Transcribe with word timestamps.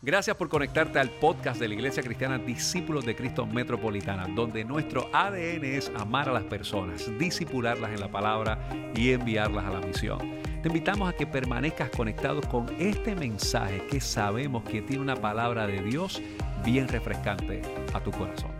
Gracias 0.00 0.36
por 0.36 0.48
conectarte 0.48 1.00
al 1.00 1.10
podcast 1.10 1.58
de 1.58 1.66
la 1.66 1.74
Iglesia 1.74 2.04
Cristiana 2.04 2.38
Discípulos 2.38 3.04
de 3.04 3.16
Cristo 3.16 3.44
Metropolitana, 3.46 4.28
donde 4.32 4.64
nuestro 4.64 5.10
ADN 5.12 5.64
es 5.64 5.90
amar 5.96 6.28
a 6.28 6.32
las 6.32 6.44
personas, 6.44 7.10
disipularlas 7.18 7.90
en 7.90 7.98
la 7.98 8.08
palabra 8.08 8.70
y 8.94 9.10
enviarlas 9.10 9.64
a 9.64 9.70
la 9.70 9.80
misión. 9.80 10.20
Te 10.62 10.68
invitamos 10.68 11.08
a 11.12 11.16
que 11.16 11.26
permanezcas 11.26 11.90
conectado 11.90 12.40
con 12.42 12.68
este 12.78 13.16
mensaje 13.16 13.84
que 13.90 14.00
sabemos 14.00 14.62
que 14.62 14.82
tiene 14.82 15.02
una 15.02 15.16
palabra 15.16 15.66
de 15.66 15.82
Dios 15.82 16.22
bien 16.64 16.86
refrescante 16.86 17.62
a 17.92 18.00
tu 18.00 18.12
corazón. 18.12 18.52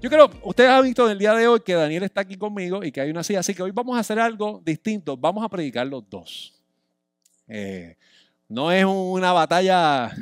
Yo 0.00 0.08
creo, 0.08 0.30
ustedes 0.42 0.70
han 0.70 0.84
visto 0.84 1.04
en 1.04 1.12
el 1.12 1.18
día 1.18 1.34
de 1.34 1.46
hoy 1.46 1.60
que 1.60 1.74
Daniel 1.74 2.04
está 2.04 2.22
aquí 2.22 2.38
conmigo 2.38 2.82
y 2.82 2.90
que 2.90 3.02
hay 3.02 3.10
una 3.10 3.22
silla, 3.22 3.40
así 3.40 3.52
que 3.52 3.62
hoy 3.62 3.72
vamos 3.72 3.94
a 3.98 4.00
hacer 4.00 4.18
algo 4.18 4.62
distinto. 4.64 5.18
Vamos 5.18 5.44
a 5.44 5.50
predicar 5.50 5.86
los 5.86 6.08
dos. 6.08 6.54
Eh, 7.46 7.98
no 8.48 8.70
es 8.72 8.84
una 8.84 9.32
batalla, 9.32 10.12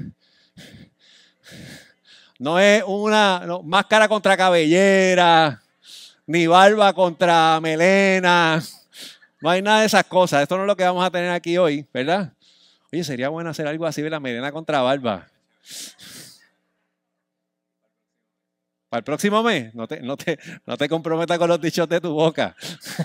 no 2.39 2.59
es 2.59 2.83
una 2.87 3.47
máscara 3.65 4.09
contra 4.09 4.37
cabellera, 4.37 5.63
ni 6.27 6.47
barba 6.47 6.93
contra 6.93 7.61
melena. 7.61 8.63
No 9.41 9.51
hay 9.51 9.61
nada 9.61 9.81
de 9.81 9.87
esas 9.87 10.05
cosas. 10.05 10.43
Esto 10.43 10.57
no 10.57 10.63
es 10.63 10.67
lo 10.69 10.77
que 10.77 10.85
vamos 10.85 11.05
a 11.05 11.11
tener 11.11 11.31
aquí 11.31 11.59
hoy, 11.59 11.87
¿verdad? 11.93 12.33
Oye, 12.93 13.03
sería 13.03 13.29
bueno 13.29 13.51
hacer 13.51 13.67
algo 13.67 13.87
así 13.87 14.03
de 14.03 14.11
la 14.11 14.21
melena 14.21 14.53
contra 14.53 14.83
barba. 14.83 15.27
Para 18.93 18.99
el 18.99 19.05
próximo 19.05 19.43
mes, 19.43 19.75
no 19.75 19.89
te, 19.89 20.03
no 20.03 20.19
te, 20.19 20.39
no 20.67 20.77
te 20.77 20.87
comprometas 20.87 21.39
con 21.39 21.49
los 21.49 21.59
dichos 21.59 21.89
de 21.89 21.99
tu 21.99 22.13
boca. 22.13 22.55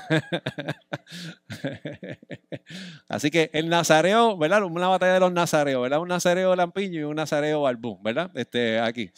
Así 3.08 3.32
que 3.32 3.50
el 3.54 3.70
nazareo, 3.70 4.38
¿verdad? 4.38 4.64
Una 4.64 4.90
batalla 4.90 5.14
de 5.14 5.22
los 5.22 5.32
nazareos, 5.32 5.82
¿verdad? 5.82 6.02
Un 6.02 6.10
nazareo 6.10 6.54
lampiño 6.58 7.00
y 7.00 7.04
un 7.04 7.16
nazareo 7.16 7.62
barbú, 7.62 8.02
¿verdad? 8.04 8.30
Este, 8.36 8.82
aquí. 8.82 9.12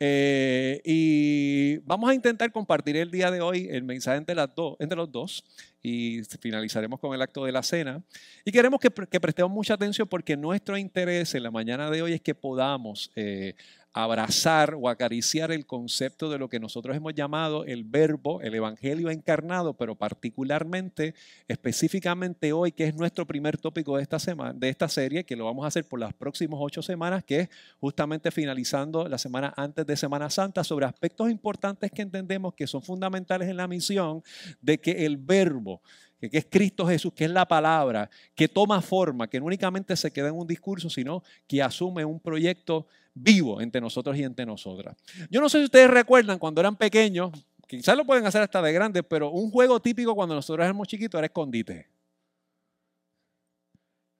Eh, 0.00 0.80
y 0.86 1.76
vamos 1.84 2.08
a 2.08 2.14
intentar 2.14 2.50
compartir 2.50 2.96
el 2.96 3.10
día 3.10 3.30
de 3.30 3.42
hoy 3.42 3.68
el 3.70 3.82
mensaje 3.82 4.16
entre, 4.16 4.34
las 4.34 4.54
dos, 4.54 4.76
entre 4.78 4.96
los 4.96 5.12
dos 5.12 5.44
y 5.82 6.22
finalizaremos 6.40 6.98
con 6.98 7.14
el 7.14 7.20
acto 7.20 7.44
de 7.44 7.52
la 7.52 7.62
cena. 7.62 8.02
Y 8.42 8.52
queremos 8.52 8.80
que, 8.80 8.90
que 8.90 9.20
prestemos 9.20 9.52
mucha 9.52 9.74
atención 9.74 10.08
porque 10.08 10.34
nuestro 10.34 10.78
interés 10.78 11.34
en 11.34 11.42
la 11.42 11.50
mañana 11.50 11.90
de 11.90 12.00
hoy 12.00 12.14
es 12.14 12.22
que 12.22 12.34
podamos 12.34 13.12
eh, 13.16 13.54
abrazar 13.96 14.76
o 14.78 14.90
acariciar 14.90 15.50
el 15.50 15.64
concepto 15.64 16.28
de 16.28 16.36
lo 16.36 16.50
que 16.50 16.60
nosotros 16.60 16.94
hemos 16.94 17.14
llamado 17.14 17.64
el 17.64 17.82
verbo, 17.82 18.42
el 18.42 18.54
evangelio 18.54 19.08
encarnado, 19.08 19.72
pero 19.72 19.94
particularmente, 19.94 21.14
específicamente 21.48 22.52
hoy, 22.52 22.72
que 22.72 22.84
es 22.84 22.94
nuestro 22.94 23.26
primer 23.26 23.56
tópico 23.56 23.96
de 23.96 24.02
esta, 24.02 24.18
semana, 24.18 24.52
de 24.52 24.68
esta 24.68 24.86
serie, 24.90 25.24
que 25.24 25.34
lo 25.34 25.46
vamos 25.46 25.64
a 25.64 25.68
hacer 25.68 25.88
por 25.88 25.98
las 25.98 26.12
próximas 26.12 26.60
ocho 26.62 26.82
semanas, 26.82 27.24
que 27.24 27.40
es 27.40 27.48
justamente 27.80 28.30
finalizando 28.30 29.08
la 29.08 29.16
semana 29.16 29.54
antes 29.56 29.86
de 29.86 29.96
Semana 29.96 30.28
Santa, 30.28 30.62
sobre 30.62 30.84
aspectos 30.84 31.30
importantes 31.30 31.90
que 31.90 32.02
entendemos 32.02 32.52
que 32.52 32.66
son 32.66 32.82
fundamentales 32.82 33.48
en 33.48 33.56
la 33.56 33.66
misión 33.66 34.22
de 34.60 34.78
que 34.78 35.06
el 35.06 35.16
verbo, 35.16 35.80
que 36.18 36.38
es 36.38 36.46
Cristo 36.50 36.86
Jesús, 36.86 37.12
que 37.12 37.24
es 37.24 37.30
la 37.30 37.46
palabra, 37.46 38.08
que 38.34 38.48
toma 38.48 38.80
forma, 38.80 39.28
que 39.28 39.38
no 39.38 39.46
únicamente 39.46 39.94
se 39.96 40.10
queda 40.10 40.28
en 40.28 40.34
un 40.34 40.46
discurso, 40.46 40.88
sino 40.88 41.22
que 41.46 41.62
asume 41.62 42.04
un 42.04 42.20
proyecto 42.20 42.86
vivo 43.14 43.60
entre 43.60 43.80
nosotros 43.80 44.16
y 44.16 44.22
entre 44.22 44.46
nosotras. 44.46 44.96
Yo 45.30 45.40
no 45.40 45.48
sé 45.48 45.58
si 45.58 45.64
ustedes 45.64 45.90
recuerdan 45.90 46.38
cuando 46.38 46.60
eran 46.60 46.76
pequeños, 46.76 47.32
quizás 47.66 47.96
lo 47.96 48.04
pueden 48.04 48.26
hacer 48.26 48.42
hasta 48.42 48.62
de 48.62 48.72
grandes, 48.72 49.02
pero 49.08 49.30
un 49.30 49.50
juego 49.50 49.80
típico 49.80 50.14
cuando 50.14 50.34
nosotros 50.34 50.64
éramos 50.64 50.88
chiquitos 50.88 51.18
era 51.18 51.26
escondite. 51.26 51.88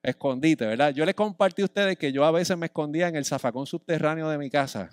Escondite, 0.02 0.66
¿verdad? 0.66 0.94
Yo 0.94 1.04
les 1.04 1.14
compartí 1.14 1.62
a 1.62 1.64
ustedes 1.64 1.98
que 1.98 2.12
yo 2.12 2.24
a 2.24 2.30
veces 2.30 2.56
me 2.56 2.66
escondía 2.66 3.08
en 3.08 3.16
el 3.16 3.24
zafacón 3.24 3.66
subterráneo 3.66 4.28
de 4.28 4.38
mi 4.38 4.50
casa. 4.50 4.90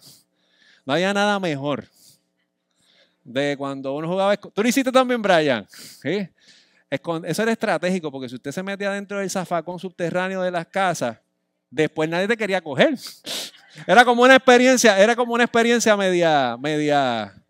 No 0.86 0.94
había 0.94 1.14
nada 1.14 1.40
mejor 1.40 1.86
de 3.24 3.56
cuando 3.58 3.94
uno 3.94 4.08
jugaba. 4.08 4.36
Tú 4.38 4.62
lo 4.62 4.68
hiciste 4.68 4.92
también, 4.92 5.22
Brian. 5.22 5.68
¿Sí? 5.70 6.28
Eso 6.94 7.42
era 7.42 7.52
estratégico, 7.52 8.12
porque 8.12 8.30
si 8.30 8.36
usted 8.36 8.52
se 8.52 8.64
metía 8.64 8.92
dentro 8.92 9.20
del 9.20 9.30
zafacón 9.30 9.80
subterráneo 9.80 10.42
de 10.42 10.52
las 10.52 10.68
casas, 10.68 11.18
después 11.70 12.10
nadie 12.10 12.28
te 12.28 12.38
quería 12.38 12.62
coger. 12.62 12.96
Era 13.88 14.06
como 14.06 14.22
una 14.22 14.36
experiencia, 14.36 15.00
era 15.00 15.16
como 15.16 15.34
una 15.34 15.46
experiencia 15.46 15.98
media, 15.98 16.56
media 16.60 17.43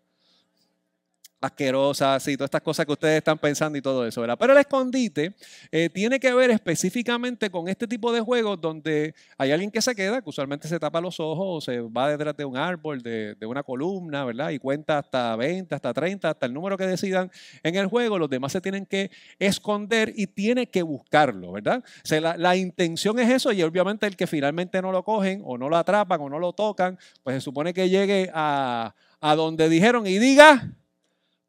asquerosas 1.44 2.26
y 2.28 2.36
todas 2.36 2.48
estas 2.48 2.62
cosas 2.62 2.86
que 2.86 2.92
ustedes 2.92 3.18
están 3.18 3.38
pensando 3.38 3.78
y 3.78 3.82
todo 3.82 4.06
eso, 4.06 4.20
¿verdad? 4.20 4.36
Pero 4.38 4.52
el 4.52 4.58
escondite 4.58 5.34
eh, 5.70 5.90
tiene 5.90 6.18
que 6.18 6.32
ver 6.32 6.50
específicamente 6.50 7.50
con 7.50 7.68
este 7.68 7.86
tipo 7.86 8.12
de 8.12 8.20
juegos 8.20 8.60
donde 8.60 9.14
hay 9.36 9.52
alguien 9.52 9.70
que 9.70 9.82
se 9.82 9.94
queda, 9.94 10.22
que 10.22 10.28
usualmente 10.28 10.68
se 10.68 10.78
tapa 10.78 11.00
los 11.00 11.20
ojos 11.20 11.46
o 11.48 11.60
se 11.60 11.80
va 11.80 12.08
detrás 12.08 12.36
de 12.36 12.44
un 12.44 12.56
árbol, 12.56 13.02
de, 13.02 13.36
una 13.44 13.62
columna, 13.62 14.24
¿verdad? 14.24 14.50
Y 14.50 14.58
cuenta 14.58 14.98
hasta 14.98 15.36
20, 15.36 15.74
hasta 15.74 15.92
30, 15.92 16.30
hasta 16.30 16.46
el 16.46 16.54
número 16.54 16.78
que 16.78 16.86
decidan 16.86 17.30
en 17.62 17.74
el 17.76 17.86
juego, 17.86 18.18
los 18.18 18.30
demás 18.30 18.52
se 18.52 18.60
tienen 18.60 18.86
que 18.86 19.10
esconder 19.38 20.12
y 20.16 20.26
tiene 20.26 20.68
que 20.68 20.82
buscarlo, 20.82 21.52
¿verdad? 21.52 21.84
O 21.84 22.06
sea, 22.06 22.36
la, 22.36 22.54
intención 22.54 23.18
es 23.18 23.28
eso 23.30 23.52
y 23.52 23.62
obviamente 23.62 24.06
el 24.06 24.16
que 24.16 24.28
finalmente 24.28 24.80
no 24.80 24.92
lo 24.92 25.02
cogen 25.02 25.42
o 25.44 25.58
no 25.58 25.68
lo 25.68 25.76
atrapan 25.76 26.20
o 26.20 26.28
no 26.28 26.38
lo 26.38 26.52
tocan, 26.52 26.98
pues 27.22 27.34
se 27.34 27.40
supone 27.40 27.74
que 27.74 27.88
llegue 27.88 28.30
a, 28.32 28.94
a 29.20 29.34
donde 29.34 29.68
dijeron 29.68 30.06
y 30.06 30.18
diga 30.18 30.70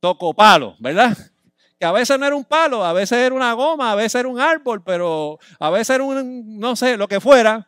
toco 0.06 0.36
palo, 0.36 0.76
¿verdad? 0.78 1.18
Que 1.80 1.86
a 1.86 1.92
veces 1.92 2.20
no 2.20 2.28
era 2.28 2.36
un 2.36 2.46
palo, 2.46 2.86
a 2.86 2.94
veces 2.94 3.18
era 3.18 3.34
una 3.34 3.54
goma, 3.54 3.92
a 3.92 3.96
veces 3.96 4.20
era 4.20 4.30
un 4.30 4.40
árbol, 4.40 4.84
pero 4.84 5.40
a 5.60 5.72
veces 5.72 5.96
era 5.96 6.04
un, 6.04 6.60
no 6.60 6.76
sé, 6.76 6.96
lo 6.96 7.08
que 7.08 7.20
fuera. 7.20 7.68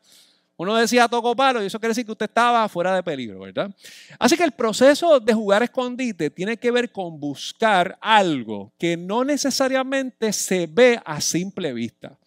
Uno 0.56 0.76
decía 0.76 1.08
toco 1.08 1.36
palo 1.36 1.64
y 1.64 1.66
eso 1.66 1.80
quiere 1.80 1.92
decir 1.92 2.06
que 2.06 2.12
usted 2.12 2.28
estaba 2.28 2.70
fuera 2.70 2.96
de 2.96 3.02
peligro, 3.02 3.40
¿verdad? 3.40 3.72
Así 4.20 4.38
que 4.38 4.44
el 4.44 4.52
proceso 4.52 5.20
de 5.20 5.34
jugar 5.34 5.64
escondite 5.64 6.30
tiene 6.30 6.58
que 6.58 6.70
ver 6.70 6.92
con 6.92 7.20
buscar 7.20 7.98
algo 8.02 8.72
que 8.78 8.96
no 8.96 9.24
necesariamente 9.24 10.32
se 10.32 10.68
ve 10.68 11.00
a 11.04 11.20
simple 11.20 11.74
vista. 11.74 12.18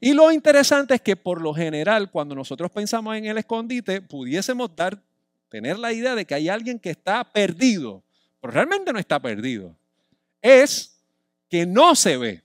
Y 0.00 0.12
lo 0.14 0.32
interesante 0.32 0.94
es 0.94 1.00
que 1.00 1.14
por 1.14 1.40
lo 1.40 1.54
general 1.54 2.10
cuando 2.10 2.34
nosotros 2.34 2.72
pensamos 2.72 3.16
en 3.16 3.26
el 3.26 3.38
escondite 3.38 4.02
pudiésemos 4.02 4.74
dar, 4.74 5.00
tener 5.48 5.78
la 5.78 5.92
idea 5.92 6.16
de 6.16 6.24
que 6.24 6.34
hay 6.34 6.48
alguien 6.48 6.78
que 6.78 6.90
está 6.90 7.22
perdido, 7.24 8.02
pero 8.40 8.52
realmente 8.52 8.92
no 8.92 8.98
está 8.98 9.20
perdido. 9.20 9.74
Es 10.40 10.98
que 11.48 11.66
no 11.66 11.94
se 11.94 12.16
ve. 12.16 12.42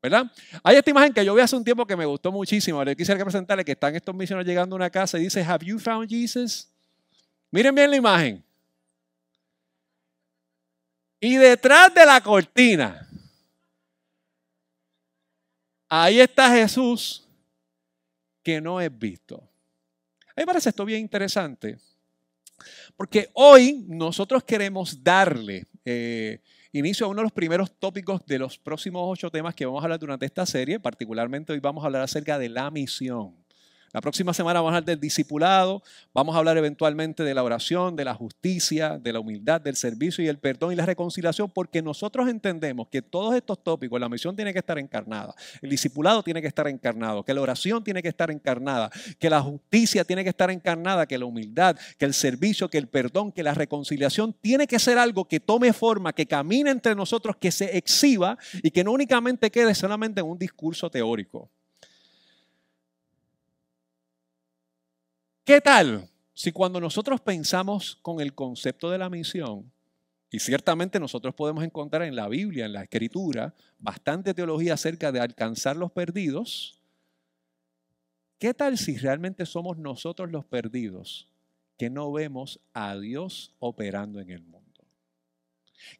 ¿Verdad? 0.00 0.30
Hay 0.64 0.76
esta 0.76 0.90
imagen 0.90 1.12
que 1.12 1.24
yo 1.24 1.32
vi 1.34 1.42
hace 1.42 1.54
un 1.54 1.62
tiempo 1.62 1.86
que 1.86 1.96
me 1.96 2.04
gustó 2.04 2.32
muchísimo. 2.32 2.82
Le 2.84 2.96
quisiera 2.96 3.22
presentarle 3.22 3.64
que 3.64 3.72
están 3.72 3.94
estos 3.94 4.14
misioneros 4.14 4.46
llegando 4.46 4.74
a 4.74 4.76
una 4.76 4.90
casa 4.90 5.16
y 5.18 5.22
dice, 5.22 5.42
Have 5.42 5.64
you 5.64 5.78
found 5.78 6.08
Jesus? 6.08 6.68
Miren 7.50 7.74
bien 7.74 7.90
la 7.90 7.96
imagen. 7.96 8.44
Y 11.20 11.36
detrás 11.36 11.94
de 11.94 12.04
la 12.04 12.20
cortina, 12.20 13.08
ahí 15.88 16.18
está 16.18 16.50
Jesús 16.50 17.24
que 18.42 18.60
no 18.60 18.80
es 18.80 18.98
visto. 18.98 19.36
A 19.36 20.32
mí 20.34 20.42
me 20.42 20.46
parece 20.46 20.70
esto 20.70 20.84
bien 20.84 21.00
interesante 21.00 21.78
porque 22.96 23.30
hoy 23.34 23.84
nosotros 23.88 24.42
queremos 24.44 25.02
darle 25.02 25.66
eh, 25.84 26.40
inicio 26.72 27.06
a 27.06 27.08
uno 27.08 27.20
de 27.20 27.24
los 27.24 27.32
primeros 27.32 27.72
tópicos 27.78 28.24
de 28.26 28.38
los 28.38 28.58
próximos 28.58 29.02
ocho 29.04 29.30
temas 29.30 29.54
que 29.54 29.66
vamos 29.66 29.82
a 29.82 29.84
hablar 29.84 29.98
durante 29.98 30.26
esta 30.26 30.46
serie. 30.46 30.80
Particularmente 30.80 31.52
hoy 31.52 31.60
vamos 31.60 31.82
a 31.82 31.86
hablar 31.86 32.02
acerca 32.02 32.38
de 32.38 32.48
la 32.48 32.70
misión. 32.70 33.41
La 33.92 34.00
próxima 34.00 34.32
semana 34.32 34.60
vamos 34.60 34.72
a 34.72 34.76
hablar 34.76 34.86
del 34.86 35.00
discipulado, 35.00 35.82
vamos 36.14 36.34
a 36.34 36.38
hablar 36.38 36.56
eventualmente 36.56 37.24
de 37.24 37.34
la 37.34 37.42
oración, 37.42 37.94
de 37.94 38.06
la 38.06 38.14
justicia, 38.14 38.98
de 38.98 39.12
la 39.12 39.20
humildad, 39.20 39.60
del 39.60 39.76
servicio 39.76 40.24
y 40.24 40.28
el 40.28 40.38
perdón 40.38 40.72
y 40.72 40.76
la 40.76 40.86
reconciliación, 40.86 41.50
porque 41.50 41.82
nosotros 41.82 42.26
entendemos 42.30 42.88
que 42.88 43.02
todos 43.02 43.34
estos 43.34 43.62
tópicos, 43.62 44.00
la 44.00 44.08
misión 44.08 44.34
tiene 44.34 44.54
que 44.54 44.60
estar 44.60 44.78
encarnada, 44.78 45.34
el 45.60 45.68
discipulado 45.68 46.22
tiene 46.22 46.40
que 46.40 46.48
estar 46.48 46.68
encarnado, 46.68 47.22
que 47.22 47.34
la 47.34 47.42
oración 47.42 47.84
tiene 47.84 48.00
que 48.00 48.08
estar 48.08 48.30
encarnada, 48.30 48.90
que 49.18 49.28
la 49.28 49.42
justicia 49.42 50.04
tiene 50.04 50.22
que 50.22 50.30
estar 50.30 50.50
encarnada, 50.50 51.04
que 51.04 51.18
la 51.18 51.26
humildad, 51.26 51.76
que 51.98 52.06
el 52.06 52.14
servicio, 52.14 52.70
que 52.70 52.78
el 52.78 52.88
perdón, 52.88 53.30
que 53.30 53.42
la 53.42 53.52
reconciliación 53.52 54.34
tiene 54.40 54.66
que 54.66 54.78
ser 54.78 54.96
algo 54.96 55.26
que 55.26 55.38
tome 55.38 55.70
forma, 55.74 56.14
que 56.14 56.24
camine 56.24 56.70
entre 56.70 56.94
nosotros, 56.94 57.36
que 57.36 57.52
se 57.52 57.76
exhiba 57.76 58.38
y 58.62 58.70
que 58.70 58.84
no 58.84 58.92
únicamente 58.92 59.50
quede 59.50 59.74
solamente 59.74 60.22
en 60.22 60.28
un 60.28 60.38
discurso 60.38 60.88
teórico. 60.88 61.50
¿Qué 65.44 65.60
tal 65.60 66.08
si 66.34 66.52
cuando 66.52 66.80
nosotros 66.80 67.20
pensamos 67.20 67.98
con 68.00 68.20
el 68.20 68.32
concepto 68.32 68.90
de 68.90 68.98
la 68.98 69.10
misión, 69.10 69.72
y 70.30 70.38
ciertamente 70.38 71.00
nosotros 71.00 71.34
podemos 71.34 71.64
encontrar 71.64 72.02
en 72.02 72.14
la 72.14 72.28
Biblia, 72.28 72.64
en 72.64 72.72
la 72.72 72.84
Escritura, 72.84 73.52
bastante 73.78 74.34
teología 74.34 74.74
acerca 74.74 75.10
de 75.10 75.20
alcanzar 75.20 75.76
los 75.76 75.90
perdidos, 75.90 76.78
¿qué 78.38 78.54
tal 78.54 78.78
si 78.78 78.96
realmente 78.96 79.44
somos 79.44 79.78
nosotros 79.78 80.30
los 80.30 80.44
perdidos 80.44 81.28
que 81.76 81.90
no 81.90 82.10
vemos 82.12 82.60
a 82.72 82.96
Dios 82.96 83.52
operando 83.58 84.20
en 84.20 84.30
el 84.30 84.42
mundo? 84.42 84.62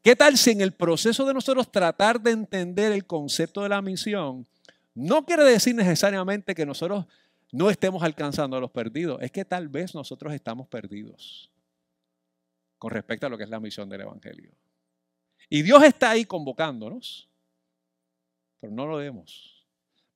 ¿Qué 0.03 0.15
tal 0.15 0.39
si 0.39 0.51
en 0.51 0.61
el 0.61 0.73
proceso 0.73 1.27
de 1.27 1.35
nosotros 1.35 1.71
tratar 1.71 2.21
de 2.21 2.31
entender 2.31 2.93
el 2.93 3.05
concepto 3.07 3.63
de 3.63 3.69
la 3.71 3.83
misión, 3.83 4.47
no 4.95 5.27
quiere 5.27 5.45
decir 5.45 5.75
necesariamente 5.75 6.55
que 6.55 6.65
nosotros 6.65 7.07
no 7.53 7.69
estemos 7.71 8.03
alcanzando 8.03 8.57
a 8.57 8.61
los 8.61 8.71
perdidos, 8.71 9.21
es 9.21 9.31
que 9.31 9.45
tal 9.45 9.69
vez 9.69 9.95
nosotros 9.95 10.33
estamos 10.33 10.67
perdidos 10.69 11.51
con 12.79 12.91
respecto 12.91 13.27
a 13.27 13.29
lo 13.29 13.39
que 13.39 13.45
es 13.45 13.51
la 13.51 13.61
misión 13.61 13.89
del 13.89 14.01
Evangelio. 14.01 14.51
Y 15.49 15.63
Dios 15.63 15.83
está 15.85 16.11
ahí 16.11 16.25
convocándonos, 16.25 17.29
pero 18.59 18.73
no 18.73 18.87
lo 18.87 18.97
vemos. 18.97 19.67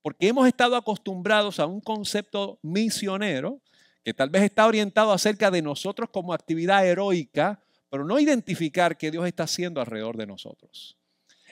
Porque 0.01 0.27
hemos 0.27 0.47
estado 0.47 0.75
acostumbrados 0.75 1.59
a 1.59 1.67
un 1.67 1.79
concepto 1.79 2.59
misionero 2.63 3.61
que 4.03 4.13
tal 4.13 4.29
vez 4.29 4.43
está 4.43 4.65
orientado 4.65 5.11
acerca 5.11 5.51
de 5.51 5.61
nosotros 5.61 6.09
como 6.09 6.33
actividad 6.33 6.85
heroica, 6.87 7.61
pero 7.89 8.03
no 8.03 8.19
identificar 8.19 8.97
qué 8.97 9.11
Dios 9.11 9.27
está 9.27 9.43
haciendo 9.43 9.79
alrededor 9.79 10.17
de 10.17 10.25
nosotros. 10.25 10.97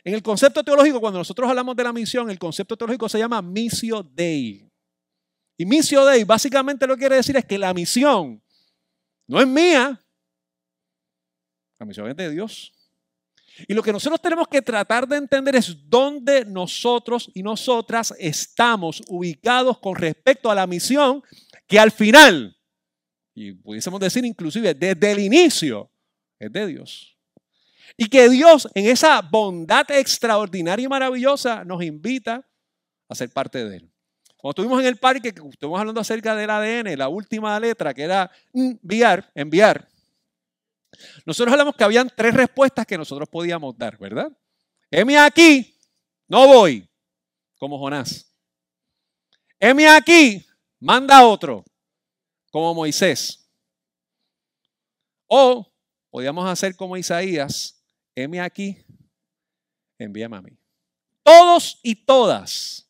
En 0.04 0.14
el 0.14 0.24
concepto 0.24 0.64
teológico, 0.64 1.00
cuando 1.00 1.20
nosotros 1.20 1.48
hablamos 1.50 1.76
de 1.76 1.84
la 1.84 1.94
misión, 1.94 2.30
el 2.30 2.40
concepto 2.40 2.76
teológico 2.76 3.08
se 3.08 3.20
llama 3.20 3.42
misio 3.42 4.04
dei. 4.04 4.72
Y 5.58 5.66
misio 5.66 6.06
dei 6.06 6.24
básicamente 6.24 6.86
lo 6.86 6.96
que 6.96 7.02
quiere 7.02 7.16
decir 7.16 7.38
es 7.38 7.46
que 7.46 7.58
la 7.58 7.74
misión 7.74 8.44
no 9.28 9.40
es 9.40 9.48
mía, 9.48 10.02
la 11.80 11.86
misión 11.86 12.10
es 12.10 12.16
de 12.16 12.30
Dios. 12.30 12.72
Y 13.68 13.74
lo 13.74 13.82
que 13.82 13.94
nosotros 13.94 14.22
tenemos 14.22 14.48
que 14.50 14.62
tratar 14.62 15.08
de 15.08 15.16
entender 15.16 15.56
es 15.56 15.78
dónde 15.90 16.44
nosotros 16.44 17.32
y 17.34 17.42
nosotras 17.42 18.14
estamos 18.20 19.02
ubicados 19.08 19.80
con 19.80 19.96
respecto 19.96 20.52
a 20.52 20.56
la 20.56 20.68
misión 20.68 21.24
que 21.66 21.80
al 21.80 21.92
final, 21.92 22.58
y 23.34 23.54
pudiésemos 23.54 24.00
decir 24.00 24.26
inclusive 24.26 24.74
desde 24.74 25.12
el 25.12 25.20
inicio, 25.20 25.90
es 26.38 26.52
de 26.52 26.68
Dios. 26.68 27.18
Y 27.98 28.10
que 28.10 28.28
Dios 28.30 28.68
en 28.76 28.88
esa 28.88 29.22
bondad 29.22 29.90
extraordinaria 29.90 30.84
y 30.84 30.90
maravillosa 30.90 31.64
nos 31.64 31.82
invita 31.82 32.46
a 33.08 33.16
ser 33.16 33.30
parte 33.30 33.64
de 33.64 33.78
Él. 33.78 33.95
Cuando 34.46 34.62
estuvimos 34.62 34.80
en 34.80 34.86
el 34.86 34.98
parque, 34.98 35.30
estuvimos 35.30 35.80
hablando 35.80 36.00
acerca 36.00 36.36
del 36.36 36.52
ADN, 36.52 37.00
la 37.00 37.08
última 37.08 37.60
letra 37.60 37.96
que 37.96 38.04
era 38.04 38.30
enviar, 38.54 39.32
enviar. 39.34 39.90
Nosotros 41.26 41.52
hablamos 41.52 41.76
que 41.76 41.84
habían 41.84 42.12
tres 42.16 42.32
respuestas 42.32 42.86
que 42.86 42.96
nosotros 42.96 43.28
podíamos 43.28 43.76
dar, 43.76 43.98
¿verdad? 43.98 44.32
Heme 44.92 45.18
aquí, 45.18 45.76
no 46.28 46.46
voy, 46.46 46.88
como 47.58 47.80
Jonás. 47.80 48.32
Heme 49.60 49.88
aquí, 49.88 50.46
manda 50.80 51.26
otro, 51.26 51.66
como 52.52 52.76
Moisés. 52.76 53.50
O 55.26 55.74
podíamos 56.12 56.48
hacer 56.48 56.76
como 56.76 56.96
Isaías, 56.96 57.84
heme 58.14 58.40
aquí, 58.40 58.78
envíame 59.98 60.38
a 60.38 60.42
mí. 60.44 60.52
Todos 61.24 61.80
y 61.82 61.96
todas, 61.96 62.85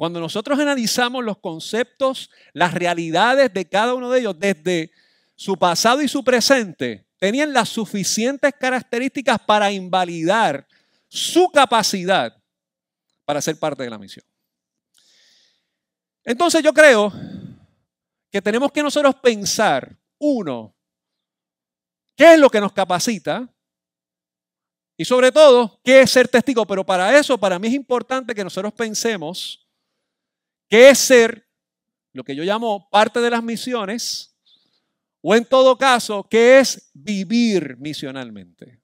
cuando 0.00 0.18
nosotros 0.18 0.58
analizamos 0.58 1.22
los 1.22 1.36
conceptos, 1.36 2.30
las 2.54 2.72
realidades 2.72 3.52
de 3.52 3.68
cada 3.68 3.92
uno 3.92 4.08
de 4.10 4.20
ellos, 4.20 4.38
desde 4.38 4.92
su 5.34 5.58
pasado 5.58 6.00
y 6.00 6.08
su 6.08 6.24
presente, 6.24 7.06
tenían 7.18 7.52
las 7.52 7.68
suficientes 7.68 8.54
características 8.58 9.38
para 9.40 9.70
invalidar 9.70 10.66
su 11.06 11.50
capacidad 11.50 12.34
para 13.26 13.42
ser 13.42 13.58
parte 13.58 13.82
de 13.82 13.90
la 13.90 13.98
misión. 13.98 14.24
Entonces 16.24 16.62
yo 16.62 16.72
creo 16.72 17.12
que 18.30 18.40
tenemos 18.40 18.72
que 18.72 18.82
nosotros 18.82 19.16
pensar, 19.16 19.98
uno, 20.16 20.74
qué 22.16 22.32
es 22.32 22.40
lo 22.40 22.48
que 22.48 22.62
nos 22.62 22.72
capacita 22.72 23.46
y 24.96 25.04
sobre 25.04 25.30
todo, 25.30 25.78
qué 25.84 26.00
es 26.00 26.10
ser 26.10 26.26
testigo. 26.26 26.66
Pero 26.66 26.86
para 26.86 27.18
eso, 27.18 27.36
para 27.36 27.58
mí 27.58 27.68
es 27.68 27.74
importante 27.74 28.34
que 28.34 28.44
nosotros 28.44 28.72
pensemos 28.72 29.66
qué 30.70 30.88
es 30.88 30.98
ser 30.98 31.46
lo 32.12 32.24
que 32.24 32.34
yo 32.34 32.44
llamo 32.44 32.88
parte 32.88 33.20
de 33.20 33.28
las 33.28 33.42
misiones 33.42 34.34
o 35.20 35.34
en 35.34 35.44
todo 35.44 35.76
caso, 35.76 36.26
¿qué 36.30 36.60
es 36.60 36.90
vivir 36.94 37.76
misionalmente? 37.78 38.80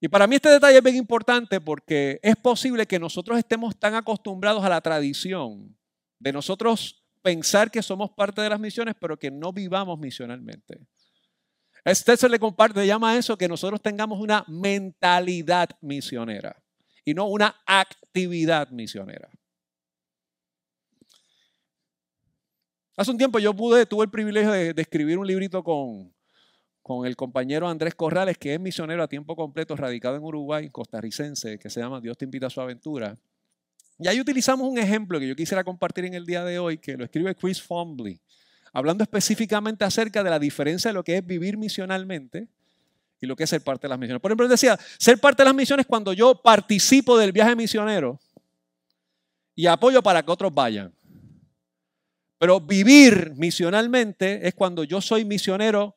Y 0.00 0.08
para 0.08 0.26
mí 0.26 0.36
este 0.36 0.48
detalle 0.48 0.78
es 0.78 0.82
bien 0.82 0.96
importante 0.96 1.60
porque 1.60 2.18
es 2.22 2.36
posible 2.36 2.86
que 2.86 2.98
nosotros 2.98 3.38
estemos 3.38 3.78
tan 3.78 3.94
acostumbrados 3.94 4.64
a 4.64 4.68
la 4.68 4.80
tradición 4.80 5.76
de 6.18 6.32
nosotros 6.32 7.04
pensar 7.22 7.70
que 7.70 7.82
somos 7.82 8.10
parte 8.10 8.42
de 8.42 8.50
las 8.50 8.60
misiones, 8.60 8.96
pero 9.00 9.18
que 9.18 9.30
no 9.30 9.52
vivamos 9.52 9.98
misionalmente. 9.98 10.86
A 11.84 11.94
se 11.94 12.28
le 12.28 12.38
comparte, 12.38 12.80
le 12.80 12.86
llama 12.86 13.16
eso 13.16 13.36
que 13.36 13.48
nosotros 13.48 13.80
tengamos 13.80 14.18
una 14.18 14.44
mentalidad 14.48 15.68
misionera 15.80 16.62
y 17.04 17.14
no 17.14 17.26
una 17.26 17.62
actividad 17.66 18.70
misionera. 18.70 19.30
Hace 22.96 23.10
un 23.10 23.18
tiempo 23.18 23.40
yo 23.40 23.54
pude, 23.54 23.86
tuve 23.86 24.04
el 24.04 24.10
privilegio 24.10 24.52
de, 24.52 24.74
escribir 24.76 25.18
un 25.18 25.26
librito 25.26 25.64
con, 25.64 26.12
el 27.04 27.16
compañero 27.16 27.68
Andrés 27.68 27.94
Corrales, 27.94 28.38
que 28.38 28.54
es 28.54 28.60
misionero 28.60 29.02
a 29.02 29.08
tiempo 29.08 29.34
completo, 29.34 29.74
radicado 29.74 30.16
en 30.16 30.22
Uruguay, 30.22 30.70
costarricense, 30.70 31.58
que 31.58 31.70
se 31.70 31.80
llama 31.80 32.00
Dios 32.00 32.16
te 32.16 32.24
invita 32.24 32.46
a 32.46 32.50
su 32.50 32.60
aventura. 32.60 33.16
Y 33.98 34.06
ahí 34.06 34.20
utilizamos 34.20 34.68
un 34.68 34.78
ejemplo 34.78 35.18
que 35.18 35.26
yo 35.26 35.34
quisiera 35.34 35.64
compartir 35.64 36.04
en 36.04 36.14
el 36.14 36.24
día 36.24 36.44
de 36.44 36.58
hoy, 36.60 36.78
que 36.78 36.96
lo 36.96 37.04
escribe 37.04 37.34
Chris 37.34 37.60
Fombley, 37.60 38.20
hablando 38.72 39.02
específicamente 39.02 39.84
acerca 39.84 40.22
de 40.22 40.30
la 40.30 40.38
diferencia 40.38 40.90
de 40.90 40.94
lo 40.94 41.02
que 41.02 41.16
es 41.16 41.26
vivir 41.26 41.56
misionalmente 41.56 42.46
y 43.20 43.26
lo 43.26 43.34
que 43.34 43.42
es 43.44 43.50
ser 43.50 43.62
parte 43.62 43.86
de 43.86 43.88
las 43.88 43.98
misiones. 43.98 44.20
Por 44.20 44.30
ejemplo, 44.30 44.46
él 44.46 44.50
decía, 44.50 44.78
ser 44.98 45.18
parte 45.18 45.42
de 45.42 45.46
las 45.46 45.54
misiones 45.54 45.86
cuando 45.86 46.12
yo 46.12 46.40
participo 46.40 47.18
del 47.18 47.32
viaje 47.32 47.56
misionero 47.56 48.20
y 49.56 49.66
apoyo 49.66 50.00
para 50.00 50.22
que 50.22 50.30
otros 50.30 50.54
vayan. 50.54 50.92
Pero 52.38 52.60
vivir 52.60 53.32
misionalmente 53.36 54.46
es 54.46 54.54
cuando 54.54 54.84
yo 54.84 55.00
soy 55.00 55.24
misionero 55.24 55.96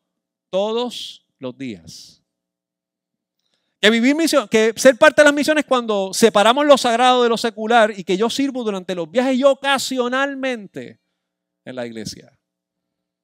todos 0.49 1.25
los 1.39 1.57
días. 1.57 2.21
Que 3.79 3.89
vivir 3.89 4.15
misión, 4.15 4.47
que 4.47 4.73
ser 4.75 4.97
parte 4.97 5.21
de 5.21 5.25
las 5.25 5.33
misiones 5.33 5.63
es 5.63 5.67
cuando 5.67 6.11
separamos 6.13 6.65
lo 6.65 6.77
sagrado 6.77 7.21
de 7.23 7.29
lo 7.29 7.37
secular 7.37 7.93
y 7.95 8.03
que 8.03 8.17
yo 8.17 8.29
sirvo 8.29 8.63
durante 8.63 8.95
los 8.95 9.09
viajes 9.09 9.37
y 9.37 9.43
ocasionalmente 9.43 10.99
en 11.63 11.75
la 11.75 11.85
iglesia. 11.85 12.37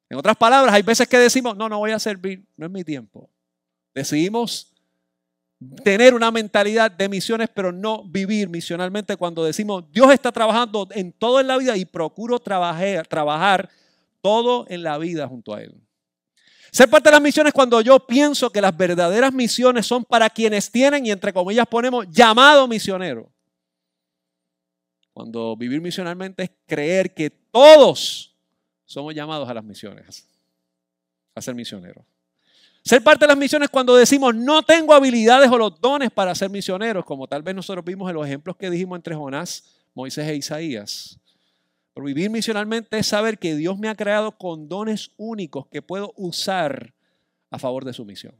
En 0.09 0.17
otras 0.17 0.37
palabras, 0.37 0.75
hay 0.75 0.83
veces 0.83 1.07
que 1.07 1.17
decimos, 1.17 1.57
no, 1.57 1.67
no 1.67 1.79
voy 1.79 1.91
a 1.91 1.97
servir, 1.97 2.45
no 2.55 2.67
es 2.67 2.71
mi 2.71 2.83
tiempo. 2.83 3.31
Decidimos 3.95 4.72
tener 5.83 6.13
una 6.13 6.31
mentalidad 6.31 6.91
de 6.91 7.09
misiones, 7.09 7.49
pero 7.53 7.71
no 7.71 8.03
vivir 8.03 8.49
misionalmente 8.49 9.17
cuando 9.17 9.43
decimos, 9.43 9.83
Dios 9.91 10.11
está 10.11 10.31
trabajando 10.31 10.87
en 10.91 11.11
todo 11.11 11.39
en 11.39 11.47
la 11.47 11.57
vida 11.57 11.77
y 11.77 11.85
procuro 11.85 12.39
trabajar, 12.39 13.69
todo 14.21 14.65
en 14.69 14.83
la 14.83 14.97
vida 14.97 15.27
junto 15.27 15.53
a 15.53 15.61
Él. 15.61 15.75
Ser 16.71 16.89
parte 16.89 17.09
de 17.09 17.13
las 17.13 17.21
misiones 17.21 17.53
cuando 17.53 17.81
yo 17.81 17.99
pienso 17.99 18.49
que 18.49 18.59
las 18.59 18.75
verdaderas 18.75 19.31
misiones 19.31 19.85
son 19.85 20.03
para 20.03 20.29
quienes 20.29 20.71
tienen, 20.71 21.05
y 21.05 21.11
entre 21.11 21.31
comillas 21.31 21.67
ponemos, 21.67 22.07
llamado 22.09 22.67
misionero. 22.67 23.31
Cuando 25.13 25.55
vivir 25.55 25.79
misionalmente 25.81 26.43
es 26.43 26.51
creer 26.65 27.13
que 27.13 27.29
todos 27.29 28.35
somos 28.85 29.13
llamados 29.13 29.47
a 29.47 29.53
las 29.53 29.63
misiones, 29.63 30.27
a 31.35 31.41
ser 31.41 31.53
misioneros. 31.53 32.03
Ser 32.83 33.01
parte 33.01 33.23
de 33.23 33.29
las 33.29 33.37
misiones 33.37 33.69
cuando 33.69 33.95
decimos 33.95 34.35
no 34.35 34.61
tengo 34.61 34.93
habilidades 34.93 35.49
o 35.49 35.57
los 35.57 35.79
dones 35.79 36.11
para 36.11 36.35
ser 36.35 36.49
misioneros, 36.49 37.05
como 37.05 37.27
tal 37.27 37.41
vez 37.41 37.55
nosotros 37.55 37.85
vimos 37.85 38.09
en 38.09 38.15
los 38.15 38.27
ejemplos 38.27 38.57
que 38.57 38.69
dijimos 38.69 38.97
entre 38.97 39.15
Jonás, 39.15 39.63
Moisés 39.93 40.27
e 40.27 40.35
Isaías. 40.35 41.17
Pero 41.93 42.05
vivir 42.05 42.29
misionalmente 42.29 42.97
es 42.97 43.07
saber 43.07 43.39
que 43.39 43.55
Dios 43.55 43.79
me 43.79 43.87
ha 43.87 43.95
creado 43.95 44.33
con 44.33 44.67
dones 44.67 45.11
únicos 45.15 45.67
que 45.67 45.81
puedo 45.81 46.13
usar 46.17 46.93
a 47.49 47.57
favor 47.57 47.85
de 47.85 47.93
su 47.93 48.03
misión. 48.03 48.35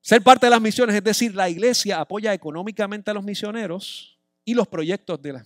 Ser 0.00 0.20
parte 0.20 0.46
de 0.46 0.50
las 0.50 0.60
misiones, 0.60 0.96
es 0.96 1.04
decir, 1.04 1.36
la 1.36 1.48
iglesia 1.48 2.00
apoya 2.00 2.34
económicamente 2.34 3.12
a 3.12 3.14
los 3.14 3.22
misioneros 3.22 4.18
y 4.44 4.54
los 4.54 4.66
proyectos 4.66 5.22
de, 5.22 5.40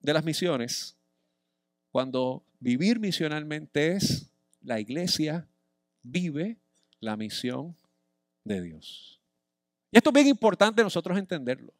de 0.00 0.12
las 0.14 0.24
misiones, 0.24 0.96
cuando 1.92 2.42
vivir 2.58 2.98
misionalmente 2.98 3.92
es 3.92 4.30
la 4.62 4.80
iglesia 4.80 5.46
vive 6.10 6.58
la 7.00 7.16
misión 7.16 7.76
de 8.44 8.62
Dios. 8.62 9.20
Y 9.90 9.98
esto 9.98 10.10
es 10.10 10.14
bien 10.14 10.28
importante 10.28 10.82
nosotros 10.82 11.18
entenderlo. 11.18 11.72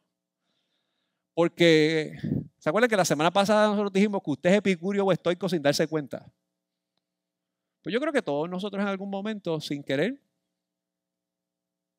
Porque, 1.33 2.17
¿se 2.57 2.69
acuerdan 2.69 2.89
que 2.89 2.97
la 2.97 3.05
semana 3.05 3.31
pasada 3.31 3.67
nosotros 3.67 3.93
dijimos 3.93 4.21
que 4.23 4.31
usted 4.31 4.49
es 4.49 4.57
epicurio 4.57 5.05
o 5.05 5.11
estoico 5.11 5.47
sin 5.47 5.61
darse 5.61 5.87
cuenta? 5.87 6.31
Pues 7.83 7.93
yo 7.93 7.99
creo 7.99 8.11
que 8.11 8.21
todos 8.21 8.49
nosotros 8.49 8.81
en 8.81 8.87
algún 8.87 9.09
momento, 9.09 9.61
sin 9.61 9.83
querer, 9.83 10.19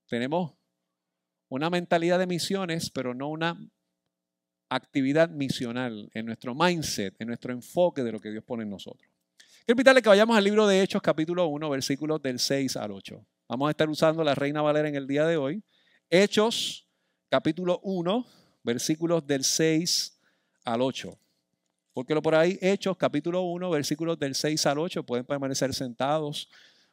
tenemos 0.06 0.52
una 1.48 1.70
mentalidad 1.70 2.18
de 2.18 2.26
misiones, 2.26 2.90
pero 2.90 3.14
no 3.14 3.28
una 3.28 3.56
actividad 4.68 5.30
misional 5.30 6.10
en 6.12 6.26
nuestro 6.26 6.54
mindset, 6.54 7.14
en 7.20 7.28
nuestro 7.28 7.52
enfoque 7.52 8.02
de 8.02 8.12
lo 8.12 8.20
que 8.20 8.30
Dios 8.30 8.44
pone 8.44 8.64
en 8.64 8.70
nosotros. 8.70 9.07
Quiero 9.68 9.80
invitarle 9.80 10.00
que 10.00 10.08
vayamos 10.08 10.34
al 10.34 10.44
libro 10.44 10.66
de 10.66 10.80
Hechos, 10.80 11.02
capítulo 11.02 11.46
1, 11.48 11.68
versículos 11.68 12.22
del 12.22 12.38
6 12.38 12.74
al 12.78 12.90
8. 12.90 13.22
Vamos 13.50 13.68
a 13.68 13.70
estar 13.72 13.86
usando 13.90 14.24
la 14.24 14.34
Reina 14.34 14.62
Valera 14.62 14.88
en 14.88 14.94
el 14.94 15.06
día 15.06 15.26
de 15.26 15.36
hoy. 15.36 15.62
Hechos, 16.08 16.88
capítulo 17.28 17.78
1, 17.82 18.26
versículos 18.62 19.26
del 19.26 19.44
6 19.44 20.18
al 20.64 20.80
8. 20.80 21.18
Porque 21.92 22.14
por 22.22 22.34
ahí, 22.34 22.58
Hechos, 22.62 22.96
capítulo 22.96 23.42
1, 23.42 23.68
versículos 23.68 24.18
del 24.18 24.34
6 24.34 24.64
al 24.64 24.78
8, 24.78 25.02
pueden 25.02 25.26
permanecer 25.26 25.74
sentados, 25.74 26.48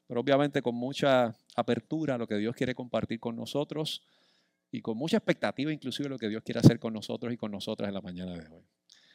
pero 0.06 0.20
obviamente 0.20 0.62
con 0.62 0.76
mucha 0.76 1.34
apertura 1.56 2.16
a 2.16 2.18
lo 2.18 2.28
que 2.28 2.36
Dios 2.36 2.58
quiere 2.58 2.76
compartir 2.76 3.22
con 3.22 3.38
nosotros 3.38 4.06
y 4.70 4.82
con 4.82 4.98
mucha 4.98 5.16
expectativa 5.16 5.72
inclusive 5.72 6.10
lo 6.10 6.18
que 6.18 6.28
Dios 6.28 6.44
quiere 6.44 6.60
hacer 6.60 6.78
con 6.78 6.92
nosotros 6.92 7.32
y 7.32 7.38
con 7.38 7.54
nosotras 7.54 7.88
en 7.88 7.94
la 7.94 8.02
mañana 8.02 8.34
de 8.34 8.50
hoy. 8.50 8.66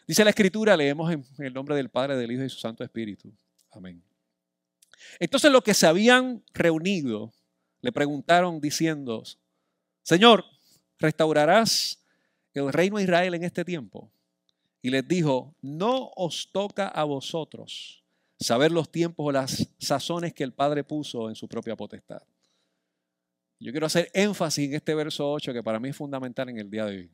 Dice 0.07 0.25
la 0.25 0.31
escritura, 0.31 0.79
leemos 0.79 1.13
en 1.13 1.25
el 1.45 1.53
nombre 1.53 1.77
del 1.77 1.91
Padre, 1.91 2.17
del 2.17 2.33
Hijo 2.33 2.43
y 2.43 2.49
su 2.49 2.59
Santo 2.59 2.83
Espíritu. 2.83 3.31
Amén. 3.71 4.03
Entonces 5.19 5.51
los 5.51 5.63
que 5.63 5.75
se 5.75 5.87
habían 5.87 6.43
reunido 6.53 7.33
le 7.81 7.93
preguntaron 7.93 8.61
diciendo, 8.61 9.23
Señor, 10.03 10.45
¿restaurarás 10.99 12.05
el 12.55 12.73
reino 12.73 12.99
de 12.99 13.05
Israel 13.05 13.35
en 13.35 13.45
este 13.45 13.65
tiempo? 13.65 14.11
Y 14.83 14.91
les 14.91 15.07
dijo, 15.07 15.55
no 15.61 16.11
os 16.17 16.51
toca 16.53 16.89
a 16.89 17.05
vosotros 17.05 18.03
saber 18.39 18.73
los 18.73 18.91
tiempos 18.91 19.27
o 19.27 19.33
las 19.33 19.69
sazones 19.79 20.33
que 20.33 20.45
el 20.45 20.53
Padre 20.53 20.85
puso 20.85 21.29
en 21.29 21.35
su 21.35 21.47
propia 21.47 21.77
potestad. 21.77 22.23
Yo 23.59 23.73
quiero 23.73 23.87
hacer 23.87 24.11
énfasis 24.15 24.69
en 24.69 24.75
este 24.75 24.95
verso 24.95 25.31
8 25.31 25.53
que 25.53 25.63
para 25.63 25.79
mí 25.79 25.91
es 25.91 25.97
fundamental 25.97 26.49
en 26.49 26.59
el 26.59 26.71
día 26.71 26.87
de 26.87 26.97
hoy. 26.97 27.11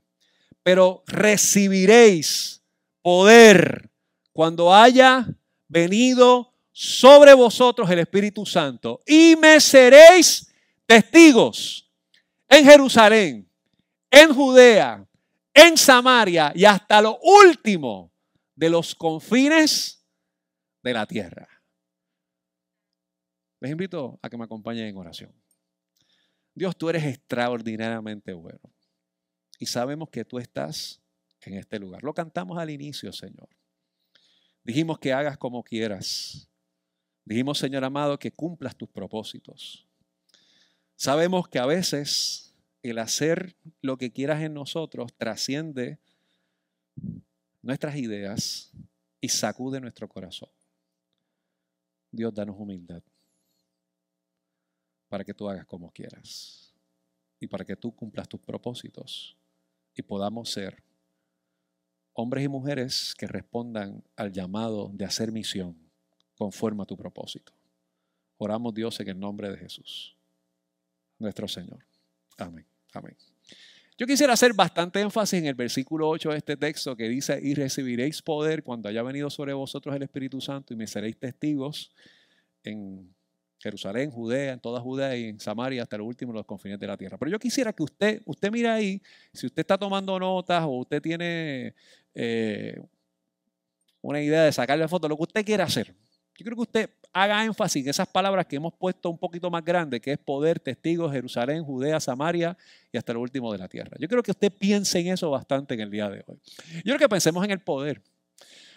Pero 0.62 1.02
recibiréis 1.06 2.62
poder 3.02 3.90
cuando 4.32 4.72
haya 4.72 5.26
venido 5.68 6.52
sobre 6.72 7.34
vosotros 7.34 7.88
el 7.90 8.00
Espíritu 8.00 8.44
Santo 8.44 9.00
y 9.06 9.34
me 9.36 9.60
seréis 9.60 10.52
testigos 10.86 11.90
en 12.48 12.64
Jerusalén, 12.64 13.50
en 14.10 14.34
Judea, 14.34 15.06
en 15.54 15.76
Samaria 15.76 16.52
y 16.54 16.64
hasta 16.64 17.00
lo 17.00 17.18
último 17.20 18.12
de 18.54 18.70
los 18.70 18.94
confines 18.94 20.04
de 20.82 20.92
la 20.92 21.06
tierra. 21.06 21.48
Les 23.60 23.70
invito 23.70 24.18
a 24.22 24.28
que 24.28 24.36
me 24.36 24.44
acompañen 24.44 24.86
en 24.86 24.96
oración. 24.96 25.32
Dios, 26.54 26.76
tú 26.76 26.88
eres 26.88 27.04
extraordinariamente 27.04 28.32
bueno. 28.32 28.60
Y 29.58 29.66
sabemos 29.66 30.10
que 30.10 30.24
tú 30.24 30.38
estás 30.38 31.00
en 31.42 31.54
este 31.54 31.78
lugar. 31.78 32.02
Lo 32.02 32.14
cantamos 32.14 32.58
al 32.58 32.70
inicio, 32.70 33.12
Señor. 33.12 33.48
Dijimos 34.66 34.98
que 34.98 35.12
hagas 35.12 35.38
como 35.38 35.62
quieras. 35.62 36.48
Dijimos, 37.24 37.56
Señor 37.56 37.84
amado, 37.84 38.18
que 38.18 38.32
cumplas 38.32 38.74
tus 38.74 38.88
propósitos. 38.88 39.86
Sabemos 40.96 41.46
que 41.46 41.60
a 41.60 41.66
veces 41.66 42.52
el 42.82 42.98
hacer 42.98 43.54
lo 43.80 43.96
que 43.96 44.10
quieras 44.10 44.42
en 44.42 44.54
nosotros 44.54 45.14
trasciende 45.16 46.00
nuestras 47.62 47.94
ideas 47.94 48.72
y 49.20 49.28
sacude 49.28 49.80
nuestro 49.80 50.08
corazón. 50.08 50.50
Dios, 52.10 52.34
danos 52.34 52.56
humildad 52.58 53.04
para 55.08 55.22
que 55.22 55.32
tú 55.32 55.48
hagas 55.48 55.66
como 55.66 55.92
quieras 55.92 56.74
y 57.38 57.46
para 57.46 57.64
que 57.64 57.76
tú 57.76 57.94
cumplas 57.94 58.28
tus 58.28 58.40
propósitos 58.40 59.36
y 59.94 60.02
podamos 60.02 60.50
ser 60.50 60.82
hombres 62.16 62.44
y 62.44 62.48
mujeres 62.48 63.14
que 63.16 63.26
respondan 63.26 64.02
al 64.16 64.32
llamado 64.32 64.90
de 64.94 65.04
hacer 65.04 65.30
misión 65.30 65.76
conforme 66.36 66.82
a 66.82 66.86
tu 66.86 66.96
propósito. 66.96 67.52
Oramos 68.38 68.74
Dios 68.74 68.98
en 69.00 69.08
el 69.08 69.20
nombre 69.20 69.50
de 69.50 69.58
Jesús, 69.58 70.16
nuestro 71.18 71.46
Señor. 71.46 71.84
Amén. 72.38 72.66
Amén. 72.94 73.14
Yo 73.98 74.06
quisiera 74.06 74.32
hacer 74.32 74.54
bastante 74.54 75.00
énfasis 75.00 75.40
en 75.40 75.46
el 75.46 75.54
versículo 75.54 76.08
8 76.08 76.30
de 76.30 76.38
este 76.38 76.56
texto 76.56 76.96
que 76.96 77.08
dice, 77.08 77.38
y 77.42 77.54
recibiréis 77.54 78.22
poder 78.22 78.62
cuando 78.62 78.88
haya 78.88 79.02
venido 79.02 79.28
sobre 79.28 79.52
vosotros 79.52 79.94
el 79.94 80.02
Espíritu 80.02 80.40
Santo 80.40 80.72
y 80.72 80.76
me 80.76 80.86
seréis 80.86 81.18
testigos 81.18 81.92
en 82.62 83.14
Jerusalén, 83.58 84.10
Judea, 84.10 84.52
en 84.52 84.60
toda 84.60 84.80
Judea 84.80 85.16
y 85.16 85.24
en 85.24 85.40
Samaria 85.40 85.82
hasta 85.82 85.96
el 85.96 86.02
último 86.02 86.32
de 86.32 86.38
los 86.38 86.46
confines 86.46 86.78
de 86.78 86.86
la 86.86 86.96
tierra. 86.96 87.16
Pero 87.18 87.30
yo 87.30 87.38
quisiera 87.38 87.72
que 87.72 87.82
usted, 87.82 88.22
usted 88.26 88.50
mire 88.50 88.68
ahí, 88.68 89.02
si 89.32 89.46
usted 89.46 89.60
está 89.60 89.78
tomando 89.78 90.18
notas 90.18 90.62
o 90.64 90.80
usted 90.80 91.00
tiene 91.00 91.74
eh, 92.18 92.80
una 94.00 94.22
idea 94.22 94.44
de 94.44 94.52
sacarle 94.52 94.88
foto, 94.88 95.06
lo 95.06 95.16
que 95.16 95.24
usted 95.24 95.44
quiera 95.44 95.64
hacer. 95.64 95.94
Yo 96.38 96.44
creo 96.44 96.56
que 96.56 96.62
usted 96.62 96.90
haga 97.12 97.44
énfasis 97.44 97.82
en 97.84 97.90
esas 97.90 98.08
palabras 98.08 98.46
que 98.46 98.56
hemos 98.56 98.72
puesto 98.74 99.10
un 99.10 99.18
poquito 99.18 99.50
más 99.50 99.64
grande, 99.64 100.00
que 100.00 100.12
es 100.12 100.18
poder, 100.18 100.58
testigos, 100.58 101.12
Jerusalén, 101.12 101.62
Judea, 101.62 102.00
Samaria 102.00 102.56
y 102.90 102.96
hasta 102.96 103.12
lo 103.12 103.20
último 103.20 103.52
de 103.52 103.58
la 103.58 103.68
tierra. 103.68 103.96
Yo 103.98 104.08
creo 104.08 104.22
que 104.22 104.30
usted 104.30 104.50
piense 104.50 104.98
en 104.98 105.08
eso 105.08 105.30
bastante 105.30 105.74
en 105.74 105.80
el 105.80 105.90
día 105.90 106.08
de 106.08 106.24
hoy. 106.26 106.38
Yo 106.76 106.82
creo 106.84 106.98
que 106.98 107.08
pensemos 107.08 107.44
en 107.44 107.50
el 107.50 107.60
poder. 107.60 108.00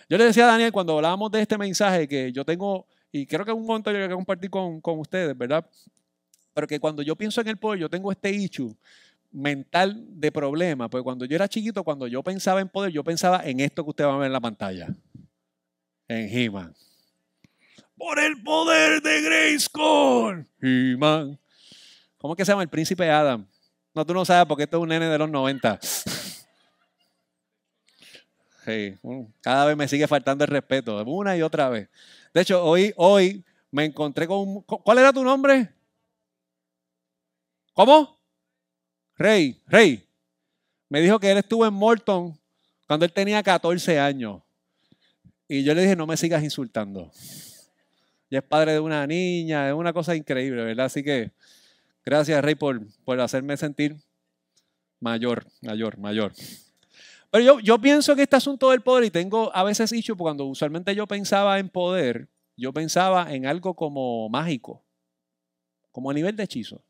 Yo 0.10 0.18
le 0.18 0.26
decía 0.26 0.44
a 0.46 0.48
Daniel 0.48 0.72
cuando 0.72 0.96
hablábamos 0.96 1.32
de 1.32 1.42
este 1.42 1.58
mensaje 1.58 2.08
que 2.08 2.32
yo 2.32 2.44
tengo, 2.44 2.88
y 3.12 3.26
creo 3.26 3.46
que 3.46 3.52
es 3.52 3.58
un 3.58 3.66
montón 3.66 3.94
que 3.94 4.10
compartir 4.10 4.50
con, 4.50 4.82
con 4.82 5.00
ustedes, 5.00 5.38
¿verdad? 5.38 5.66
Pero 6.54 6.68
que 6.68 6.80
cuando 6.80 7.02
yo 7.04 7.16
pienso 7.16 7.40
en 7.42 7.48
el 7.48 7.58
poder, 7.58 7.80
yo 7.80 7.90
tengo 7.90 8.12
este 8.12 8.32
issue 8.32 8.76
mental 9.32 10.06
de 10.20 10.32
problema, 10.32 10.90
porque 10.90 11.04
cuando 11.04 11.26
yo 11.26 11.36
era 11.36 11.48
chiquito, 11.48 11.84
cuando 11.84 12.08
yo 12.08 12.24
pensaba 12.24 12.62
en 12.62 12.70
poder, 12.70 12.92
yo 12.92 13.04
pensaba 13.04 13.42
en 13.46 13.60
esto 13.60 13.84
que 13.84 13.90
usted 13.92 14.06
va 14.06 14.16
a 14.16 14.18
ver 14.18 14.28
en 14.28 14.34
la 14.34 14.42
pantalla, 14.42 14.88
en 16.08 16.38
He-Man 16.38 16.74
por 18.00 18.18
el 18.18 18.42
poder 18.42 19.02
de 19.02 19.22
Grayskull. 19.22 20.48
He-Man. 20.62 21.38
¿Cómo 22.18 22.34
es 22.34 22.38
que 22.38 22.46
se 22.46 22.54
llama 22.54 22.64
el 22.64 22.70
príncipe 22.70 23.12
Adam? 23.12 23.46
No, 23.94 24.06
tú 24.06 24.14
no 24.14 24.24
sabes 24.24 24.48
porque 24.48 24.64
esto 24.64 24.78
es 24.78 24.84
un 24.84 24.90
nene 24.90 25.08
de 25.08 25.18
los 25.18 25.30
90. 25.30 25.80
cada 29.42 29.66
vez 29.66 29.76
me 29.76 29.88
sigue 29.88 30.08
faltando 30.08 30.44
el 30.44 30.50
respeto, 30.50 31.04
una 31.06 31.36
y 31.36 31.42
otra 31.42 31.70
vez. 31.70 31.90
De 32.34 32.42
hecho, 32.42 32.64
hoy, 32.64 32.94
hoy 32.96 33.44
me 33.72 33.86
encontré 33.86 34.28
con... 34.28 34.62
¿Cuál 34.62 35.00
era 35.00 35.12
tu 35.12 35.24
nombre? 35.24 35.74
¿Cómo? 37.74 38.19
Rey, 39.20 39.62
Rey. 39.68 40.04
Me 40.90 41.02
dijo 41.02 41.20
que 41.20 41.30
él 41.30 41.38
estuvo 41.38 41.64
en 41.68 41.74
Morton 41.76 42.36
cuando 42.88 43.06
él 43.06 43.14
tenía 43.14 43.44
14 43.44 44.00
años. 44.00 44.42
Y 45.48 45.64
yo 45.64 45.76
le 45.76 45.84
dije, 45.84 45.96
no 45.96 46.08
me 46.08 46.18
sigas 46.18 46.44
insultando 46.44 47.12
ya 48.30 48.40
es 48.40 48.46
padre 48.46 48.74
de 48.74 48.80
una 48.80 49.06
niña, 49.08 49.68
es 49.68 49.74
una 49.74 49.92
cosa 49.92 50.16
increíble, 50.16 50.64
¿verdad? 50.64 50.86
Así 50.86 51.04
que 51.04 51.32
gracias, 52.06 52.44
Rey, 52.44 52.56
por, 52.56 52.82
por 53.04 53.20
hacerme 53.20 53.58
sentir 53.58 53.98
mayor, 55.00 55.46
mayor, 55.62 55.98
mayor. 55.98 56.34
Pero 57.32 57.44
yo, 57.44 57.60
yo 57.60 57.80
pienso 57.80 58.16
que 58.16 58.24
este 58.24 58.36
asunto 58.36 58.70
del 58.70 58.82
poder, 58.82 59.06
y 59.06 59.12
tengo 59.12 59.56
a 59.56 59.64
veces 59.64 59.90
dicho, 59.90 60.16
cuando 60.16 60.46
usualmente 60.46 60.94
yo 60.96 61.08
pensaba 61.08 61.60
en 61.60 61.70
poder, 61.70 62.28
yo 62.56 62.74
pensaba 62.74 63.34
en 63.34 63.46
algo 63.46 63.74
como 63.74 64.30
mágico, 64.30 64.84
como 65.92 66.12
a 66.12 66.14
nivel 66.14 66.36
de 66.36 66.44
hechizo. 66.44 66.84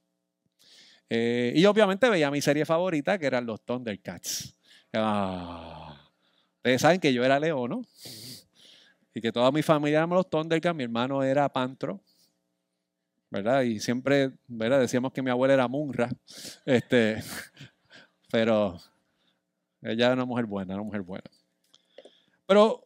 Eh, 1.10 1.54
y 1.56 1.66
obviamente 1.66 2.10
veía 2.10 2.30
mi 2.30 2.42
serie 2.42 2.66
favorita, 2.66 3.18
que 3.18 3.26
eran 3.26 3.46
los 3.46 3.62
Thundercats. 3.62 4.56
Ah, 4.94 6.10
ustedes 6.58 6.82
saben 6.82 7.00
que 7.00 7.14
yo 7.14 7.24
era 7.24 7.40
Leo, 7.40 7.68
¿no? 7.68 7.82
y 9.14 9.22
que 9.22 9.32
toda 9.32 9.52
mi 9.52 9.62
familia 9.62 10.00
éramos 10.00 10.18
los 10.18 10.30
Thundercats, 10.30 10.76
mi 10.76 10.84
hermano 10.84 11.24
era 11.24 11.50
Pantro, 11.50 12.02
¿verdad? 13.30 13.62
Y 13.64 13.80
siempre, 13.80 14.32
¿verdad? 14.48 14.80
Decíamos 14.80 15.12
que 15.12 15.22
mi 15.22 15.30
abuela 15.30 15.54
era 15.54 15.68
Munra, 15.68 16.10
este, 16.66 17.22
pero 18.32 18.78
ella 19.82 20.06
era 20.08 20.14
una 20.14 20.26
mujer 20.26 20.46
buena, 20.46 20.76
una 20.76 20.84
mujer 20.84 21.02
buena. 21.02 21.30
Pero 22.46 22.84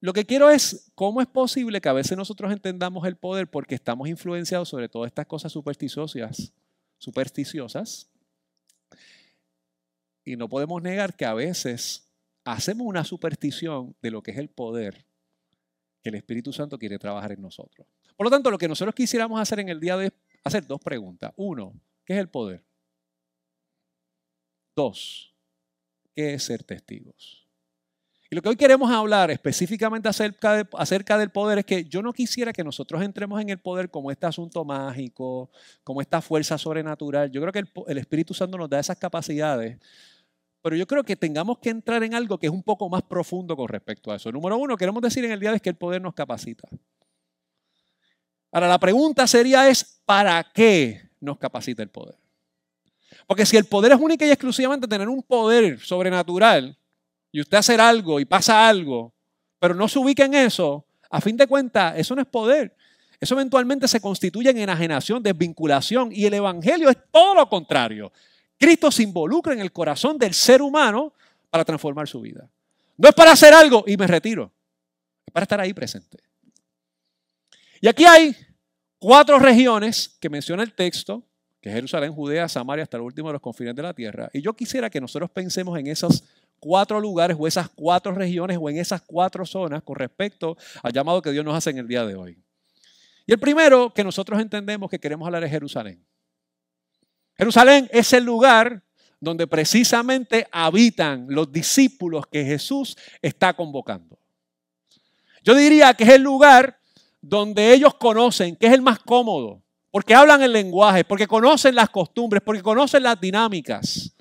lo 0.00 0.12
que 0.12 0.24
quiero 0.24 0.50
es, 0.50 0.90
¿cómo 0.94 1.20
es 1.20 1.26
posible 1.26 1.80
que 1.80 1.88
a 1.88 1.94
veces 1.94 2.16
nosotros 2.16 2.52
entendamos 2.52 3.06
el 3.06 3.16
poder 3.16 3.48
porque 3.48 3.74
estamos 3.74 4.08
influenciados 4.08 4.68
sobre 4.68 4.88
todas 4.88 5.08
estas 5.08 5.26
cosas 5.26 5.52
supersticiosas, 5.52 6.52
supersticiosas? 7.00 8.08
Y 10.24 10.36
no 10.36 10.48
podemos 10.48 10.80
negar 10.80 11.16
que 11.16 11.24
a 11.24 11.34
veces 11.34 12.08
hacemos 12.44 12.86
una 12.86 13.04
superstición 13.04 13.96
de 14.00 14.10
lo 14.10 14.22
que 14.22 14.30
es 14.30 14.38
el 14.38 14.50
poder 14.50 15.06
que 16.02 16.10
el 16.10 16.14
Espíritu 16.14 16.52
Santo 16.52 16.78
quiere 16.78 16.98
trabajar 16.98 17.32
en 17.32 17.42
nosotros. 17.42 17.86
Por 18.16 18.26
lo 18.26 18.30
tanto, 18.30 18.50
lo 18.50 18.58
que 18.58 18.68
nosotros 18.68 18.94
quisiéramos 18.94 19.40
hacer 19.40 19.60
en 19.60 19.68
el 19.68 19.80
día 19.80 19.96
de 19.96 20.04
hoy 20.04 20.12
hacer 20.44 20.66
dos 20.66 20.80
preguntas. 20.80 21.32
Uno, 21.36 21.74
¿qué 22.04 22.14
es 22.14 22.18
el 22.20 22.28
poder? 22.28 22.64
Dos, 24.76 25.34
¿qué 26.14 26.34
es 26.34 26.44
ser 26.44 26.62
testigos? 26.62 27.39
Y 28.32 28.36
lo 28.36 28.42
que 28.42 28.48
hoy 28.48 28.56
queremos 28.56 28.88
hablar 28.92 29.32
específicamente 29.32 30.08
acerca, 30.08 31.18
del 31.18 31.30
poder 31.30 31.58
es 31.58 31.64
que 31.64 31.84
yo 31.84 32.00
no 32.00 32.12
quisiera 32.12 32.52
que 32.52 32.62
nosotros 32.62 33.02
entremos 33.02 33.40
en 33.40 33.50
el 33.50 33.58
poder 33.58 33.90
como 33.90 34.12
este 34.12 34.24
asunto 34.24 34.64
mágico, 34.64 35.50
como 35.82 36.00
esta 36.00 36.20
fuerza 36.20 36.56
sobrenatural. 36.56 37.28
Yo 37.32 37.40
creo 37.40 37.52
que 37.52 37.64
el, 37.88 37.98
Espíritu 37.98 38.32
Santo 38.32 38.56
nos 38.56 38.70
da 38.70 38.78
esas 38.78 38.96
capacidades 38.96 39.78
pero 40.62 40.76
yo 40.76 40.86
creo 40.86 41.02
que 41.02 41.16
tengamos 41.16 41.58
que 41.58 41.70
entrar 41.70 42.02
en 42.02 42.14
algo 42.14 42.38
que 42.38 42.46
es 42.46 42.52
un 42.52 42.62
poco 42.62 42.86
más 42.90 43.00
profundo 43.00 43.56
con 43.56 43.66
respecto 43.66 44.12
a 44.12 44.16
eso. 44.16 44.30
Número 44.30 44.58
uno, 44.58 44.76
queremos 44.76 45.02
decir 45.02 45.24
en 45.24 45.32
el 45.32 45.40
día 45.40 45.48
de 45.48 45.54
hoy 45.54 45.60
que 45.60 45.70
el 45.70 45.76
poder 45.76 46.02
nos 46.02 46.12
capacita. 46.12 46.68
Ahora, 48.52 48.68
la 48.68 48.78
pregunta 48.78 49.26
sería 49.26 49.70
es, 49.70 50.02
¿para 50.04 50.44
qué 50.52 51.00
nos 51.18 51.38
capacita 51.38 51.82
el 51.82 51.88
poder? 51.88 52.16
Porque 53.26 53.46
si 53.46 53.56
el 53.56 53.64
poder 53.64 53.92
es 53.92 53.98
única 53.98 54.26
y 54.26 54.30
exclusivamente 54.30 54.86
tener 54.86 55.08
un 55.08 55.22
poder 55.22 55.80
sobrenatural, 55.80 56.76
y 57.32 57.40
usted 57.40 57.58
hacer 57.58 57.80
algo 57.80 58.20
y 58.20 58.24
pasa 58.24 58.68
algo, 58.68 59.12
pero 59.58 59.74
no 59.74 59.88
se 59.88 59.98
ubica 59.98 60.24
en 60.24 60.34
eso, 60.34 60.84
a 61.10 61.20
fin 61.20 61.36
de 61.36 61.46
cuentas, 61.46 61.94
eso 61.96 62.14
no 62.14 62.22
es 62.22 62.28
poder. 62.28 62.74
Eso 63.20 63.34
eventualmente 63.34 63.86
se 63.86 64.00
constituye 64.00 64.50
en 64.50 64.58
enajenación, 64.58 65.22
desvinculación, 65.22 66.10
y 66.10 66.24
el 66.24 66.34
Evangelio 66.34 66.88
es 66.88 66.96
todo 67.10 67.34
lo 67.34 67.48
contrario. 67.48 68.10
Cristo 68.58 68.90
se 68.90 69.02
involucra 69.02 69.52
en 69.52 69.60
el 69.60 69.72
corazón 69.72 70.18
del 70.18 70.32
ser 70.32 70.62
humano 70.62 71.12
para 71.50 71.64
transformar 71.64 72.08
su 72.08 72.20
vida. 72.20 72.48
No 72.96 73.08
es 73.08 73.14
para 73.14 73.32
hacer 73.32 73.52
algo 73.52 73.84
y 73.86 73.96
me 73.96 74.06
retiro, 74.06 74.52
es 75.26 75.32
para 75.32 75.44
estar 75.44 75.60
ahí 75.60 75.74
presente. 75.74 76.18
Y 77.80 77.88
aquí 77.88 78.04
hay 78.04 78.34
cuatro 78.98 79.38
regiones 79.38 80.16
que 80.20 80.28
menciona 80.28 80.62
el 80.62 80.74
texto, 80.74 81.22
que 81.60 81.68
es 81.68 81.74
Jerusalén, 81.74 82.12
Judea, 82.12 82.48
Samaria, 82.48 82.84
hasta 82.84 82.96
el 82.96 83.02
último 83.02 83.28
de 83.28 83.34
los 83.34 83.42
confines 83.42 83.74
de 83.74 83.82
la 83.82 83.92
tierra. 83.92 84.30
Y 84.32 84.40
yo 84.40 84.54
quisiera 84.54 84.88
que 84.88 85.00
nosotros 85.00 85.30
pensemos 85.30 85.78
en 85.78 85.86
esos 85.88 86.24
cuatro 86.60 87.00
lugares 87.00 87.36
o 87.40 87.46
esas 87.46 87.68
cuatro 87.70 88.12
regiones 88.12 88.58
o 88.60 88.70
en 88.70 88.78
esas 88.78 89.02
cuatro 89.02 89.44
zonas 89.44 89.82
con 89.82 89.96
respecto 89.96 90.56
al 90.82 90.92
llamado 90.92 91.20
que 91.20 91.32
Dios 91.32 91.44
nos 91.44 91.56
hace 91.56 91.70
en 91.70 91.78
el 91.78 91.88
día 91.88 92.04
de 92.04 92.14
hoy. 92.14 92.38
Y 93.26 93.32
el 93.32 93.40
primero 93.40 93.92
que 93.92 94.04
nosotros 94.04 94.40
entendemos 94.40 94.90
que 94.90 94.98
queremos 94.98 95.26
hablar 95.26 95.42
es 95.42 95.50
Jerusalén. 95.50 96.04
Jerusalén 97.36 97.88
es 97.90 98.12
el 98.12 98.24
lugar 98.24 98.82
donde 99.18 99.46
precisamente 99.46 100.46
habitan 100.50 101.26
los 101.28 101.50
discípulos 101.50 102.26
que 102.26 102.44
Jesús 102.44 102.96
está 103.20 103.52
convocando. 103.54 104.18
Yo 105.42 105.54
diría 105.54 105.94
que 105.94 106.04
es 106.04 106.10
el 106.10 106.22
lugar 106.22 106.78
donde 107.20 107.72
ellos 107.72 107.94
conocen, 107.94 108.56
que 108.56 108.66
es 108.66 108.72
el 108.72 108.82
más 108.82 108.98
cómodo, 108.98 109.62
porque 109.90 110.14
hablan 110.14 110.42
el 110.42 110.52
lenguaje, 110.52 111.04
porque 111.04 111.26
conocen 111.26 111.74
las 111.74 111.90
costumbres, 111.90 112.42
porque 112.44 112.62
conocen 112.62 113.02
las 113.02 113.20
dinámicas, 113.20 114.14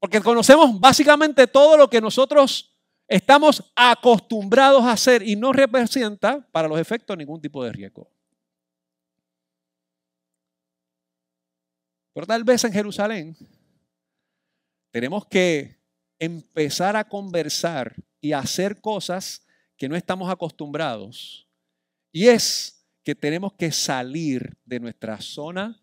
porque 0.00 0.20
conocemos 0.20 0.80
básicamente 0.80 1.46
todo 1.46 1.76
lo 1.76 1.88
que 1.88 2.00
nosotros 2.00 2.74
estamos 3.06 3.70
acostumbrados 3.76 4.82
a 4.82 4.92
hacer 4.92 5.22
y 5.22 5.36
no 5.36 5.52
representa 5.52 6.40
para 6.50 6.68
los 6.68 6.80
efectos 6.80 7.16
ningún 7.16 7.40
tipo 7.40 7.62
de 7.62 7.72
riesgo. 7.72 8.10
Pero 12.14 12.26
tal 12.26 12.42
vez 12.44 12.64
en 12.64 12.72
Jerusalén 12.72 13.36
tenemos 14.90 15.26
que 15.26 15.78
empezar 16.18 16.96
a 16.96 17.06
conversar 17.08 17.94
y 18.20 18.32
hacer 18.32 18.80
cosas 18.80 19.46
que 19.76 19.88
no 19.88 19.96
estamos 19.96 20.30
acostumbrados. 20.30 21.46
Y 22.12 22.26
es 22.26 22.86
que 23.02 23.14
tenemos 23.14 23.52
que 23.52 23.70
salir 23.70 24.56
de 24.64 24.80
nuestra 24.80 25.20
zona 25.20 25.80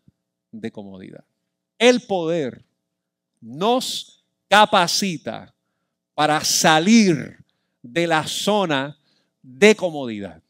de 0.51 0.71
comodidad. 0.71 1.25
El 1.77 2.01
poder 2.01 2.66
nos 3.41 4.23
capacita 4.49 5.53
para 6.13 6.43
salir 6.43 7.37
de 7.81 8.07
la 8.07 8.25
zona 8.25 8.97
de 9.41 9.75
comodidad. 9.75 10.41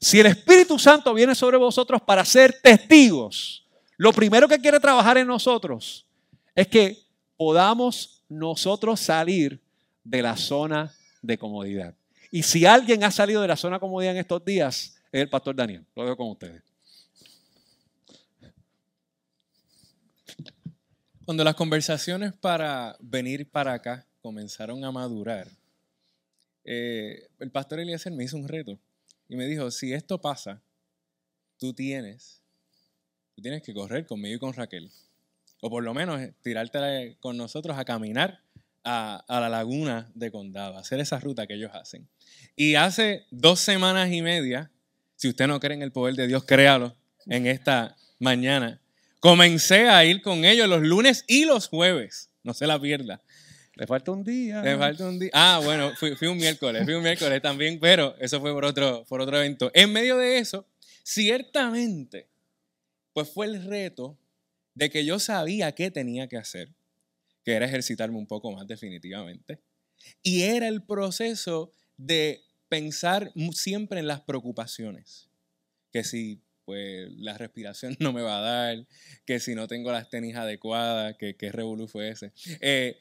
Si 0.00 0.20
el 0.20 0.26
Espíritu 0.26 0.78
Santo 0.78 1.12
viene 1.14 1.34
sobre 1.34 1.56
vosotros 1.56 2.00
para 2.02 2.24
ser 2.24 2.60
testigos, 2.62 3.66
lo 3.96 4.12
primero 4.12 4.46
que 4.46 4.60
quiere 4.60 4.78
trabajar 4.78 5.18
en 5.18 5.26
nosotros 5.26 6.06
es 6.54 6.68
que 6.68 6.98
podamos 7.36 8.22
nosotros 8.28 9.00
salir 9.00 9.60
de 10.04 10.22
la 10.22 10.36
zona 10.36 10.94
de 11.22 11.36
comodidad. 11.36 11.94
Y 12.30 12.42
si 12.42 12.66
alguien 12.66 13.02
ha 13.04 13.10
salido 13.10 13.42
de 13.42 13.48
la 13.48 13.56
zona 13.56 13.76
de 13.76 13.80
comodidad 13.80 14.12
en 14.12 14.18
estos 14.18 14.44
días, 14.44 14.96
es 15.10 15.22
el 15.22 15.28
pastor 15.28 15.56
Daniel. 15.56 15.84
Lo 15.96 16.04
veo 16.04 16.16
con 16.16 16.28
ustedes. 16.28 16.62
Cuando 21.28 21.44
las 21.44 21.56
conversaciones 21.56 22.32
para 22.32 22.96
venir 23.00 23.50
para 23.50 23.74
acá 23.74 24.06
comenzaron 24.22 24.82
a 24.82 24.90
madurar, 24.90 25.46
eh, 26.64 27.28
el 27.38 27.50
pastor 27.50 27.80
Eliezer 27.80 28.10
me 28.14 28.24
hizo 28.24 28.38
un 28.38 28.48
reto 28.48 28.78
y 29.28 29.36
me 29.36 29.44
dijo, 29.44 29.70
si 29.70 29.92
esto 29.92 30.22
pasa, 30.22 30.62
tú 31.58 31.74
tienes, 31.74 32.40
tú 33.36 33.42
tienes 33.42 33.62
que 33.62 33.74
correr 33.74 34.06
conmigo 34.06 34.36
y 34.36 34.38
con 34.38 34.54
Raquel. 34.54 34.90
O 35.60 35.68
por 35.68 35.84
lo 35.84 35.92
menos 35.92 36.18
eh, 36.18 36.32
tirarte 36.40 37.18
con 37.20 37.36
nosotros 37.36 37.76
a 37.76 37.84
caminar 37.84 38.40
a, 38.82 39.22
la 39.28 39.50
laguna 39.50 40.10
de 40.14 40.30
Condado, 40.32 40.78
hacer 40.78 40.98
esa 40.98 41.20
ruta 41.20 41.46
que 41.46 41.56
ellos 41.56 41.72
hacen. 41.74 42.08
Y 42.56 42.76
hace 42.76 43.26
dos 43.30 43.60
semanas 43.60 44.10
y 44.10 44.22
media, 44.22 44.70
si 45.16 45.28
usted 45.28 45.46
no 45.46 45.60
cree 45.60 45.76
en 45.76 45.82
el 45.82 45.92
poder 45.92 46.14
de 46.14 46.26
Dios, 46.26 46.44
créalo 46.44 46.96
en 47.26 47.46
esta 47.46 47.98
mañana. 48.18 48.80
Comencé 49.20 49.88
a 49.88 50.04
ir 50.04 50.22
con 50.22 50.44
ellos 50.44 50.68
los 50.68 50.82
lunes 50.82 51.24
y 51.26 51.44
los 51.44 51.68
jueves. 51.68 52.30
No 52.42 52.54
se 52.54 52.66
la 52.66 52.80
pierda. 52.80 53.22
Le 53.74 53.86
falta 53.86 54.10
un 54.10 54.24
día. 54.24 54.60
Le 54.62 54.76
falta 54.76 55.06
un 55.06 55.18
día. 55.18 55.30
Ah, 55.32 55.60
bueno, 55.62 55.92
fui, 55.96 56.10
un 56.26 56.36
miércoles, 56.36 56.84
fui 56.84 56.94
un 56.94 57.02
miércoles 57.02 57.40
también, 57.40 57.78
pero 57.78 58.16
eso 58.18 58.40
fue 58.40 58.52
por 58.52 58.64
otro, 58.64 59.04
por 59.08 59.20
otro 59.20 59.36
evento. 59.38 59.70
En 59.72 59.92
medio 59.92 60.16
de 60.16 60.38
eso, 60.38 60.66
ciertamente, 61.04 62.28
pues 63.12 63.28
fue 63.28 63.46
el 63.46 63.64
reto 63.64 64.18
de 64.74 64.90
que 64.90 65.04
yo 65.04 65.18
sabía 65.18 65.72
qué 65.72 65.90
tenía 65.90 66.28
que 66.28 66.36
hacer, 66.36 66.70
que 67.44 67.52
era 67.52 67.66
ejercitarme 67.66 68.18
un 68.18 68.26
poco 68.26 68.50
más 68.50 68.66
definitivamente. 68.66 69.60
Y 70.22 70.42
era 70.42 70.66
el 70.68 70.82
proceso 70.82 71.72
de 71.96 72.42
pensar 72.68 73.32
siempre 73.52 74.00
en 74.00 74.06
las 74.06 74.20
preocupaciones. 74.20 75.28
Que 75.92 76.04
si 76.04 76.40
pues 76.68 77.10
la 77.16 77.38
respiración 77.38 77.96
no 77.98 78.12
me 78.12 78.20
va 78.20 78.40
a 78.40 78.42
dar, 78.42 78.86
que 79.24 79.40
si 79.40 79.54
no 79.54 79.66
tengo 79.66 79.90
las 79.90 80.10
tenis 80.10 80.36
adecuadas, 80.36 81.16
que 81.16 81.34
qué 81.34 81.50
revolú 81.50 81.88
fue 81.88 82.10
ese. 82.10 82.30
Eh, 82.60 82.98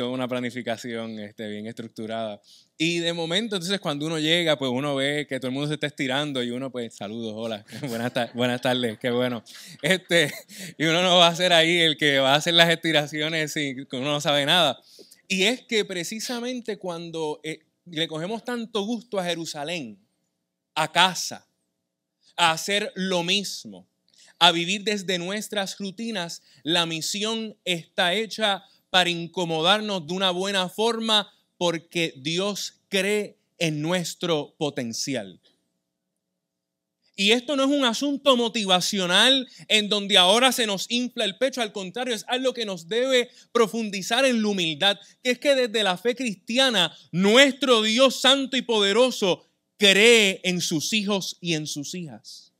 una 0.00 0.26
planificación 0.26 1.20
este, 1.20 1.46
bien 1.46 1.68
estructurada. 1.68 2.42
Y 2.76 2.98
de 2.98 3.12
momento, 3.12 3.54
entonces, 3.54 3.78
cuando 3.78 4.06
uno 4.06 4.18
llega, 4.18 4.58
pues 4.58 4.72
uno 4.72 4.96
ve 4.96 5.24
que 5.28 5.38
todo 5.38 5.50
el 5.50 5.54
mundo 5.54 5.68
se 5.68 5.74
está 5.74 5.86
estirando 5.86 6.42
y 6.42 6.50
uno, 6.50 6.72
pues, 6.72 6.96
saludos, 6.96 7.34
hola, 7.36 7.64
buenas, 7.88 8.12
buenas 8.34 8.60
tardes, 8.60 8.98
qué 8.98 9.10
bueno. 9.12 9.44
Este, 9.82 10.32
y 10.76 10.86
uno 10.86 11.00
no 11.00 11.18
va 11.18 11.28
a 11.28 11.36
ser 11.36 11.52
ahí 11.52 11.78
el 11.78 11.96
que 11.96 12.18
va 12.18 12.32
a 12.32 12.38
hacer 12.38 12.54
las 12.54 12.70
estiraciones 12.70 13.56
y 13.56 13.76
uno 13.92 14.04
no 14.14 14.20
sabe 14.20 14.46
nada. 14.46 14.80
Y 15.28 15.44
es 15.44 15.62
que 15.62 15.84
precisamente 15.84 16.76
cuando 16.76 17.38
eh, 17.44 17.60
le 17.84 18.08
cogemos 18.08 18.42
tanto 18.42 18.82
gusto 18.82 19.20
a 19.20 19.24
Jerusalén, 19.24 19.96
a 20.74 20.90
casa, 20.90 21.46
a 22.36 22.52
hacer 22.52 22.92
lo 22.94 23.22
mismo, 23.22 23.86
a 24.38 24.52
vivir 24.52 24.84
desde 24.84 25.18
nuestras 25.18 25.78
rutinas, 25.78 26.42
la 26.62 26.86
misión 26.86 27.56
está 27.64 28.14
hecha 28.14 28.64
para 28.90 29.10
incomodarnos 29.10 30.06
de 30.06 30.12
una 30.12 30.30
buena 30.30 30.68
forma 30.68 31.32
porque 31.56 32.14
Dios 32.16 32.80
cree 32.88 33.38
en 33.58 33.80
nuestro 33.80 34.54
potencial. 34.58 35.40
Y 37.16 37.30
esto 37.30 37.54
no 37.54 37.64
es 37.64 37.70
un 37.70 37.84
asunto 37.84 38.36
motivacional 38.36 39.48
en 39.68 39.88
donde 39.88 40.18
ahora 40.18 40.50
se 40.50 40.66
nos 40.66 40.86
infla 40.90 41.24
el 41.24 41.38
pecho, 41.38 41.62
al 41.62 41.72
contrario, 41.72 42.12
es 42.12 42.24
algo 42.26 42.52
que 42.52 42.66
nos 42.66 42.88
debe 42.88 43.30
profundizar 43.52 44.24
en 44.24 44.42
la 44.42 44.48
humildad, 44.48 44.98
que 45.22 45.30
es 45.30 45.38
que 45.38 45.54
desde 45.54 45.84
la 45.84 45.96
fe 45.96 46.16
cristiana 46.16 46.96
nuestro 47.12 47.82
Dios 47.82 48.20
santo 48.20 48.56
y 48.56 48.62
poderoso 48.62 49.46
cree 49.78 50.40
en 50.44 50.60
sus 50.60 50.92
hijos 50.92 51.36
y 51.40 51.54
en 51.54 51.66
sus 51.66 51.94
hijas. 51.94 52.52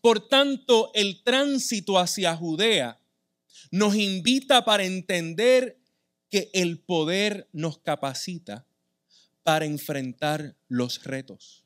Por 0.00 0.28
tanto, 0.28 0.90
el 0.94 1.22
tránsito 1.22 1.98
hacia 1.98 2.36
Judea 2.36 3.00
nos 3.70 3.96
invita 3.96 4.64
para 4.64 4.84
entender 4.84 5.78
que 6.30 6.50
el 6.52 6.78
poder 6.78 7.48
nos 7.52 7.78
capacita 7.78 8.66
para 9.42 9.64
enfrentar 9.64 10.56
los 10.68 11.02
retos. 11.04 11.64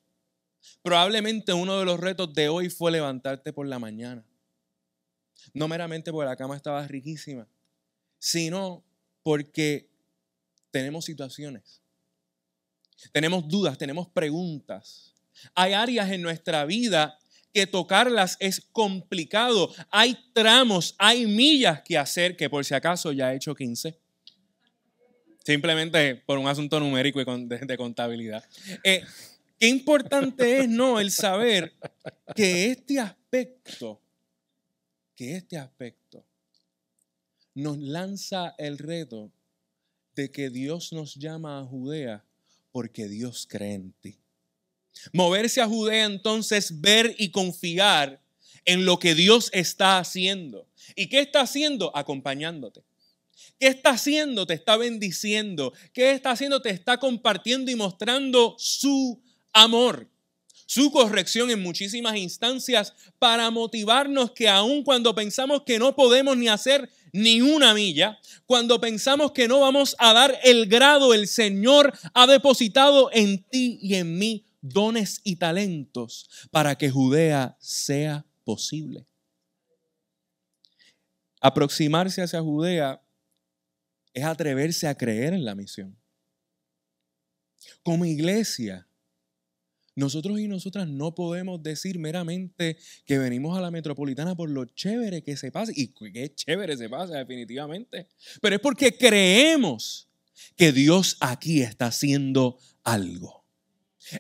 Probablemente 0.82 1.52
uno 1.52 1.78
de 1.78 1.84
los 1.84 1.98
retos 1.98 2.32
de 2.34 2.48
hoy 2.48 2.70
fue 2.70 2.92
levantarte 2.92 3.52
por 3.52 3.66
la 3.66 3.78
mañana. 3.78 4.24
No 5.54 5.68
meramente 5.68 6.12
porque 6.12 6.26
la 6.26 6.36
cama 6.36 6.56
estaba 6.56 6.86
riquísima, 6.86 7.48
sino 8.18 8.84
porque 9.22 9.88
tenemos 10.70 11.04
situaciones, 11.04 11.80
tenemos 13.12 13.48
dudas, 13.48 13.78
tenemos 13.78 14.08
preguntas. 14.08 15.14
Hay 15.54 15.72
áreas 15.72 16.10
en 16.10 16.22
nuestra 16.22 16.64
vida 16.64 17.18
que 17.52 17.66
tocarlas 17.66 18.36
es 18.40 18.60
complicado. 18.72 19.72
Hay 19.90 20.16
tramos, 20.32 20.94
hay 20.98 21.26
millas 21.26 21.82
que 21.82 21.98
hacer, 21.98 22.36
que 22.36 22.48
por 22.48 22.64
si 22.64 22.74
acaso 22.74 23.12
ya 23.12 23.32
he 23.32 23.36
hecho 23.36 23.54
15. 23.54 23.98
Simplemente 25.44 26.16
por 26.16 26.38
un 26.38 26.46
asunto 26.46 26.78
numérico 26.78 27.20
y 27.20 27.24
de, 27.24 27.76
contabilidad. 27.76 28.44
Eh, 28.84 29.02
qué 29.58 29.68
importante 29.68 30.60
es, 30.60 30.68
¿no? 30.68 31.00
El 31.00 31.10
saber 31.10 31.72
que 32.36 32.66
este 32.70 33.00
aspecto, 33.00 34.00
que 35.16 35.36
este 35.36 35.56
aspecto 35.56 36.24
nos 37.54 37.78
lanza 37.78 38.54
el 38.58 38.78
reto 38.78 39.32
de 40.14 40.30
que 40.30 40.50
Dios 40.50 40.92
nos 40.92 41.14
llama 41.14 41.58
a 41.58 41.64
Judea 41.64 42.24
porque 42.72 43.08
Dios 43.08 43.46
cree 43.48 43.74
en 43.74 43.92
ti. 44.00 44.18
Moverse 45.12 45.60
a 45.60 45.66
Judea 45.66 46.04
entonces 46.04 46.80
ver 46.80 47.14
y 47.18 47.30
confiar 47.30 48.20
en 48.64 48.84
lo 48.84 48.98
que 48.98 49.14
Dios 49.14 49.50
está 49.52 49.98
haciendo. 49.98 50.68
¿Y 50.94 51.08
qué 51.08 51.20
está 51.20 51.40
haciendo? 51.40 51.96
Acompañándote. 51.96 52.82
¿Qué 53.58 53.68
está 53.68 53.90
haciendo? 53.90 54.46
Te 54.46 54.54
está 54.54 54.76
bendiciendo. 54.76 55.72
¿Qué 55.92 56.12
está 56.12 56.32
haciendo? 56.32 56.60
Te 56.62 56.70
está 56.70 56.98
compartiendo 56.98 57.70
y 57.70 57.76
mostrando 57.76 58.56
su 58.58 59.20
amor. 59.52 60.08
Su 60.66 60.92
corrección 60.92 61.50
en 61.50 61.62
muchísimas 61.62 62.16
instancias 62.16 62.94
para 63.18 63.50
motivarnos 63.50 64.30
que 64.30 64.48
aun 64.48 64.84
cuando 64.84 65.14
pensamos 65.14 65.62
que 65.66 65.78
no 65.78 65.96
podemos 65.96 66.36
ni 66.36 66.48
hacer 66.48 66.88
ni 67.12 67.40
una 67.40 67.74
milla, 67.74 68.18
cuando 68.46 68.80
pensamos 68.80 69.32
que 69.32 69.48
no 69.48 69.60
vamos 69.60 69.96
a 69.98 70.12
dar 70.12 70.38
el 70.44 70.66
grado, 70.66 71.14
el 71.14 71.26
Señor 71.26 71.92
ha 72.14 72.26
depositado 72.26 73.10
en 73.12 73.42
ti 73.44 73.78
y 73.82 73.94
en 73.94 74.18
mí 74.18 74.46
dones 74.60 75.20
y 75.24 75.36
talentos 75.36 76.28
para 76.50 76.76
que 76.76 76.90
Judea 76.90 77.56
sea 77.60 78.26
posible. 78.44 79.06
Aproximarse 81.40 82.22
hacia 82.22 82.42
Judea 82.42 83.02
es 84.12 84.24
atreverse 84.24 84.86
a 84.86 84.94
creer 84.94 85.32
en 85.32 85.44
la 85.44 85.54
misión. 85.54 85.96
Como 87.82 88.04
iglesia, 88.04 88.86
nosotros 89.94 90.40
y 90.40 90.48
nosotras 90.48 90.88
no 90.88 91.14
podemos 91.14 91.62
decir 91.62 91.98
meramente 91.98 92.76
que 93.04 93.18
venimos 93.18 93.56
a 93.56 93.60
la 93.60 93.70
metropolitana 93.70 94.34
por 94.34 94.50
lo 94.50 94.64
chévere 94.64 95.22
que 95.22 95.36
se 95.36 95.50
pasa, 95.50 95.72
y 95.74 95.88
qué 95.88 96.34
chévere 96.34 96.76
se 96.76 96.88
pasa 96.88 97.18
definitivamente, 97.18 98.08
pero 98.40 98.56
es 98.56 98.60
porque 98.60 98.96
creemos 98.96 100.08
que 100.56 100.72
Dios 100.72 101.16
aquí 101.20 101.62
está 101.62 101.86
haciendo 101.86 102.58
algo. 102.82 103.40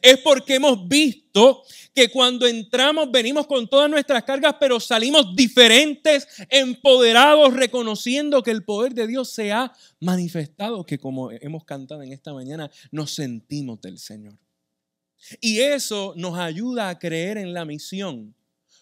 Es 0.02 0.18
porque 0.18 0.56
hemos 0.56 0.86
visto 0.88 1.62
que 1.94 2.10
cuando 2.10 2.46
entramos 2.46 3.10
venimos 3.10 3.46
con 3.46 3.68
todas 3.68 3.90
nuestras 3.90 4.22
cargas, 4.24 4.56
pero 4.60 4.78
salimos 4.78 5.34
diferentes, 5.34 6.28
empoderados, 6.48 7.54
reconociendo 7.54 8.42
que 8.42 8.50
el 8.50 8.62
poder 8.62 8.94
de 8.94 9.06
Dios 9.06 9.30
se 9.30 9.52
ha 9.52 9.72
manifestado, 9.98 10.84
que 10.84 10.98
como 10.98 11.30
hemos 11.32 11.64
cantado 11.64 12.02
en 12.02 12.12
esta 12.12 12.32
mañana, 12.32 12.70
nos 12.92 13.14
sentimos 13.14 13.80
del 13.80 13.98
Señor. 13.98 14.38
Y 15.40 15.60
eso 15.60 16.14
nos 16.16 16.38
ayuda 16.38 16.88
a 16.88 16.98
creer 16.98 17.38
en 17.38 17.52
la 17.52 17.64
misión, 17.64 18.34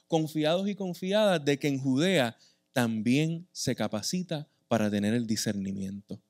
confiados 0.07 0.69
y 0.69 0.75
confiadas 0.75 1.45
de 1.45 1.59
que 1.59 1.69
en 1.69 1.79
Judea 1.79 2.37
también 2.73 3.49
se 3.53 3.75
capacita 3.75 4.49
para 4.69 4.91
tener 4.91 5.15
el 5.15 5.27
discernimiento. 5.27 6.21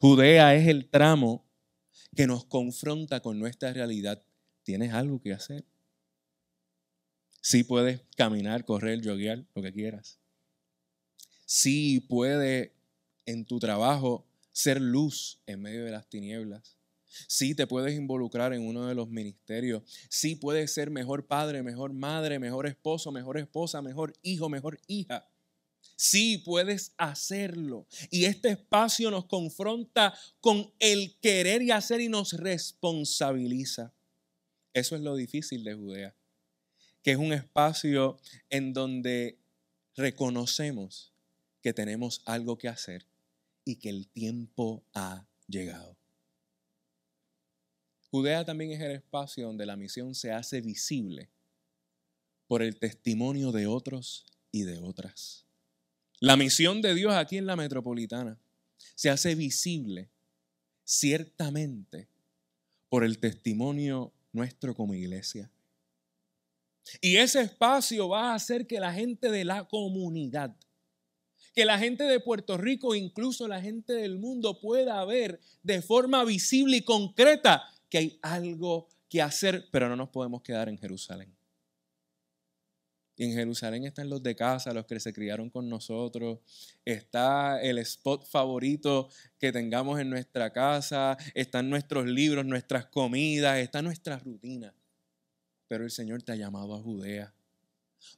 Judea 0.00 0.54
es 0.54 0.68
el 0.68 0.88
tramo 0.88 1.46
que 2.14 2.26
nos 2.26 2.44
confronta 2.44 3.20
con 3.20 3.38
nuestra 3.38 3.72
realidad, 3.72 4.22
tienes 4.62 4.92
algo 4.92 5.20
que 5.20 5.32
hacer. 5.32 5.64
Sí 7.40 7.62
puedes 7.62 8.00
caminar, 8.16 8.64
correr, 8.64 9.04
joguear, 9.04 9.46
lo 9.54 9.62
que 9.62 9.72
quieras. 9.72 10.18
Sí 11.44 12.00
puedes 12.00 12.72
en 13.24 13.44
tu 13.44 13.58
trabajo 13.58 14.26
ser 14.50 14.80
luz 14.80 15.38
en 15.46 15.62
medio 15.62 15.84
de 15.84 15.92
las 15.92 16.08
tinieblas. 16.08 16.75
Sí 17.28 17.54
te 17.54 17.66
puedes 17.66 17.94
involucrar 17.94 18.52
en 18.52 18.66
uno 18.66 18.86
de 18.86 18.94
los 18.94 19.08
ministerios. 19.08 19.82
Sí 20.08 20.36
puedes 20.36 20.72
ser 20.72 20.90
mejor 20.90 21.26
padre, 21.26 21.62
mejor 21.62 21.92
madre, 21.92 22.38
mejor 22.38 22.66
esposo, 22.66 23.12
mejor 23.12 23.38
esposa, 23.38 23.82
mejor 23.82 24.12
hijo, 24.22 24.48
mejor 24.48 24.80
hija. 24.86 25.28
Sí, 25.96 26.38
puedes 26.38 26.92
hacerlo. 26.98 27.86
Y 28.10 28.24
este 28.24 28.50
espacio 28.50 29.10
nos 29.10 29.26
confronta 29.26 30.14
con 30.40 30.72
el 30.78 31.16
querer 31.20 31.62
y 31.62 31.70
hacer 31.70 32.00
y 32.00 32.08
nos 32.08 32.32
responsabiliza. 32.34 33.94
Eso 34.74 34.94
es 34.94 35.02
lo 35.02 35.16
difícil 35.16 35.64
de 35.64 35.74
Judea, 35.74 36.14
que 37.02 37.12
es 37.12 37.16
un 37.16 37.32
espacio 37.32 38.18
en 38.50 38.74
donde 38.74 39.38
reconocemos 39.94 41.14
que 41.62 41.72
tenemos 41.72 42.20
algo 42.26 42.58
que 42.58 42.68
hacer 42.68 43.06
y 43.64 43.76
que 43.76 43.88
el 43.88 44.06
tiempo 44.08 44.84
ha 44.92 45.26
llegado. 45.48 45.96
Judea 48.16 48.46
también 48.46 48.72
es 48.72 48.80
el 48.80 48.92
espacio 48.92 49.46
donde 49.46 49.66
la 49.66 49.76
misión 49.76 50.14
se 50.14 50.32
hace 50.32 50.62
visible 50.62 51.28
por 52.46 52.62
el 52.62 52.78
testimonio 52.78 53.52
de 53.52 53.66
otros 53.66 54.24
y 54.50 54.62
de 54.62 54.78
otras. 54.78 55.44
La 56.18 56.34
misión 56.34 56.80
de 56.80 56.94
Dios 56.94 57.12
aquí 57.12 57.36
en 57.36 57.44
la 57.44 57.56
metropolitana 57.56 58.40
se 58.94 59.10
hace 59.10 59.34
visible 59.34 60.08
ciertamente 60.82 62.08
por 62.88 63.04
el 63.04 63.18
testimonio 63.18 64.14
nuestro 64.32 64.74
como 64.74 64.94
iglesia. 64.94 65.50
Y 67.02 67.18
ese 67.18 67.42
espacio 67.42 68.08
va 68.08 68.30
a 68.30 68.36
hacer 68.36 68.66
que 68.66 68.80
la 68.80 68.94
gente 68.94 69.30
de 69.30 69.44
la 69.44 69.68
comunidad, 69.68 70.56
que 71.54 71.66
la 71.66 71.78
gente 71.78 72.04
de 72.04 72.20
Puerto 72.20 72.56
Rico, 72.56 72.94
incluso 72.94 73.46
la 73.46 73.60
gente 73.60 73.92
del 73.92 74.18
mundo 74.18 74.58
pueda 74.58 75.04
ver 75.04 75.38
de 75.62 75.82
forma 75.82 76.24
visible 76.24 76.78
y 76.78 76.82
concreta 76.82 77.70
que 77.88 77.98
hay 77.98 78.18
algo 78.22 78.88
que 79.08 79.22
hacer, 79.22 79.68
pero 79.70 79.88
no 79.88 79.96
nos 79.96 80.08
podemos 80.10 80.42
quedar 80.42 80.68
en 80.68 80.78
Jerusalén. 80.78 81.36
Y 83.18 83.24
en 83.24 83.32
Jerusalén 83.32 83.84
están 83.84 84.10
los 84.10 84.22
de 84.22 84.36
casa, 84.36 84.74
los 84.74 84.84
que 84.84 85.00
se 85.00 85.12
criaron 85.12 85.48
con 85.48 85.70
nosotros. 85.70 86.40
Está 86.84 87.62
el 87.62 87.78
spot 87.78 88.26
favorito 88.26 89.08
que 89.38 89.52
tengamos 89.52 89.98
en 89.98 90.10
nuestra 90.10 90.52
casa. 90.52 91.16
Están 91.34 91.70
nuestros 91.70 92.04
libros, 92.06 92.44
nuestras 92.44 92.86
comidas, 92.86 93.58
está 93.58 93.80
nuestra 93.80 94.18
rutina. 94.18 94.74
Pero 95.66 95.84
el 95.84 95.90
Señor 95.90 96.22
te 96.22 96.32
ha 96.32 96.36
llamado 96.36 96.74
a 96.74 96.82
Judea. 96.82 97.32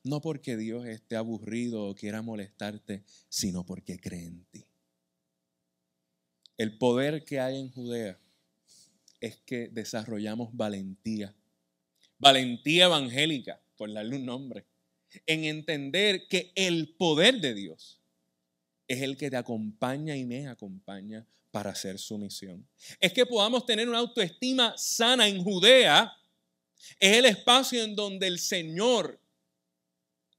No 0.03 0.21
porque 0.21 0.57
Dios 0.57 0.85
esté 0.87 1.15
aburrido 1.15 1.85
o 1.85 1.95
quiera 1.95 2.21
molestarte, 2.21 3.05
sino 3.29 3.65
porque 3.65 4.01
cree 4.01 4.27
en 4.27 4.45
ti. 4.47 4.67
El 6.57 6.77
poder 6.77 7.25
que 7.25 7.39
hay 7.39 7.61
en 7.61 7.71
Judea 7.71 8.19
es 9.21 9.39
que 9.45 9.69
desarrollamos 9.69 10.51
valentía. 10.53 11.35
Valentía 12.19 12.87
evangélica, 12.87 13.61
por 13.77 13.93
darle 13.93 14.17
un 14.17 14.27
nombre 14.27 14.67
en 15.27 15.45
entender 15.45 16.27
que 16.29 16.53
el 16.55 16.95
poder 16.97 17.41
de 17.41 17.55
Dios 17.55 18.01
es 18.87 19.03
el 19.03 19.17
que 19.17 19.31
te 19.31 19.37
acompaña 19.37 20.17
y 20.17 20.25
me 20.25 20.49
acompaña 20.49 21.27
para 21.51 21.71
hacer 21.71 21.99
su 21.99 22.19
misión. 22.19 22.67
Es 23.01 23.13
que 23.13 23.27
podamos 23.27 23.67
tener 23.67 23.89
una 23.89 23.99
autoestima 23.99 24.75
sana 24.77 25.29
en 25.29 25.43
Judea. 25.43 26.13
Es 26.99 27.17
el 27.17 27.25
espacio 27.27 27.83
en 27.83 27.95
donde 27.97 28.27
el 28.27 28.39
Señor 28.39 29.21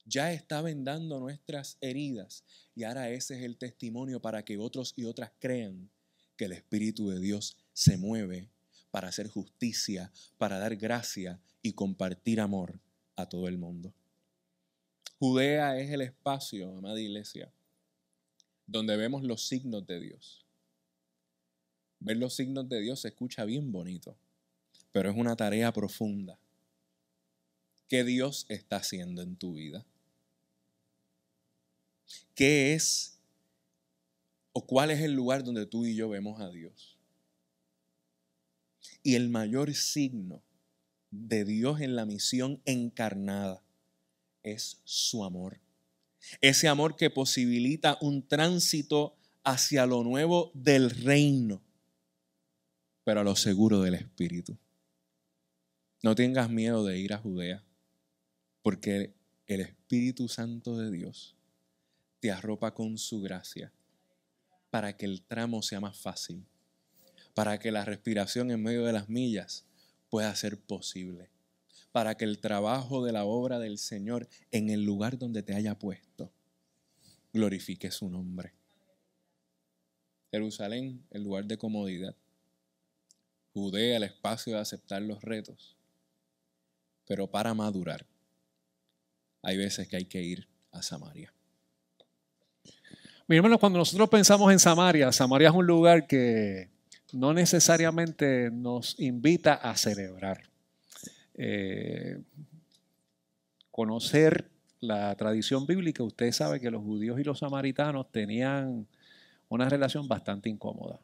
ya 0.05 0.33
está 0.33 0.61
vendando 0.61 1.19
nuestras 1.19 1.77
heridas. 1.81 2.43
Y 2.75 2.83
ahora 2.83 3.09
ese 3.09 3.37
es 3.37 3.43
el 3.43 3.57
testimonio 3.57 4.19
para 4.19 4.43
que 4.43 4.57
otros 4.57 4.93
y 4.95 5.05
otras 5.05 5.31
crean 5.39 5.89
que 6.35 6.45
el 6.45 6.53
Espíritu 6.53 7.09
de 7.09 7.19
Dios 7.19 7.57
se 7.73 7.97
mueve 7.97 8.49
para 8.91 9.09
hacer 9.09 9.27
justicia, 9.27 10.11
para 10.37 10.59
dar 10.59 10.75
gracia 10.75 11.39
y 11.61 11.73
compartir 11.73 12.39
amor 12.39 12.79
a 13.15 13.27
todo 13.27 13.47
el 13.47 13.57
mundo. 13.57 13.93
Judea 15.19 15.77
es 15.77 15.91
el 15.91 16.01
espacio, 16.01 16.77
amada 16.77 16.99
iglesia, 16.99 17.51
donde 18.65 18.95
vemos 18.95 19.23
los 19.23 19.47
signos 19.47 19.85
de 19.85 19.99
Dios. 19.99 20.45
Ver 21.99 22.17
los 22.17 22.35
signos 22.35 22.69
de 22.69 22.79
Dios 22.79 23.01
se 23.01 23.09
escucha 23.09 23.43
bien 23.43 23.71
bonito, 23.71 24.17
pero 24.91 25.09
es 25.09 25.17
una 25.17 25.35
tarea 25.35 25.73
profunda. 25.73 26.39
¿Qué 27.89 28.03
Dios 28.03 28.45
está 28.49 28.77
haciendo 28.77 29.21
en 29.21 29.35
tu 29.35 29.55
vida? 29.55 29.85
¿Qué 32.35 32.73
es 32.73 33.19
o 34.53 34.65
cuál 34.65 34.91
es 34.91 35.01
el 35.01 35.13
lugar 35.13 35.43
donde 35.43 35.65
tú 35.65 35.85
y 35.85 35.95
yo 35.95 36.07
vemos 36.07 36.39
a 36.39 36.49
Dios? 36.49 36.98
Y 39.09 39.15
el 39.15 39.29
mayor 39.29 39.73
signo 39.73 40.43
de 41.09 41.43
Dios 41.43 41.81
en 41.81 41.95
la 41.95 42.05
misión 42.05 42.61
encarnada 42.65 43.63
es 44.43 44.81
su 44.83 45.23
amor. 45.23 45.59
Ese 46.41 46.67
amor 46.67 46.95
que 46.95 47.09
posibilita 47.09 47.97
un 48.01 48.27
tránsito 48.27 49.17
hacia 49.43 49.87
lo 49.87 50.03
nuevo 50.03 50.51
del 50.53 50.91
reino, 50.91 51.59
pero 53.03 53.21
a 53.21 53.23
lo 53.23 53.35
seguro 53.35 53.81
del 53.81 53.95
Espíritu. 53.95 54.55
No 56.03 56.13
tengas 56.13 56.51
miedo 56.51 56.85
de 56.85 56.99
ir 56.99 57.11
a 57.13 57.17
Judea, 57.17 57.63
porque 58.61 59.15
el 59.47 59.61
Espíritu 59.61 60.27
Santo 60.27 60.77
de 60.77 60.91
Dios 60.91 61.35
te 62.19 62.29
arropa 62.29 62.75
con 62.75 62.99
su 62.99 63.21
gracia 63.21 63.73
para 64.69 64.95
que 64.95 65.07
el 65.07 65.23
tramo 65.23 65.63
sea 65.63 65.79
más 65.79 65.97
fácil, 65.97 66.45
para 67.33 67.59
que 67.59 67.71
la 67.71 67.85
respiración 67.85 68.51
en 68.51 68.63
medio 68.63 68.85
de 68.85 68.93
las 68.93 69.09
millas 69.09 69.65
pueda 70.09 70.35
ser 70.35 70.59
posible 70.59 71.29
para 71.91 72.15
que 72.15 72.25
el 72.25 72.39
trabajo 72.39 73.03
de 73.03 73.11
la 73.11 73.25
obra 73.25 73.59
del 73.59 73.77
Señor 73.77 74.27
en 74.51 74.69
el 74.69 74.83
lugar 74.83 75.17
donde 75.17 75.43
te 75.43 75.55
haya 75.55 75.77
puesto 75.77 76.31
glorifique 77.33 77.91
su 77.91 78.09
nombre. 78.09 78.53
Jerusalén, 80.31 81.03
el 81.11 81.23
lugar 81.23 81.45
de 81.45 81.57
comodidad. 81.57 82.15
Judea, 83.53 83.97
el 83.97 84.03
espacio 84.03 84.53
de 84.53 84.59
aceptar 84.59 85.01
los 85.01 85.21
retos. 85.21 85.75
Pero 87.07 87.27
para 87.27 87.53
madurar, 87.53 88.05
hay 89.41 89.57
veces 89.57 89.87
que 89.87 89.95
hay 89.95 90.05
que 90.05 90.21
ir 90.21 90.47
a 90.71 90.81
Samaria. 90.83 91.33
Mi 93.27 93.37
hermano, 93.37 93.59
cuando 93.59 93.79
nosotros 93.79 94.09
pensamos 94.09 94.51
en 94.51 94.59
Samaria, 94.59 95.11
Samaria 95.11 95.49
es 95.49 95.55
un 95.55 95.65
lugar 95.65 96.07
que 96.07 96.69
no 97.13 97.33
necesariamente 97.33 98.49
nos 98.51 98.99
invita 98.99 99.55
a 99.55 99.75
celebrar. 99.75 100.41
Eh, 101.35 102.21
conocer 103.71 104.49
la 104.81 105.15
tradición 105.15 105.65
bíblica, 105.65 106.03
usted 106.03 106.31
sabe 106.31 106.59
que 106.59 106.71
los 106.71 106.83
judíos 106.83 107.19
y 107.19 107.23
los 107.23 107.39
samaritanos 107.39 108.11
tenían 108.11 108.87
una 109.47 109.69
relación 109.69 110.07
bastante 110.07 110.49
incómoda. 110.49 110.99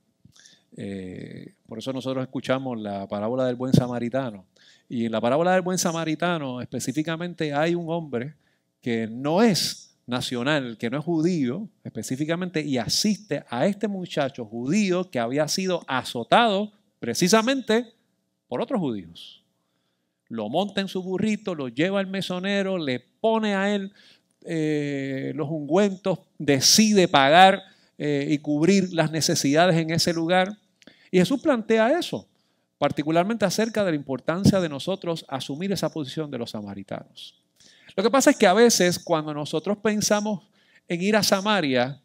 Eh, 0.77 1.53
por 1.67 1.79
eso 1.79 1.93
nosotros 1.93 2.23
escuchamos 2.23 2.79
la 2.79 3.07
parábola 3.07 3.45
del 3.45 3.55
buen 3.55 3.73
samaritano. 3.73 4.45
Y 4.89 5.05
en 5.05 5.11
la 5.11 5.21
parábola 5.21 5.53
del 5.53 5.61
buen 5.61 5.77
samaritano 5.77 6.61
específicamente 6.61 7.53
hay 7.53 7.75
un 7.75 7.89
hombre 7.89 8.35
que 8.81 9.07
no 9.07 9.41
es 9.41 9.84
nacional, 10.07 10.77
que 10.77 10.89
no 10.89 10.99
es 10.99 11.05
judío 11.05 11.69
específicamente, 11.83 12.61
y 12.61 12.77
asiste 12.77 13.43
a 13.49 13.65
este 13.65 13.87
muchacho 13.87 14.45
judío 14.45 15.09
que 15.09 15.19
había 15.19 15.47
sido 15.47 15.83
azotado 15.87 16.71
precisamente 16.99 17.93
por 18.47 18.61
otros 18.61 18.79
judíos. 18.79 19.43
Lo 20.27 20.49
monta 20.49 20.81
en 20.81 20.87
su 20.87 21.03
burrito, 21.03 21.55
lo 21.55 21.67
lleva 21.67 21.99
al 21.99 22.07
mesonero, 22.07 22.77
le 22.77 22.99
pone 22.99 23.55
a 23.55 23.73
él 23.73 23.93
eh, 24.43 25.33
los 25.35 25.49
ungüentos, 25.49 26.19
decide 26.37 27.07
pagar 27.07 27.61
eh, 27.97 28.27
y 28.29 28.39
cubrir 28.39 28.93
las 28.93 29.11
necesidades 29.11 29.75
en 29.77 29.91
ese 29.91 30.13
lugar. 30.13 30.57
Y 31.11 31.19
Jesús 31.19 31.41
plantea 31.41 31.97
eso, 31.97 32.27
particularmente 32.77 33.45
acerca 33.45 33.83
de 33.85 33.91
la 33.91 33.95
importancia 33.95 34.59
de 34.59 34.69
nosotros 34.69 35.25
asumir 35.29 35.71
esa 35.71 35.89
posición 35.89 36.29
de 36.29 36.37
los 36.37 36.51
samaritanos. 36.51 37.44
Lo 37.95 38.03
que 38.03 38.11
pasa 38.11 38.31
es 38.31 38.37
que 38.37 38.47
a 38.47 38.53
veces 38.53 38.99
cuando 38.99 39.33
nosotros 39.33 39.77
pensamos 39.77 40.43
en 40.87 41.01
ir 41.01 41.15
a 41.15 41.23
Samaria, 41.23 42.01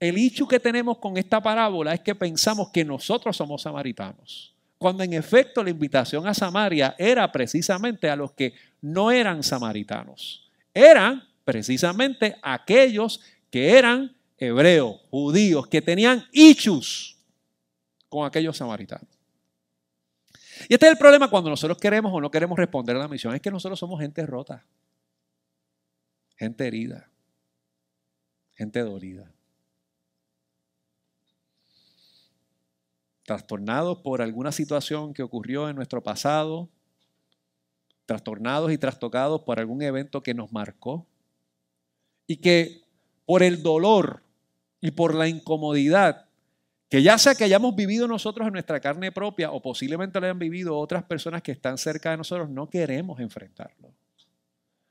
el 0.00 0.16
hecho 0.16 0.48
que 0.48 0.58
tenemos 0.58 0.98
con 0.98 1.16
esta 1.16 1.40
parábola 1.40 1.94
es 1.94 2.00
que 2.00 2.14
pensamos 2.14 2.70
que 2.70 2.84
nosotros 2.84 3.36
somos 3.36 3.62
samaritanos. 3.62 4.54
Cuando 4.78 5.04
en 5.04 5.12
efecto 5.12 5.62
la 5.62 5.70
invitación 5.70 6.26
a 6.26 6.34
Samaria 6.34 6.96
era 6.98 7.30
precisamente 7.30 8.08
a 8.08 8.16
los 8.16 8.32
que 8.32 8.54
no 8.80 9.10
eran 9.10 9.42
samaritanos. 9.42 10.50
Eran 10.72 11.22
precisamente 11.44 12.36
aquellos 12.42 13.20
que 13.50 13.76
eran 13.76 14.16
hebreos, 14.38 15.00
judíos, 15.10 15.66
que 15.66 15.82
tenían 15.82 16.24
issues 16.32 17.16
con 18.08 18.26
aquellos 18.26 18.56
samaritanos. 18.56 19.06
Y 20.68 20.74
este 20.74 20.86
es 20.86 20.92
el 20.92 20.98
problema 20.98 21.28
cuando 21.28 21.50
nosotros 21.50 21.78
queremos 21.78 22.12
o 22.12 22.20
no 22.20 22.30
queremos 22.30 22.58
responder 22.58 22.96
a 22.96 23.00
la 23.00 23.08
misión, 23.08 23.34
es 23.34 23.40
que 23.40 23.50
nosotros 23.50 23.78
somos 23.78 24.00
gente 24.00 24.24
rota 24.26 24.64
gente 26.40 26.66
herida, 26.66 27.06
gente 28.54 28.80
dolida. 28.80 29.30
Trastornados 33.26 33.98
por 33.98 34.22
alguna 34.22 34.50
situación 34.50 35.12
que 35.12 35.22
ocurrió 35.22 35.68
en 35.68 35.76
nuestro 35.76 36.02
pasado, 36.02 36.70
trastornados 38.06 38.72
y 38.72 38.78
trastocados 38.78 39.42
por 39.42 39.60
algún 39.60 39.82
evento 39.82 40.22
que 40.22 40.32
nos 40.32 40.50
marcó 40.50 41.06
y 42.26 42.38
que 42.38 42.84
por 43.26 43.42
el 43.42 43.62
dolor 43.62 44.22
y 44.80 44.92
por 44.92 45.14
la 45.14 45.28
incomodidad 45.28 46.24
que 46.88 47.02
ya 47.02 47.18
sea 47.18 47.34
que 47.34 47.44
hayamos 47.44 47.76
vivido 47.76 48.08
nosotros 48.08 48.46
en 48.46 48.54
nuestra 48.54 48.80
carne 48.80 49.12
propia 49.12 49.52
o 49.52 49.60
posiblemente 49.60 50.18
lo 50.18 50.24
hayan 50.24 50.38
vivido 50.38 50.78
otras 50.78 51.04
personas 51.04 51.42
que 51.42 51.52
están 51.52 51.76
cerca 51.76 52.12
de 52.12 52.16
nosotros, 52.16 52.48
no 52.48 52.70
queremos 52.70 53.20
enfrentarlo. 53.20 53.92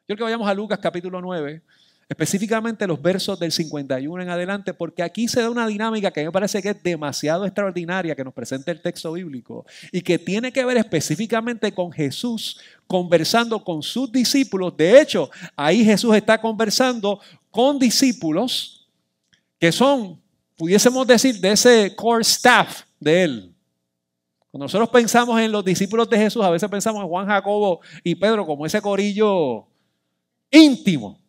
Quiero 0.09 0.17
que 0.17 0.23
vayamos 0.23 0.49
a 0.49 0.55
Lucas 0.55 0.79
capítulo 0.79 1.21
9, 1.21 1.61
específicamente 2.09 2.87
los 2.87 2.99
versos 2.99 3.39
del 3.39 3.51
51 3.51 4.23
en 4.23 4.29
adelante, 4.29 4.73
porque 4.73 5.03
aquí 5.03 5.27
se 5.27 5.39
da 5.39 5.51
una 5.51 5.67
dinámica 5.67 6.09
que 6.09 6.23
me 6.23 6.31
parece 6.31 6.63
que 6.63 6.69
es 6.69 6.81
demasiado 6.81 7.45
extraordinaria 7.45 8.15
que 8.15 8.23
nos 8.23 8.33
presenta 8.33 8.71
el 8.71 8.81
texto 8.81 9.13
bíblico 9.13 9.67
y 9.91 10.01
que 10.01 10.17
tiene 10.17 10.51
que 10.51 10.65
ver 10.65 10.77
específicamente 10.77 11.71
con 11.73 11.91
Jesús 11.91 12.59
conversando 12.87 13.63
con 13.63 13.83
sus 13.83 14.11
discípulos. 14.11 14.75
De 14.75 14.99
hecho, 14.99 15.29
ahí 15.55 15.85
Jesús 15.85 16.15
está 16.15 16.41
conversando 16.41 17.19
con 17.51 17.77
discípulos 17.77 18.89
que 19.59 19.71
son, 19.71 20.19
pudiésemos 20.57 21.05
decir, 21.05 21.39
de 21.39 21.51
ese 21.51 21.95
core 21.95 22.23
staff 22.23 22.81
de 22.99 23.23
él. 23.25 23.55
Cuando 24.49 24.65
nosotros 24.65 24.89
pensamos 24.89 25.39
en 25.39 25.51
los 25.51 25.63
discípulos 25.63 26.09
de 26.09 26.17
Jesús, 26.17 26.43
a 26.43 26.49
veces 26.49 26.67
pensamos 26.67 26.99
en 26.99 27.07
Juan 27.07 27.27
Jacobo 27.27 27.81
y 28.03 28.15
Pedro 28.15 28.47
como 28.47 28.65
ese 28.65 28.81
corillo 28.81 29.68
íntimo 30.51 31.19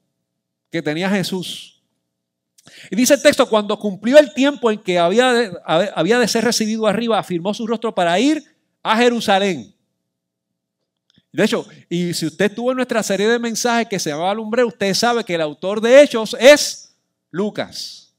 que 0.71 0.83
tenía 0.83 1.11
Jesús. 1.11 1.83
Y 2.91 2.97
dice 2.97 3.15
el 3.15 3.23
texto, 3.23 3.49
cuando 3.49 3.79
cumplió 3.79 4.19
el 4.19 4.33
tiempo 4.33 4.71
en 4.71 4.79
que 4.79 4.99
había 4.99 5.33
de, 5.33 5.53
había 5.95 6.19
de 6.19 6.29
ser 6.29 6.45
recibido 6.45 6.87
arriba, 6.87 7.19
afirmó 7.19 7.53
su 7.55 7.67
rostro 7.67 7.95
para 7.95 8.19
ir 8.19 8.45
a 8.83 8.97
Jerusalén. 8.97 9.75
De 11.33 11.45
hecho, 11.45 11.67
y 11.89 12.13
si 12.13 12.27
usted 12.27 12.47
estuvo 12.47 12.71
en 12.71 12.77
nuestra 12.77 13.03
serie 13.03 13.29
de 13.29 13.39
mensajes 13.39 13.87
que 13.89 13.99
se 13.99 14.11
llama 14.11 14.35
Lumbre, 14.35 14.65
usted 14.65 14.93
sabe 14.95 15.25
que 15.25 15.35
el 15.35 15.41
autor 15.41 15.81
de 15.81 16.03
Hechos 16.03 16.37
es 16.39 16.97
Lucas. 17.31 18.13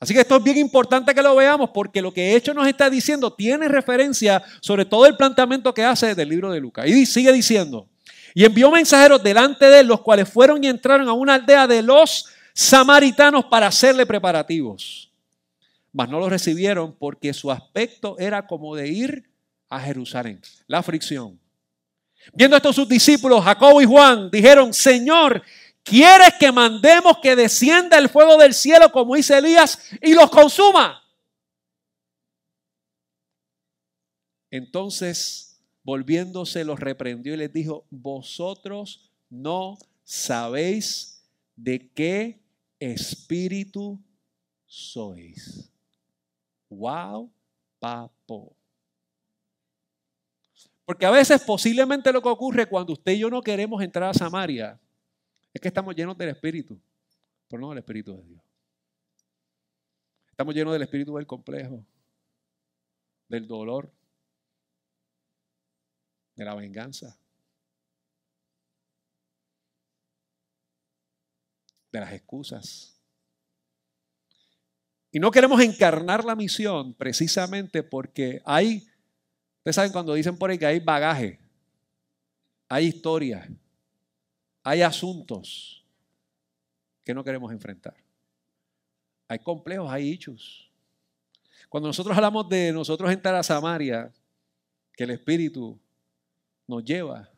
Así 0.00 0.14
que 0.14 0.20
esto 0.20 0.36
es 0.36 0.42
bien 0.42 0.56
importante 0.56 1.14
que 1.14 1.22
lo 1.22 1.36
veamos 1.36 1.70
porque 1.70 2.02
lo 2.02 2.12
que 2.12 2.34
Hechos 2.34 2.54
nos 2.54 2.66
está 2.66 2.90
diciendo 2.90 3.32
tiene 3.32 3.68
referencia 3.68 4.42
sobre 4.60 4.84
todo 4.84 5.06
el 5.06 5.16
planteamiento 5.16 5.72
que 5.72 5.84
hace 5.84 6.14
del 6.14 6.30
libro 6.30 6.50
de 6.50 6.60
Lucas. 6.60 6.86
Y 6.88 7.06
sigue 7.06 7.30
diciendo, 7.32 7.88
y 8.34 8.44
envió 8.44 8.70
mensajeros 8.70 9.22
delante 9.22 9.66
de 9.66 9.80
él, 9.80 9.86
los 9.86 10.00
cuales 10.00 10.28
fueron 10.28 10.62
y 10.62 10.68
entraron 10.68 11.08
a 11.08 11.12
una 11.12 11.34
aldea 11.34 11.66
de 11.66 11.82
los 11.82 12.26
samaritanos 12.54 13.46
para 13.46 13.66
hacerle 13.66 14.06
preparativos. 14.06 15.10
Mas 15.92 16.08
no 16.08 16.18
los 16.18 16.30
recibieron 16.30 16.94
porque 16.98 17.34
su 17.34 17.50
aspecto 17.50 18.16
era 18.18 18.46
como 18.46 18.74
de 18.74 18.88
ir 18.88 19.30
a 19.68 19.80
Jerusalén. 19.80 20.40
La 20.66 20.82
fricción. 20.82 21.38
Viendo 22.32 22.56
esto 22.56 22.72
sus 22.72 22.88
discípulos, 22.88 23.44
Jacobo 23.44 23.82
y 23.82 23.84
Juan, 23.84 24.30
dijeron, 24.30 24.72
Señor, 24.72 25.42
¿quieres 25.82 26.34
que 26.38 26.52
mandemos 26.52 27.18
que 27.18 27.36
descienda 27.36 27.98
el 27.98 28.08
fuego 28.08 28.38
del 28.38 28.54
cielo 28.54 28.90
como 28.92 29.16
dice 29.16 29.36
Elías 29.36 29.90
y 30.00 30.14
los 30.14 30.30
consuma? 30.30 31.02
Entonces 34.50 35.51
Volviéndose 35.84 36.64
los 36.64 36.78
reprendió 36.78 37.34
y 37.34 37.36
les 37.36 37.52
dijo, 37.52 37.86
vosotros 37.90 39.10
no 39.28 39.78
sabéis 40.04 41.24
de 41.56 41.90
qué 41.90 42.40
espíritu 42.78 44.00
sois. 44.66 45.70
Wow, 46.68 47.30
papo. 47.78 48.56
Porque 50.84 51.06
a 51.06 51.10
veces 51.10 51.42
posiblemente 51.42 52.12
lo 52.12 52.22
que 52.22 52.28
ocurre 52.28 52.66
cuando 52.66 52.92
usted 52.92 53.12
y 53.12 53.20
yo 53.20 53.30
no 53.30 53.42
queremos 53.42 53.82
entrar 53.82 54.10
a 54.10 54.14
Samaria 54.14 54.80
es 55.52 55.60
que 55.60 55.68
estamos 55.68 55.94
llenos 55.94 56.16
del 56.16 56.30
Espíritu, 56.30 56.80
pero 57.48 57.60
no 57.60 57.68
del 57.70 57.78
Espíritu 57.78 58.16
de 58.16 58.22
Dios. 58.24 58.42
Estamos 60.30 60.54
llenos 60.54 60.72
del 60.72 60.82
Espíritu 60.82 61.14
del 61.16 61.26
complejo, 61.26 61.84
del 63.28 63.46
dolor, 63.46 63.92
de 66.34 66.44
la 66.44 66.54
venganza, 66.54 67.18
de 71.90 72.00
las 72.00 72.12
excusas. 72.12 72.98
Y 75.10 75.20
no 75.20 75.30
queremos 75.30 75.60
encarnar 75.60 76.24
la 76.24 76.34
misión 76.34 76.94
precisamente 76.94 77.82
porque 77.82 78.40
hay, 78.46 78.88
ustedes 79.58 79.76
saben 79.76 79.92
cuando 79.92 80.14
dicen 80.14 80.38
por 80.38 80.50
ahí 80.50 80.58
que 80.58 80.66
hay 80.66 80.80
bagaje, 80.80 81.38
hay 82.68 82.86
historia, 82.86 83.46
hay 84.62 84.80
asuntos 84.80 85.84
que 87.04 87.12
no 87.12 87.22
queremos 87.22 87.52
enfrentar. 87.52 87.94
Hay 89.28 89.38
complejos, 89.38 89.90
hay 89.90 90.10
hechos. 90.10 90.70
Cuando 91.68 91.88
nosotros 91.88 92.16
hablamos 92.16 92.48
de 92.48 92.72
nosotros 92.72 93.10
entrar 93.10 93.34
a 93.34 93.42
Samaria, 93.42 94.12
que 94.94 95.04
el 95.04 95.10
Espíritu 95.10 95.78
nos 96.72 96.82
lleva, 96.82 97.28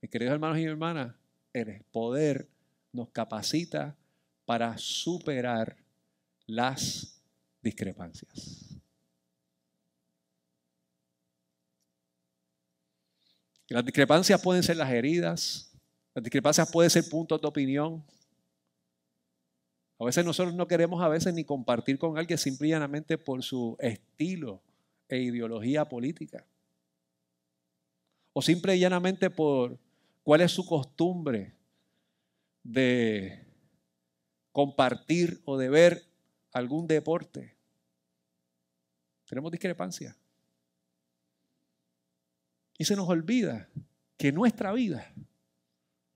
mis 0.00 0.10
queridos 0.10 0.32
hermanos 0.32 0.56
y 0.56 0.64
hermanas, 0.64 1.14
el 1.52 1.84
poder 1.92 2.48
nos 2.90 3.10
capacita 3.10 3.94
para 4.46 4.78
superar 4.78 5.76
las 6.46 7.20
discrepancias. 7.60 8.78
las 13.68 13.84
discrepancias 13.86 14.38
pueden 14.42 14.62
ser 14.62 14.76
las 14.76 14.90
heridas, 14.90 15.72
las 16.14 16.22
discrepancias 16.22 16.70
pueden 16.70 16.90
ser 16.90 17.08
puntos 17.08 17.40
de 17.40 17.48
opinión. 17.48 18.04
A 19.98 20.04
veces 20.04 20.26
nosotros 20.26 20.54
no 20.54 20.68
queremos 20.68 21.02
a 21.02 21.08
veces 21.08 21.32
ni 21.32 21.42
compartir 21.42 21.98
con 21.98 22.18
alguien 22.18 22.36
simplemente 22.36 23.16
por 23.16 23.42
su 23.42 23.76
estilo 23.80 24.62
e 25.08 25.18
ideología 25.18 25.86
política 25.88 26.44
o 28.32 28.42
simple 28.42 28.76
y 28.76 28.80
llanamente 28.80 29.30
por 29.30 29.78
cuál 30.22 30.40
es 30.40 30.52
su 30.52 30.64
costumbre 30.64 31.54
de 32.62 33.44
compartir 34.52 35.42
o 35.44 35.56
de 35.56 35.68
ver 35.68 36.04
algún 36.52 36.86
deporte. 36.86 37.56
Tenemos 39.26 39.50
discrepancia. 39.50 40.16
Y 42.78 42.84
se 42.84 42.96
nos 42.96 43.08
olvida 43.08 43.68
que 44.16 44.32
nuestra 44.32 44.72
vida, 44.72 45.12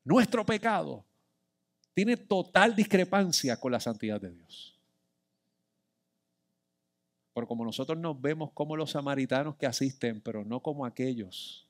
nuestro 0.05 0.44
pecado, 0.44 1.05
tiene 1.94 2.16
total 2.16 2.76
discrepancia 2.76 3.59
con 3.59 3.72
la 3.72 3.81
santidad 3.81 4.20
de 4.20 4.31
Dios. 4.31 4.79
Porque 7.33 7.48
como 7.48 7.64
nosotros 7.64 7.98
nos 7.98 8.20
vemos 8.20 8.50
como 8.52 8.76
los 8.76 8.90
samaritanos 8.90 9.57
que 9.57 9.66
asisten, 9.66 10.20
pero 10.20 10.44
no 10.44 10.61
como 10.61 10.85
aquellos 10.85 11.65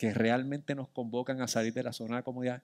que 0.00 0.14
realmente 0.14 0.74
nos 0.74 0.88
convocan 0.88 1.42
a 1.42 1.46
salir 1.46 1.74
de 1.74 1.82
la 1.82 1.92
zona 1.92 2.16
de 2.16 2.22
comodidad, 2.22 2.62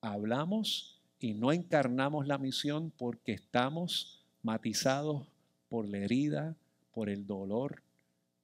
hablamos 0.00 1.02
y 1.18 1.34
no 1.34 1.52
encarnamos 1.52 2.26
la 2.26 2.38
misión 2.38 2.90
porque 2.96 3.32
estamos 3.32 4.24
matizados 4.42 5.26
por 5.68 5.86
la 5.86 5.98
herida, 5.98 6.56
por 6.94 7.10
el 7.10 7.26
dolor 7.26 7.82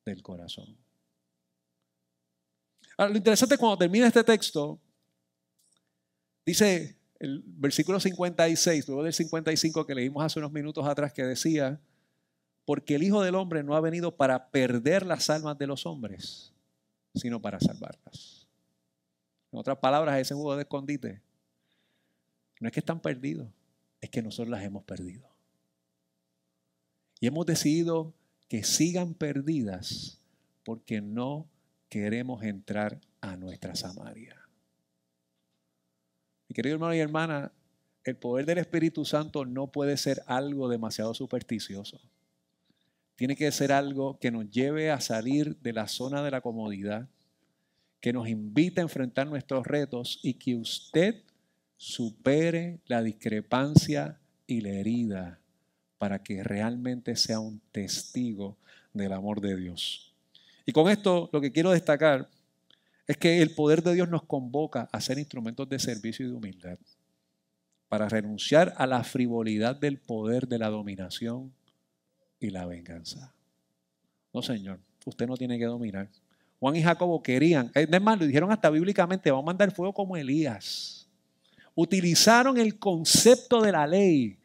del 0.04 0.22
corazón. 0.22 0.76
Lo 2.98 3.16
interesante 3.16 3.56
cuando 3.56 3.78
termina 3.78 4.08
este 4.08 4.22
texto, 4.22 4.78
dice 6.44 6.98
el 7.20 7.42
versículo 7.46 7.98
56, 7.98 8.88
luego 8.88 9.04
del 9.04 9.14
55 9.14 9.86
que 9.86 9.94
leímos 9.94 10.22
hace 10.22 10.38
unos 10.38 10.52
minutos 10.52 10.86
atrás, 10.86 11.14
que 11.14 11.24
decía, 11.24 11.80
porque 12.66 12.96
el 12.96 13.04
Hijo 13.04 13.22
del 13.22 13.36
Hombre 13.36 13.62
no 13.62 13.74
ha 13.74 13.80
venido 13.80 14.14
para 14.14 14.50
perder 14.50 15.06
las 15.06 15.30
almas 15.30 15.56
de 15.56 15.66
los 15.66 15.86
hombres, 15.86 16.52
sino 17.18 17.40
para 17.40 17.60
salvarlas. 17.60 18.46
En 19.52 19.58
otras 19.58 19.78
palabras, 19.78 20.18
ese 20.20 20.34
juego 20.34 20.56
de 20.56 20.62
escondite 20.62 21.20
no 22.60 22.68
es 22.68 22.72
que 22.72 22.80
están 22.80 23.00
perdidos, 23.00 23.48
es 24.00 24.10
que 24.10 24.22
nosotros 24.22 24.50
las 24.50 24.62
hemos 24.64 24.84
perdido. 24.84 25.28
Y 27.20 27.26
hemos 27.26 27.46
decidido 27.46 28.14
que 28.48 28.64
sigan 28.64 29.14
perdidas 29.14 30.20
porque 30.64 31.00
no 31.00 31.48
queremos 31.88 32.42
entrar 32.42 33.00
a 33.20 33.36
nuestra 33.36 33.74
Samaria. 33.74 34.36
Mi 36.48 36.54
querido 36.54 36.74
hermano 36.74 36.94
y 36.94 36.98
hermana, 36.98 37.52
el 38.04 38.16
poder 38.16 38.46
del 38.46 38.58
Espíritu 38.58 39.04
Santo 39.04 39.44
no 39.44 39.66
puede 39.66 39.96
ser 39.96 40.22
algo 40.26 40.68
demasiado 40.68 41.14
supersticioso. 41.14 42.00
Tiene 43.18 43.34
que 43.34 43.50
ser 43.50 43.72
algo 43.72 44.16
que 44.20 44.30
nos 44.30 44.48
lleve 44.48 44.92
a 44.92 45.00
salir 45.00 45.56
de 45.56 45.72
la 45.72 45.88
zona 45.88 46.22
de 46.22 46.30
la 46.30 46.40
comodidad, 46.40 47.08
que 48.00 48.12
nos 48.12 48.28
invite 48.28 48.80
a 48.80 48.84
enfrentar 48.84 49.26
nuestros 49.26 49.66
retos 49.66 50.20
y 50.22 50.34
que 50.34 50.54
usted 50.54 51.16
supere 51.76 52.78
la 52.86 53.02
discrepancia 53.02 54.20
y 54.46 54.60
la 54.60 54.68
herida 54.68 55.40
para 55.98 56.22
que 56.22 56.44
realmente 56.44 57.16
sea 57.16 57.40
un 57.40 57.60
testigo 57.72 58.56
del 58.92 59.12
amor 59.12 59.40
de 59.40 59.56
Dios. 59.56 60.14
Y 60.64 60.70
con 60.70 60.88
esto 60.88 61.28
lo 61.32 61.40
que 61.40 61.50
quiero 61.50 61.72
destacar 61.72 62.30
es 63.08 63.16
que 63.16 63.42
el 63.42 63.52
poder 63.52 63.82
de 63.82 63.94
Dios 63.94 64.08
nos 64.08 64.22
convoca 64.22 64.88
a 64.92 65.00
ser 65.00 65.18
instrumentos 65.18 65.68
de 65.68 65.80
servicio 65.80 66.24
y 66.24 66.28
de 66.28 66.36
humildad, 66.36 66.78
para 67.88 68.08
renunciar 68.08 68.74
a 68.76 68.86
la 68.86 69.02
frivolidad 69.02 69.74
del 69.74 69.98
poder 69.98 70.46
de 70.46 70.58
la 70.58 70.68
dominación 70.68 71.52
y 72.40 72.50
la 72.50 72.66
venganza. 72.66 73.32
No, 74.32 74.42
Señor, 74.42 74.78
usted 75.04 75.26
no 75.26 75.36
tiene 75.36 75.58
que 75.58 75.64
dominar. 75.64 76.08
Juan 76.60 76.76
y 76.76 76.82
Jacobo 76.82 77.22
querían, 77.22 77.70
es 77.74 78.02
más, 78.02 78.18
lo 78.18 78.26
dijeron 78.26 78.50
hasta 78.50 78.68
bíblicamente, 78.70 79.30
vamos 79.30 79.44
a 79.44 79.46
mandar 79.46 79.70
fuego 79.70 79.92
como 79.92 80.16
Elías. 80.16 81.08
Utilizaron 81.74 82.58
el 82.58 82.78
concepto 82.78 83.62
de 83.62 83.72
la 83.72 83.86
ley, 83.86 84.36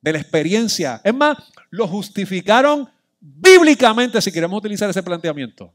de 0.00 0.12
la 0.12 0.20
experiencia. 0.20 1.00
Es 1.02 1.14
más, 1.14 1.36
lo 1.70 1.88
justificaron 1.88 2.88
bíblicamente, 3.20 4.20
si 4.22 4.30
queremos 4.30 4.58
utilizar 4.58 4.88
ese 4.88 5.02
planteamiento, 5.02 5.72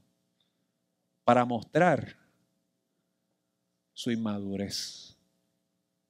para 1.25 1.43
mostrar 1.43 2.15
su 3.93 4.11
inmadurez 4.11 5.17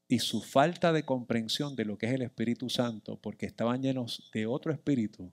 y 0.08 0.19
su 0.19 0.41
falta 0.41 0.93
de 0.93 1.04
comprensión 1.04 1.76
de 1.76 1.86
lo 1.86 1.97
que 1.97 2.06
es 2.06 2.13
el 2.13 2.21
Espíritu 2.21 2.69
Santo, 2.69 3.17
porque 3.17 3.47
estaban 3.47 3.82
llenos 3.82 4.30
de 4.34 4.45
otro 4.45 4.71
espíritu 4.71 5.32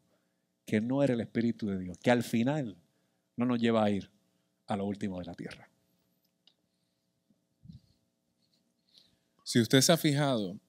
que 0.69 0.83
no 0.83 1.03
era 1.03 1.15
el 1.15 1.23
Espíritu 1.23 1.67
de 1.67 1.79
Dios, 1.79 1.97
que 1.97 2.11
al 2.11 2.23
final 2.23 2.77
no 3.37 3.47
nos 3.47 3.59
lleva 3.59 3.83
a 3.83 3.91
ir 3.91 4.11
a 4.67 4.77
lo 4.77 4.85
último 4.85 5.19
de 5.19 5.25
la 5.25 5.33
tierra. 5.33 5.71
Si 9.45 9.63
usted 9.63 9.81
se 9.81 9.93
ha 9.93 9.97
fijado, 9.97 10.61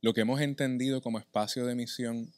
lo 0.00 0.14
que 0.14 0.22
hemos 0.22 0.40
entendido 0.40 1.02
como 1.02 1.18
espacio 1.18 1.66
de 1.66 1.74
misión 1.74 2.32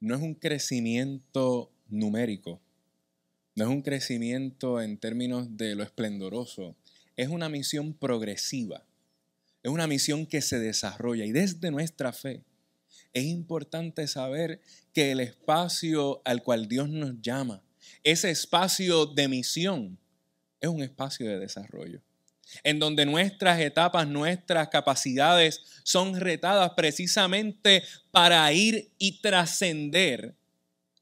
no 0.00 0.16
es 0.16 0.20
un 0.20 0.34
crecimiento 0.34 1.70
numérico, 1.88 2.60
no 3.54 3.62
es 3.62 3.70
un 3.70 3.82
crecimiento 3.82 4.82
en 4.82 4.98
términos 4.98 5.56
de 5.56 5.76
lo 5.76 5.84
esplendoroso, 5.84 6.74
es 7.14 7.28
una 7.28 7.48
misión 7.48 7.94
progresiva, 7.94 8.84
es 9.62 9.70
una 9.70 9.86
misión 9.86 10.26
que 10.26 10.40
se 10.40 10.58
desarrolla 10.58 11.24
y 11.24 11.30
desde 11.30 11.70
nuestra 11.70 12.12
fe 12.12 12.42
es 13.12 13.24
importante 13.24 14.06
saber 14.06 14.60
que 14.92 15.12
el 15.12 15.20
espacio 15.20 16.22
al 16.24 16.42
cual 16.42 16.68
Dios 16.68 16.88
nos 16.88 17.20
llama, 17.20 17.62
ese 18.04 18.30
espacio 18.30 19.06
de 19.06 19.28
misión, 19.28 19.98
es 20.60 20.68
un 20.68 20.82
espacio 20.82 21.28
de 21.28 21.38
desarrollo 21.38 22.02
en 22.64 22.78
donde 22.78 23.06
nuestras 23.06 23.60
etapas, 23.60 24.06
nuestras 24.06 24.68
capacidades 24.68 25.62
son 25.84 26.18
retadas 26.18 26.72
precisamente 26.76 27.82
para 28.10 28.52
ir 28.52 28.90
y 28.98 29.20
trascender 29.20 30.34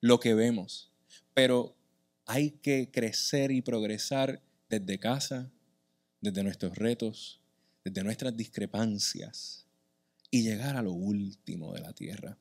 lo 0.01 0.21
que 0.21 0.35
vemos. 0.35 0.91
Pero 1.35 1.77
hay 2.27 2.51
que 2.51 2.91
crecer 2.91 3.51
y 3.51 3.63
progresar 3.63 4.41
desde 4.69 4.99
casa, 4.99 5.51
desde 6.21 6.43
nuestros 6.43 6.77
retos, 6.77 7.41
desde 7.85 8.05
nuestras 8.05 8.37
discrepancias 8.37 9.67
y 10.31 10.43
llegar 10.43 10.77
a 10.77 10.83
lo 10.83 10.93
último 10.93 11.73
de 11.73 11.81
la 11.81 11.93
tierra. 11.93 12.39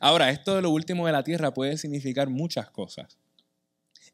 Ahora, 0.00 0.30
esto 0.30 0.56
de 0.56 0.62
lo 0.62 0.70
último 0.70 1.06
de 1.06 1.12
la 1.12 1.24
tierra 1.24 1.54
puede 1.54 1.78
significar 1.78 2.28
muchas 2.28 2.70
cosas. 2.70 3.18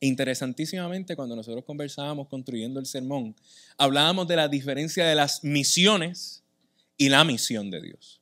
Interesantísimamente, 0.00 1.16
cuando 1.16 1.34
nosotros 1.34 1.64
conversábamos 1.64 2.28
construyendo 2.28 2.78
el 2.78 2.86
sermón, 2.86 3.34
hablábamos 3.78 4.28
de 4.28 4.36
la 4.36 4.48
diferencia 4.48 5.06
de 5.06 5.14
las 5.14 5.42
misiones 5.42 6.42
y 6.96 7.08
la 7.08 7.24
misión 7.24 7.70
de 7.70 7.80
Dios. 7.80 8.20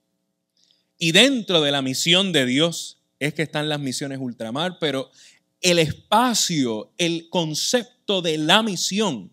Y 0.98 1.12
dentro 1.12 1.60
de 1.60 1.72
la 1.72 1.82
misión 1.82 2.32
de 2.32 2.46
Dios 2.46 2.98
es 3.18 3.34
que 3.34 3.42
están 3.42 3.68
las 3.68 3.80
misiones 3.80 4.18
ultramar, 4.20 4.78
pero 4.78 5.10
el 5.60 5.78
espacio, 5.78 6.92
el 6.98 7.28
concepto 7.28 8.22
de 8.22 8.38
la 8.38 8.62
misión, 8.62 9.32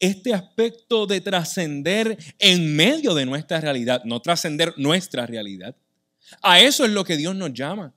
este 0.00 0.34
aspecto 0.34 1.06
de 1.06 1.20
trascender 1.20 2.18
en 2.38 2.74
medio 2.76 3.14
de 3.14 3.26
nuestra 3.26 3.60
realidad, 3.60 4.02
no 4.04 4.20
trascender 4.20 4.74
nuestra 4.76 5.26
realidad, 5.26 5.76
a 6.42 6.60
eso 6.60 6.84
es 6.84 6.90
lo 6.90 7.04
que 7.04 7.16
Dios 7.16 7.34
nos 7.34 7.52
llama 7.52 7.94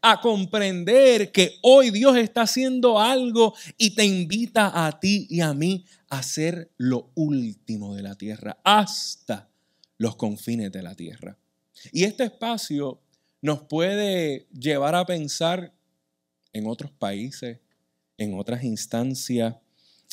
a 0.00 0.20
comprender 0.20 1.32
que 1.32 1.58
hoy 1.62 1.90
Dios 1.90 2.16
está 2.16 2.42
haciendo 2.42 3.00
algo 3.00 3.54
y 3.76 3.94
te 3.94 4.04
invita 4.04 4.86
a 4.86 5.00
ti 5.00 5.26
y 5.28 5.40
a 5.40 5.52
mí 5.54 5.84
a 6.08 6.18
hacer 6.18 6.70
lo 6.76 7.10
último 7.14 7.94
de 7.94 8.02
la 8.02 8.14
tierra, 8.14 8.58
hasta 8.64 9.50
los 9.98 10.16
confines 10.16 10.70
de 10.72 10.82
la 10.82 10.94
tierra. 10.94 11.36
Y 11.90 12.04
este 12.04 12.24
espacio 12.24 13.00
nos 13.40 13.62
puede 13.62 14.46
llevar 14.52 14.94
a 14.94 15.04
pensar 15.04 15.74
en 16.52 16.66
otros 16.66 16.92
países, 16.92 17.58
en 18.18 18.38
otras 18.38 18.62
instancias, 18.62 19.56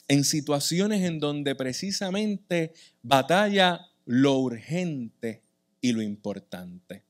en 0.10 0.26
situaciones 0.26 1.04
en 1.04 1.20
donde 1.20 1.56
precisamente 1.56 2.74
batalla 3.02 3.88
lo 4.06 4.40
urgente 4.40 5.44
y 5.80 5.94
lo 5.94 6.02
importante. 6.02 7.06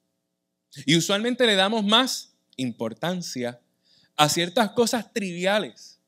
Y 0.86 0.98
usualmente 0.98 1.48
le 1.48 1.56
damos 1.56 1.84
más 1.84 2.36
importancia 2.58 3.60
a 4.18 4.30
ciertas 4.30 4.72
cosas 4.72 5.14
triviales, 5.14 6.00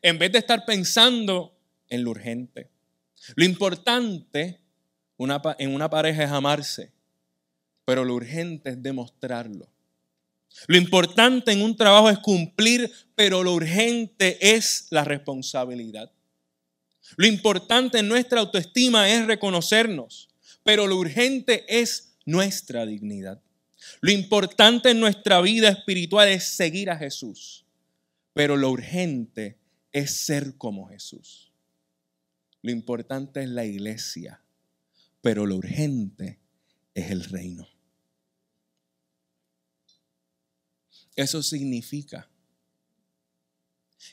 en 0.00 0.18
vez 0.18 0.32
de 0.32 0.38
estar 0.38 0.64
pensando 0.64 1.54
en 1.88 2.02
lo 2.02 2.10
urgente. 2.10 2.70
Lo 3.36 3.44
importante 3.44 4.60
en 5.18 5.74
una 5.74 5.90
pareja 5.90 6.24
es 6.24 6.30
amarse, 6.30 6.92
pero 7.84 8.04
lo 8.04 8.14
urgente 8.14 8.70
es 8.70 8.82
demostrarlo. 8.82 9.68
Lo 10.66 10.78
importante 10.78 11.52
en 11.52 11.60
un 11.60 11.76
trabajo 11.76 12.08
es 12.08 12.18
cumplir, 12.20 12.90
pero 13.14 13.44
lo 13.44 13.52
urgente 13.52 14.56
es 14.56 14.86
la 14.90 15.04
responsabilidad. 15.04 16.10
Lo 17.16 17.26
importante 17.26 17.98
en 17.98 18.08
nuestra 18.08 18.40
autoestima 18.40 19.08
es 19.08 19.26
reconocernos, 19.26 20.28
pero 20.62 20.86
lo 20.86 20.96
urgente 20.96 21.64
es 21.68 22.16
nuestra 22.24 22.86
dignidad. 22.86 23.42
Lo 24.00 24.10
importante 24.10 24.90
en 24.90 25.00
nuestra 25.00 25.40
vida 25.40 25.68
espiritual 25.68 26.28
es 26.28 26.44
seguir 26.44 26.90
a 26.90 26.96
Jesús, 26.96 27.64
pero 28.34 28.56
lo 28.56 28.70
urgente 28.70 29.58
es 29.92 30.10
ser 30.10 30.56
como 30.56 30.88
Jesús. 30.88 31.50
Lo 32.62 32.70
importante 32.70 33.42
es 33.42 33.48
la 33.48 33.64
iglesia, 33.64 34.42
pero 35.22 35.46
lo 35.46 35.56
urgente 35.56 36.38
es 36.94 37.10
el 37.10 37.24
reino. 37.24 37.68
Eso 41.16 41.42
significa 41.42 42.28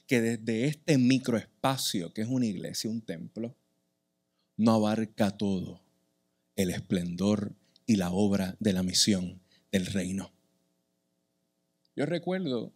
que 0.08 0.22
desde 0.22 0.66
este 0.66 0.98
microespacio 0.98 2.14
que 2.14 2.22
es 2.22 2.28
una 2.28 2.46
iglesia, 2.46 2.90
un 2.90 3.02
templo, 3.02 3.56
no 4.58 4.74
abarca 4.74 5.32
todo 5.32 5.82
el 6.56 6.70
esplendor 6.70 7.54
y 7.86 7.98
la 7.98 8.12
obra 8.12 8.56
de 8.60 8.74
la 8.74 8.84
misión 8.84 9.42
del 9.72 9.86
reino. 9.86 10.32
Yo 11.96 12.06
recuerdo 12.06 12.74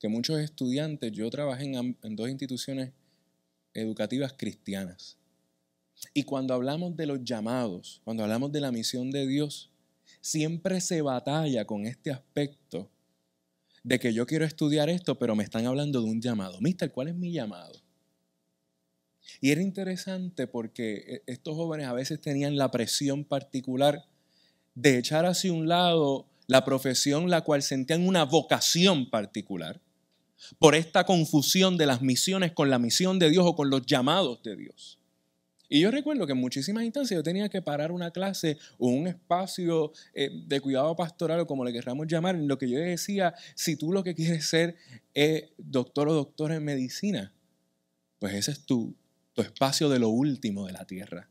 que 0.00 0.08
muchos 0.08 0.38
estudiantes, 0.40 1.12
yo 1.12 1.28
trabajé 1.30 1.64
en, 1.64 1.96
en 2.02 2.16
dos 2.16 2.28
instituciones 2.28 2.92
educativas 3.74 4.34
cristianas, 4.36 5.18
y 6.12 6.24
cuando 6.24 6.54
hablamos 6.54 6.96
de 6.96 7.06
los 7.06 7.24
llamados, 7.24 8.00
cuando 8.04 8.22
hablamos 8.24 8.52
de 8.52 8.60
la 8.60 8.72
misión 8.72 9.10
de 9.10 9.26
Dios, 9.26 9.70
siempre 10.20 10.80
se 10.80 11.02
batalla 11.02 11.64
con 11.64 11.86
este 11.86 12.10
aspecto 12.10 12.90
de 13.84 14.00
que 14.00 14.12
yo 14.12 14.26
quiero 14.26 14.44
estudiar 14.44 14.88
esto, 14.88 15.18
pero 15.18 15.36
me 15.36 15.44
están 15.44 15.66
hablando 15.66 16.00
de 16.00 16.10
un 16.10 16.20
llamado. 16.20 16.60
Mister, 16.60 16.90
¿cuál 16.90 17.08
es 17.08 17.14
mi 17.14 17.32
llamado? 17.32 17.80
Y 19.40 19.50
era 19.50 19.62
interesante 19.62 20.46
porque 20.46 21.22
e, 21.26 21.32
estos 21.32 21.54
jóvenes 21.54 21.86
a 21.86 21.92
veces 21.92 22.20
tenían 22.20 22.56
la 22.56 22.70
presión 22.70 23.24
particular 23.24 24.06
de 24.74 24.98
echar 24.98 25.26
hacia 25.26 25.52
un 25.52 25.68
lado 25.68 26.26
la 26.46 26.64
profesión 26.64 27.30
la 27.30 27.42
cual 27.42 27.62
sentían 27.62 28.06
una 28.06 28.24
vocación 28.24 29.08
particular 29.08 29.80
por 30.58 30.74
esta 30.74 31.04
confusión 31.04 31.76
de 31.76 31.86
las 31.86 32.02
misiones 32.02 32.52
con 32.52 32.70
la 32.70 32.78
misión 32.78 33.18
de 33.18 33.30
Dios 33.30 33.44
o 33.46 33.54
con 33.54 33.70
los 33.70 33.86
llamados 33.86 34.42
de 34.42 34.56
Dios. 34.56 34.98
Y 35.68 35.80
yo 35.80 35.90
recuerdo 35.90 36.26
que 36.26 36.32
en 36.32 36.38
muchísimas 36.38 36.84
instancias 36.84 37.16
yo 37.18 37.22
tenía 37.22 37.48
que 37.48 37.62
parar 37.62 37.90
una 37.90 38.10
clase 38.10 38.58
o 38.78 38.88
un 38.88 39.06
espacio 39.06 39.92
eh, 40.12 40.30
de 40.46 40.60
cuidado 40.60 40.94
pastoral 40.94 41.40
o 41.40 41.46
como 41.46 41.64
le 41.64 41.72
queramos 41.72 42.06
llamar, 42.06 42.34
en 42.34 42.48
lo 42.48 42.58
que 42.58 42.68
yo 42.68 42.78
decía, 42.78 43.34
si 43.54 43.76
tú 43.76 43.92
lo 43.92 44.04
que 44.04 44.14
quieres 44.14 44.46
ser 44.46 44.76
es 45.14 45.44
doctor 45.56 46.08
o 46.08 46.14
doctora 46.14 46.56
en 46.56 46.64
medicina, 46.64 47.32
pues 48.18 48.34
ese 48.34 48.50
es 48.50 48.66
tu, 48.66 48.94
tu 49.32 49.42
espacio 49.42 49.88
de 49.88 49.98
lo 49.98 50.10
último 50.10 50.66
de 50.66 50.72
la 50.72 50.86
tierra. 50.86 51.28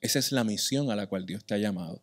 Esa 0.00 0.18
es 0.18 0.32
la 0.32 0.44
misión 0.44 0.90
a 0.90 0.96
la 0.96 1.06
cual 1.06 1.26
Dios 1.26 1.44
te 1.44 1.54
ha 1.54 1.58
llamado. 1.58 2.02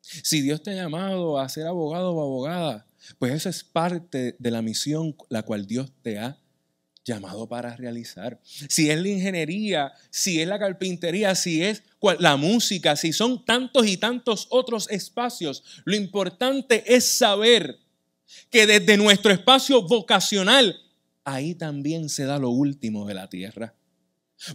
Si 0.00 0.40
Dios 0.40 0.62
te 0.62 0.70
ha 0.70 0.74
llamado 0.74 1.38
a 1.38 1.48
ser 1.48 1.66
abogado 1.66 2.12
o 2.12 2.22
abogada, 2.22 2.86
pues 3.18 3.32
eso 3.32 3.48
es 3.48 3.64
parte 3.64 4.36
de 4.38 4.50
la 4.50 4.62
misión 4.62 5.16
la 5.28 5.42
cual 5.42 5.66
Dios 5.66 5.92
te 6.02 6.18
ha 6.18 6.38
llamado 7.04 7.48
para 7.48 7.76
realizar. 7.76 8.40
Si 8.44 8.90
es 8.90 8.98
la 9.00 9.08
ingeniería, 9.08 9.92
si 10.10 10.40
es 10.40 10.48
la 10.48 10.58
carpintería, 10.58 11.34
si 11.34 11.62
es 11.62 11.82
la 12.18 12.36
música, 12.36 12.96
si 12.96 13.12
son 13.12 13.44
tantos 13.44 13.86
y 13.86 13.96
tantos 13.96 14.46
otros 14.50 14.88
espacios, 14.90 15.62
lo 15.84 15.96
importante 15.96 16.84
es 16.94 17.16
saber 17.16 17.78
que 18.50 18.66
desde 18.66 18.96
nuestro 18.96 19.32
espacio 19.32 19.82
vocacional, 19.82 20.80
ahí 21.24 21.54
también 21.54 22.08
se 22.08 22.24
da 22.24 22.38
lo 22.38 22.50
último 22.50 23.06
de 23.06 23.14
la 23.14 23.28
tierra. 23.28 23.74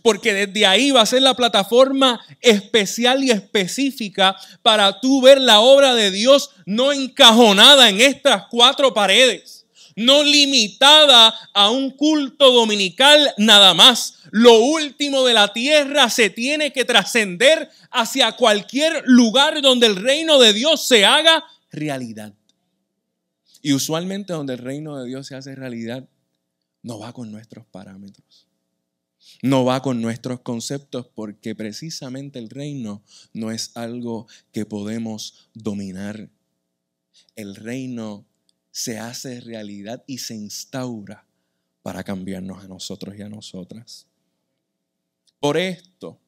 Porque 0.01 0.33
desde 0.33 0.65
ahí 0.65 0.89
va 0.89 1.01
a 1.01 1.05
ser 1.05 1.21
la 1.21 1.35
plataforma 1.35 2.19
especial 2.41 3.23
y 3.23 3.29
específica 3.29 4.35
para 4.63 4.99
tú 4.99 5.21
ver 5.21 5.39
la 5.39 5.59
obra 5.59 5.93
de 5.93 6.09
Dios 6.09 6.51
no 6.65 6.91
encajonada 6.91 7.89
en 7.89 8.01
estas 8.01 8.45
cuatro 8.49 8.95
paredes 8.95 9.64
no 9.95 10.23
limitada 10.23 11.33
a 11.53 11.69
un 11.69 11.91
culto 11.91 12.51
dominical 12.51 13.33
nada 13.37 13.73
más. 13.73 14.19
Lo 14.31 14.59
último 14.59 15.23
de 15.25 15.33
la 15.33 15.53
tierra 15.53 16.09
se 16.09 16.29
tiene 16.29 16.73
que 16.73 16.85
trascender 16.85 17.69
hacia 17.91 18.33
cualquier 18.33 19.03
lugar 19.05 19.61
donde 19.61 19.87
el 19.87 19.95
reino 19.95 20.39
de 20.39 20.53
Dios 20.53 20.85
se 20.85 21.05
haga 21.05 21.43
realidad. 21.71 22.33
Y 23.61 23.73
usualmente 23.73 24.33
donde 24.33 24.53
el 24.53 24.59
reino 24.59 24.97
de 24.97 25.07
Dios 25.07 25.27
se 25.27 25.35
hace 25.35 25.55
realidad, 25.55 26.07
no 26.83 26.99
va 26.99 27.13
con 27.13 27.31
nuestros 27.31 27.65
parámetros. 27.65 28.47
No 29.41 29.65
va 29.65 29.81
con 29.81 30.01
nuestros 30.01 30.41
conceptos 30.41 31.07
porque 31.13 31.55
precisamente 31.55 32.37
el 32.37 32.49
reino 32.49 33.03
no 33.33 33.51
es 33.51 33.75
algo 33.75 34.27
que 34.51 34.65
podemos 34.65 35.49
dominar. 35.53 36.29
El 37.35 37.55
reino 37.55 38.25
se 38.75 38.99
hace 38.99 39.39
realidad 39.39 40.03
y 40.05 40.17
se 40.17 40.35
instaura 40.35 41.25
para 41.81 42.03
cambiarnos 42.03 42.61
a 42.61 42.67
nosotros 42.67 43.15
y 43.17 43.21
a 43.21 43.29
nosotras. 43.29 44.05
Por 45.39 45.55
esto 45.55 46.19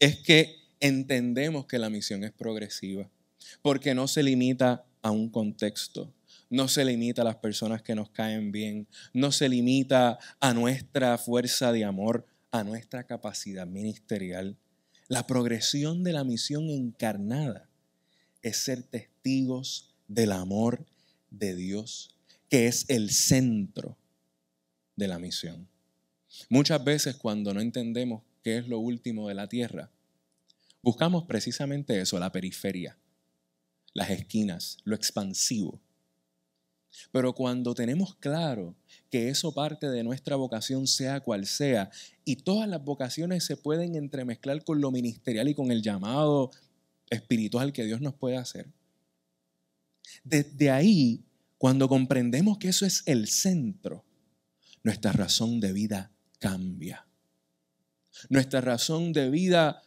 es 0.00 0.16
que 0.16 0.56
entendemos 0.80 1.66
que 1.66 1.78
la 1.78 1.90
misión 1.90 2.24
es 2.24 2.32
progresiva, 2.32 3.08
porque 3.62 3.94
no 3.94 4.08
se 4.08 4.24
limita 4.24 4.84
a 5.00 5.12
un 5.12 5.30
contexto, 5.30 6.12
no 6.50 6.66
se 6.66 6.84
limita 6.84 7.22
a 7.22 7.26
las 7.26 7.36
personas 7.36 7.82
que 7.82 7.94
nos 7.94 8.10
caen 8.10 8.50
bien, 8.50 8.88
no 9.12 9.30
se 9.30 9.48
limita 9.48 10.18
a 10.40 10.54
nuestra 10.54 11.16
fuerza 11.18 11.70
de 11.70 11.84
amor, 11.84 12.26
a 12.50 12.64
nuestra 12.64 13.04
capacidad 13.06 13.68
ministerial. 13.68 14.58
La 15.06 15.28
progresión 15.28 16.02
de 16.02 16.14
la 16.14 16.24
misión 16.24 16.68
encarnada 16.68 17.68
es 18.42 18.56
ser 18.56 18.82
testigos 18.82 19.94
del 20.08 20.32
amor 20.32 20.84
de 21.38 21.54
Dios, 21.54 22.14
que 22.48 22.66
es 22.66 22.84
el 22.88 23.10
centro 23.10 23.96
de 24.96 25.08
la 25.08 25.18
misión. 25.18 25.68
Muchas 26.48 26.82
veces 26.84 27.16
cuando 27.16 27.54
no 27.54 27.60
entendemos 27.60 28.22
qué 28.42 28.58
es 28.58 28.68
lo 28.68 28.78
último 28.78 29.28
de 29.28 29.34
la 29.34 29.48
tierra, 29.48 29.90
buscamos 30.82 31.24
precisamente 31.24 32.00
eso, 32.00 32.18
la 32.18 32.32
periferia, 32.32 32.96
las 33.92 34.10
esquinas, 34.10 34.78
lo 34.84 34.94
expansivo. 34.94 35.80
Pero 37.10 37.34
cuando 37.34 37.74
tenemos 37.74 38.14
claro 38.16 38.74
que 39.10 39.28
eso 39.28 39.52
parte 39.52 39.88
de 39.88 40.04
nuestra 40.04 40.36
vocación, 40.36 40.86
sea 40.86 41.20
cual 41.20 41.46
sea, 41.46 41.90
y 42.24 42.36
todas 42.36 42.68
las 42.68 42.84
vocaciones 42.84 43.44
se 43.44 43.56
pueden 43.56 43.96
entremezclar 43.96 44.62
con 44.64 44.80
lo 44.80 44.90
ministerial 44.90 45.48
y 45.48 45.54
con 45.54 45.72
el 45.72 45.82
llamado 45.82 46.50
espiritual 47.10 47.72
que 47.72 47.84
Dios 47.84 48.00
nos 48.00 48.14
puede 48.14 48.36
hacer, 48.36 48.68
desde 50.22 50.70
ahí, 50.70 51.24
cuando 51.58 51.88
comprendemos 51.88 52.58
que 52.58 52.68
eso 52.68 52.86
es 52.86 53.02
el 53.06 53.26
centro, 53.28 54.04
nuestra 54.82 55.12
razón 55.12 55.60
de 55.60 55.72
vida 55.72 56.12
cambia. 56.38 57.06
Nuestra 58.28 58.60
razón 58.60 59.12
de 59.12 59.30
vida 59.30 59.82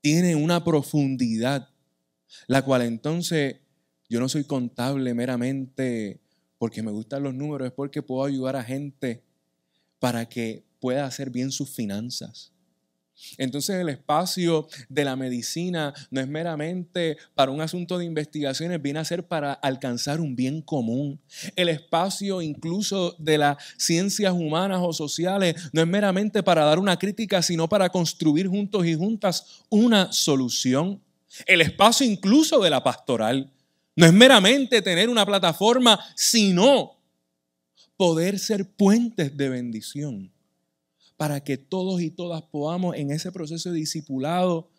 tiene 0.00 0.34
una 0.34 0.64
profundidad, 0.64 1.68
la 2.46 2.62
cual 2.62 2.82
entonces 2.82 3.56
yo 4.08 4.20
no 4.20 4.28
soy 4.28 4.44
contable 4.44 5.14
meramente 5.14 6.20
porque 6.58 6.82
me 6.82 6.90
gustan 6.90 7.22
los 7.22 7.34
números, 7.34 7.66
es 7.66 7.72
porque 7.72 8.02
puedo 8.02 8.24
ayudar 8.24 8.56
a 8.56 8.64
gente 8.64 9.22
para 9.98 10.28
que 10.28 10.64
pueda 10.80 11.06
hacer 11.06 11.30
bien 11.30 11.52
sus 11.52 11.70
finanzas. 11.70 12.52
Entonces 13.36 13.76
el 13.76 13.88
espacio 13.88 14.68
de 14.88 15.04
la 15.04 15.16
medicina 15.16 15.92
no 16.10 16.20
es 16.20 16.28
meramente 16.28 17.16
para 17.34 17.50
un 17.50 17.60
asunto 17.60 17.98
de 17.98 18.04
investigaciones, 18.04 18.80
viene 18.80 19.00
a 19.00 19.04
ser 19.04 19.26
para 19.26 19.52
alcanzar 19.52 20.20
un 20.20 20.36
bien 20.36 20.62
común. 20.62 21.20
El 21.56 21.68
espacio 21.68 22.42
incluso 22.42 23.16
de 23.18 23.38
las 23.38 23.56
ciencias 23.76 24.32
humanas 24.32 24.80
o 24.82 24.92
sociales 24.92 25.56
no 25.72 25.80
es 25.80 25.86
meramente 25.86 26.42
para 26.42 26.64
dar 26.64 26.78
una 26.78 26.98
crítica, 26.98 27.42
sino 27.42 27.68
para 27.68 27.88
construir 27.88 28.48
juntos 28.48 28.86
y 28.86 28.94
juntas 28.94 29.62
una 29.68 30.12
solución. 30.12 31.00
El 31.46 31.60
espacio 31.60 32.06
incluso 32.06 32.60
de 32.60 32.70
la 32.70 32.82
pastoral 32.82 33.52
no 33.96 34.06
es 34.06 34.12
meramente 34.12 34.80
tener 34.80 35.08
una 35.08 35.26
plataforma, 35.26 35.98
sino 36.14 36.96
poder 37.96 38.38
ser 38.38 38.64
puentes 38.64 39.36
de 39.36 39.48
bendición 39.48 40.32
para 41.18 41.42
que 41.42 41.58
todos 41.58 42.00
y 42.00 42.10
todas 42.10 42.42
podamos 42.42 42.96
en 42.96 43.10
ese 43.10 43.32
proceso 43.32 43.70
de 43.70 43.80
discipulado 43.80 44.70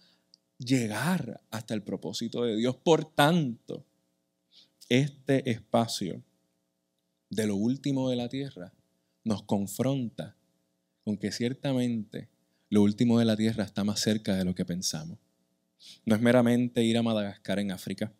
llegar 0.57 1.41
hasta 1.51 1.73
el 1.73 1.83
propósito 1.83 2.43
de 2.43 2.55
Dios. 2.55 2.77
Por 2.77 3.05
tanto, 3.05 3.85
este 4.87 5.51
espacio 5.51 6.23
de 7.29 7.45
lo 7.45 7.57
último 7.57 8.09
de 8.09 8.15
la 8.15 8.29
tierra 8.29 8.73
nos 9.25 9.43
confronta 9.43 10.37
con 11.03 11.17
que 11.17 11.33
ciertamente 11.33 12.29
lo 12.69 12.83
último 12.83 13.19
de 13.19 13.25
la 13.25 13.35
tierra 13.35 13.65
está 13.65 13.83
más 13.83 13.99
cerca 13.99 14.35
de 14.37 14.45
lo 14.45 14.55
que 14.55 14.63
pensamos. 14.63 15.19
No 16.05 16.15
es 16.15 16.21
meramente 16.21 16.83
ir 16.85 16.97
a 16.97 17.03
Madagascar 17.03 17.59
en 17.59 17.71
África, 17.71 18.13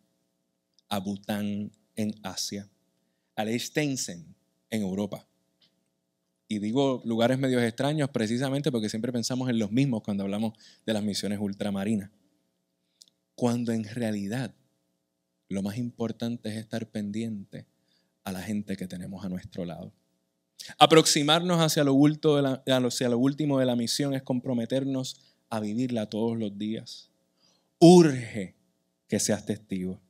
a 0.90 0.98
Bután 0.98 1.72
en 1.96 2.14
Asia, 2.22 2.68
a 3.34 3.44
Liechtenstein 3.46 4.34
en 4.68 4.82
Europa, 4.82 5.26
y 6.52 6.58
digo 6.58 7.00
lugares 7.04 7.38
medios 7.38 7.62
extraños 7.62 8.10
precisamente 8.10 8.72
porque 8.72 8.88
siempre 8.88 9.12
pensamos 9.12 9.48
en 9.48 9.60
los 9.60 9.70
mismos 9.70 10.02
cuando 10.02 10.24
hablamos 10.24 10.58
de 10.84 10.92
las 10.92 11.04
misiones 11.04 11.38
ultramarinas. 11.38 12.10
Cuando 13.36 13.70
en 13.70 13.84
realidad 13.84 14.52
lo 15.48 15.62
más 15.62 15.78
importante 15.78 16.48
es 16.48 16.56
estar 16.56 16.88
pendiente 16.88 17.66
a 18.24 18.32
la 18.32 18.42
gente 18.42 18.76
que 18.76 18.88
tenemos 18.88 19.24
a 19.24 19.28
nuestro 19.28 19.64
lado. 19.64 19.92
Aproximarnos 20.76 21.60
hacia 21.60 21.84
lo, 21.84 21.96
hacia 22.66 23.08
lo 23.08 23.18
último 23.18 23.60
de 23.60 23.66
la 23.66 23.76
misión 23.76 24.12
es 24.14 24.24
comprometernos 24.24 25.20
a 25.50 25.60
vivirla 25.60 26.06
todos 26.06 26.36
los 26.36 26.58
días. 26.58 27.12
Urge 27.78 28.56
que 29.06 29.20
seas 29.20 29.46
testigo. 29.46 30.00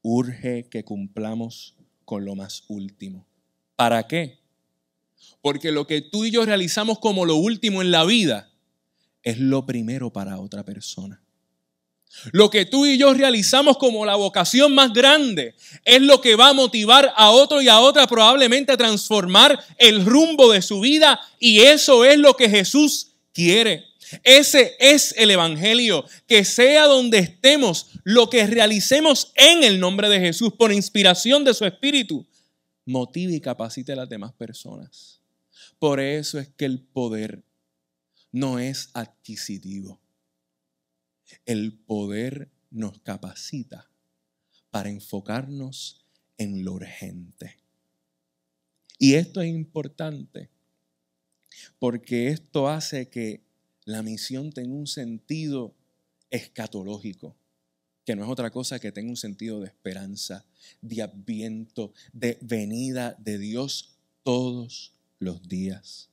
Urge 0.00 0.70
que 0.70 0.84
cumplamos 0.84 1.76
con 2.06 2.24
lo 2.24 2.34
más 2.34 2.64
último. 2.68 3.26
¿Para 3.76 4.06
qué? 4.08 4.37
Porque 5.40 5.72
lo 5.72 5.86
que 5.86 6.00
tú 6.00 6.24
y 6.24 6.30
yo 6.30 6.44
realizamos 6.44 6.98
como 6.98 7.24
lo 7.24 7.36
último 7.36 7.82
en 7.82 7.90
la 7.90 8.04
vida 8.04 8.50
es 9.22 9.38
lo 9.38 9.66
primero 9.66 10.12
para 10.12 10.40
otra 10.40 10.64
persona. 10.64 11.22
Lo 12.32 12.50
que 12.50 12.64
tú 12.64 12.86
y 12.86 12.98
yo 12.98 13.14
realizamos 13.14 13.76
como 13.76 14.04
la 14.04 14.16
vocación 14.16 14.74
más 14.74 14.92
grande 14.92 15.54
es 15.84 16.00
lo 16.00 16.20
que 16.20 16.36
va 16.36 16.48
a 16.48 16.54
motivar 16.54 17.12
a 17.16 17.30
otro 17.30 17.62
y 17.62 17.68
a 17.68 17.80
otra 17.80 18.06
probablemente 18.06 18.72
a 18.72 18.76
transformar 18.76 19.62
el 19.76 20.04
rumbo 20.04 20.50
de 20.50 20.62
su 20.62 20.80
vida 20.80 21.20
y 21.38 21.60
eso 21.60 22.04
es 22.04 22.18
lo 22.18 22.34
que 22.34 22.48
Jesús 22.48 23.08
quiere. 23.32 23.84
Ese 24.24 24.74
es 24.80 25.14
el 25.18 25.30
Evangelio, 25.30 26.04
que 26.26 26.44
sea 26.44 26.86
donde 26.86 27.18
estemos, 27.18 27.88
lo 28.04 28.30
que 28.30 28.46
realicemos 28.46 29.32
en 29.34 29.62
el 29.62 29.78
nombre 29.78 30.08
de 30.08 30.18
Jesús 30.18 30.52
por 30.56 30.72
inspiración 30.72 31.44
de 31.44 31.52
su 31.52 31.66
Espíritu, 31.66 32.26
motive 32.88 33.34
y 33.34 33.40
capacite 33.40 33.92
a 33.92 33.96
las 33.96 34.08
demás 34.08 34.32
personas. 34.32 35.20
Por 35.78 36.00
eso 36.00 36.38
es 36.38 36.48
que 36.48 36.64
el 36.64 36.80
poder 36.80 37.44
no 38.32 38.58
es 38.58 38.90
adquisitivo. 38.94 40.00
El 41.44 41.78
poder 41.78 42.50
nos 42.70 42.98
capacita 43.00 43.90
para 44.70 44.88
enfocarnos 44.88 46.06
en 46.38 46.64
lo 46.64 46.72
urgente. 46.72 47.58
Y 48.98 49.14
esto 49.14 49.42
es 49.42 49.50
importante 49.50 50.50
porque 51.78 52.28
esto 52.28 52.68
hace 52.68 53.10
que 53.10 53.42
la 53.84 54.02
misión 54.02 54.50
tenga 54.50 54.74
un 54.74 54.86
sentido 54.86 55.74
escatológico, 56.30 57.36
que 58.08 58.16
no 58.16 58.24
es 58.24 58.30
otra 58.30 58.50
cosa 58.50 58.78
que 58.78 58.90
tenga 58.90 59.10
un 59.10 59.18
sentido 59.18 59.60
de 59.60 59.66
esperanza, 59.66 60.46
de 60.80 61.02
adviento, 61.02 61.92
de 62.14 62.38
venida 62.40 63.14
de 63.18 63.36
Dios 63.36 63.98
todos 64.22 64.94
los 65.18 65.46
días. 65.46 66.08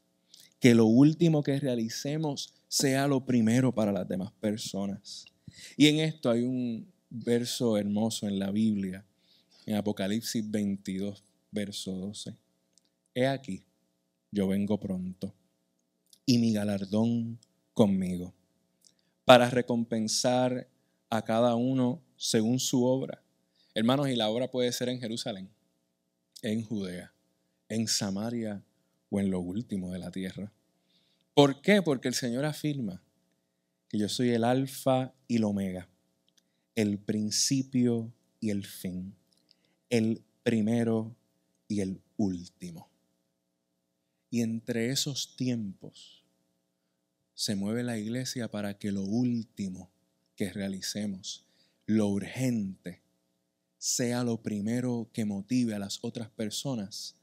Que 0.60 0.76
lo 0.76 0.88
último 0.88 1.42
que 1.42 1.58
realicemos 1.58 2.54
sea 2.68 3.08
lo 3.08 3.26
primero 3.26 3.74
para 3.74 3.94
las 3.94 4.10
demás 4.10 4.34
personas. 4.42 5.24
Y 5.78 5.88
en 5.88 6.02
esto 6.02 6.30
hay 6.30 6.44
un 6.44 6.86
verso 7.10 7.78
hermoso 7.78 8.28
en 8.28 8.40
la 8.40 8.52
Biblia, 8.52 9.06
en 9.66 9.78
Apocalipsis 9.78 10.52
22, 10.52 11.24
verso 11.50 11.94
12. 11.94 12.36
He 13.14 13.26
aquí, 13.26 13.64
yo 14.32 14.50
vengo 14.50 14.78
pronto, 14.82 15.34
y 16.26 16.40
mi 16.40 16.52
galardón 16.52 17.40
conmigo, 17.74 18.34
para 19.24 19.50
recompensar 19.50 20.68
a 21.18 21.24
cada 21.24 21.56
uno 21.56 22.02
según 22.18 22.60
su 22.60 22.86
obra. 22.86 23.22
Hermanos, 23.74 24.10
y 24.10 24.16
la 24.16 24.30
obra 24.30 24.50
puede 24.50 24.72
ser 24.72 24.90
en 24.90 25.00
Jerusalén, 25.00 25.50
en 26.42 26.64
Judea, 26.64 27.14
en 27.70 27.88
Samaria 27.88 28.64
o 29.10 29.20
en 29.20 29.32
lo 29.32 29.40
último 29.40 29.92
de 29.92 30.00
la 30.00 30.12
tierra. 30.12 30.52
¿Por 31.34 31.62
qué? 31.62 31.82
Porque 31.82 32.08
el 32.08 32.14
Señor 32.14 32.46
afirma 32.46 33.02
que 33.90 33.98
yo 33.98 34.08
soy 34.08 34.30
el 34.30 34.44
alfa 34.44 35.14
y 35.28 35.38
el 35.38 35.44
omega, 35.44 35.90
el 36.76 36.98
principio 36.98 38.14
y 38.40 38.52
el 38.52 38.66
fin, 38.66 39.16
el 39.90 40.24
primero 40.44 41.16
y 41.68 41.82
el 41.82 42.02
último. 42.18 42.90
Y 44.30 44.42
entre 44.42 44.90
esos 44.90 45.36
tiempos 45.36 46.24
se 47.34 47.56
mueve 47.56 47.84
la 47.84 47.98
iglesia 47.98 48.50
para 48.50 48.78
que 48.78 48.92
lo 48.92 49.02
último 49.02 49.92
que 50.36 50.52
realicemos, 50.52 51.46
lo 51.86 52.08
urgente, 52.08 53.02
sea 53.78 54.24
lo 54.24 54.42
primero 54.42 55.10
que 55.14 55.26
motive 55.26 55.76
a 55.76 55.80
las 55.80 56.00
otras 56.02 56.30
personas 56.30 57.16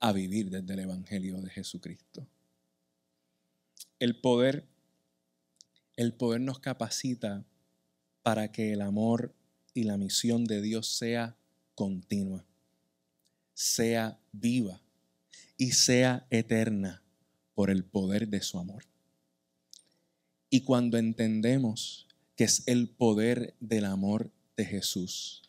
a 0.00 0.12
vivir 0.12 0.50
desde 0.50 0.74
el 0.74 0.80
Evangelio 0.80 1.40
de 1.40 1.50
Jesucristo 1.50 2.26
el 3.98 4.20
poder, 4.20 4.66
el 5.96 6.12
poder 6.12 6.40
nos 6.40 6.58
capacita 6.58 7.46
para 8.22 8.52
que 8.52 8.72
el 8.72 8.82
amor 8.82 9.34
y 9.72 9.84
la 9.84 9.96
misión 9.96 10.44
de 10.44 10.60
Dios 10.60 10.88
sea 10.88 11.36
continua, 11.74 12.44
sea 13.54 14.20
viva 14.32 14.82
y 15.56 15.72
sea 15.72 16.26
eterna 16.30 17.02
por 17.54 17.70
el 17.70 17.84
poder 17.84 18.28
de 18.28 18.42
su 18.42 18.58
amor. 18.58 18.84
Y 20.50 20.60
cuando 20.64 20.98
entendemos 20.98 22.06
que 22.36 22.44
es 22.44 22.62
el 22.66 22.88
poder 22.88 23.54
del 23.60 23.84
amor 23.84 24.30
de 24.56 24.64
Jesús 24.64 25.42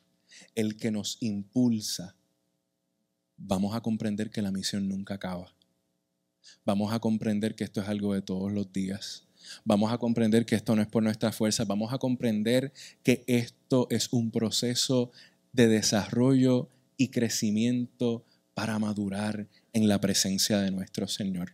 el 0.54 0.76
que 0.76 0.92
nos 0.92 1.18
impulsa, 1.22 2.16
vamos 3.38 3.76
a 3.76 3.82
comprender 3.82 4.32
que 4.32 4.42
la 4.42 4.52
misión 4.52 4.90
nunca 4.90 5.16
acaba 5.16 5.56
vamos 6.64 6.94
a 6.94 7.00
comprender 7.00 7.56
que 7.56 7.64
esto 7.64 7.82
es 7.82 7.88
algo 7.88 8.14
de 8.14 8.22
todos 8.22 8.52
los 8.52 8.72
días. 8.72 9.24
Vamos 9.64 9.92
a 9.92 9.98
comprender 9.98 10.46
que 10.46 10.56
esto 10.56 10.76
no 10.76 10.82
es 10.82 10.88
por 10.88 11.04
nuestra 11.04 11.32
fuerza. 11.32 11.66
Vamos 11.66 11.94
a 11.94 11.98
comprender 11.98 12.74
que 13.04 13.24
esto 13.28 13.88
es 13.90 14.12
un 14.12 14.32
proceso 14.32 15.12
de 15.54 15.68
desarrollo 15.68 16.70
y 16.98 17.10
crecimiento 17.10 18.26
para 18.54 18.80
madurar 18.80 19.48
en 19.74 19.88
la 19.88 20.00
presencia 20.02 20.60
de 20.60 20.72
nuestro 20.72 21.08
Señor. 21.08 21.54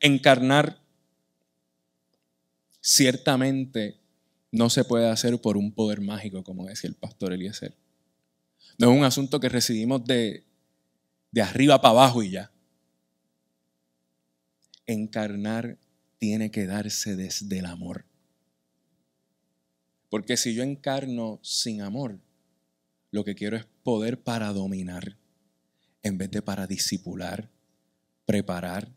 Encarnar 0.00 0.80
ciertamente 2.80 3.99
no 4.52 4.70
se 4.70 4.84
puede 4.84 5.08
hacer 5.08 5.40
por 5.40 5.56
un 5.56 5.72
poder 5.72 6.00
mágico, 6.00 6.42
como 6.42 6.66
decía 6.66 6.88
el 6.88 6.96
pastor 6.96 7.32
Eliezer. 7.32 7.74
No 8.78 8.90
es 8.90 8.98
un 8.98 9.04
asunto 9.04 9.40
que 9.40 9.48
recibimos 9.48 10.04
de, 10.04 10.44
de 11.30 11.42
arriba 11.42 11.80
para 11.80 11.92
abajo 11.92 12.22
y 12.22 12.30
ya 12.30 12.50
encarnar 14.92 15.78
tiene 16.18 16.50
que 16.50 16.66
darse 16.66 17.16
desde 17.16 17.58
el 17.58 17.66
amor. 17.66 18.04
Porque 20.08 20.36
si 20.36 20.54
yo 20.54 20.62
encarno 20.62 21.38
sin 21.42 21.82
amor, 21.82 22.18
lo 23.10 23.24
que 23.24 23.34
quiero 23.34 23.56
es 23.56 23.66
poder 23.82 24.22
para 24.22 24.52
dominar, 24.52 25.16
en 26.02 26.18
vez 26.18 26.30
de 26.30 26.42
para 26.42 26.66
disipular, 26.66 27.50
preparar 28.26 28.92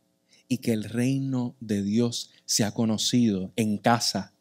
y 0.48 0.58
que 0.58 0.74
el 0.74 0.84
reino 0.84 1.56
de 1.60 1.84
Dios 1.84 2.32
sea 2.46 2.72
conocido 2.72 3.54
en 3.56 3.78
casa, 3.78 4.33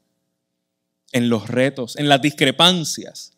en 1.12 1.28
los 1.28 1.48
retos, 1.48 1.96
en 1.96 2.08
las 2.08 2.20
discrepancias 2.20 3.32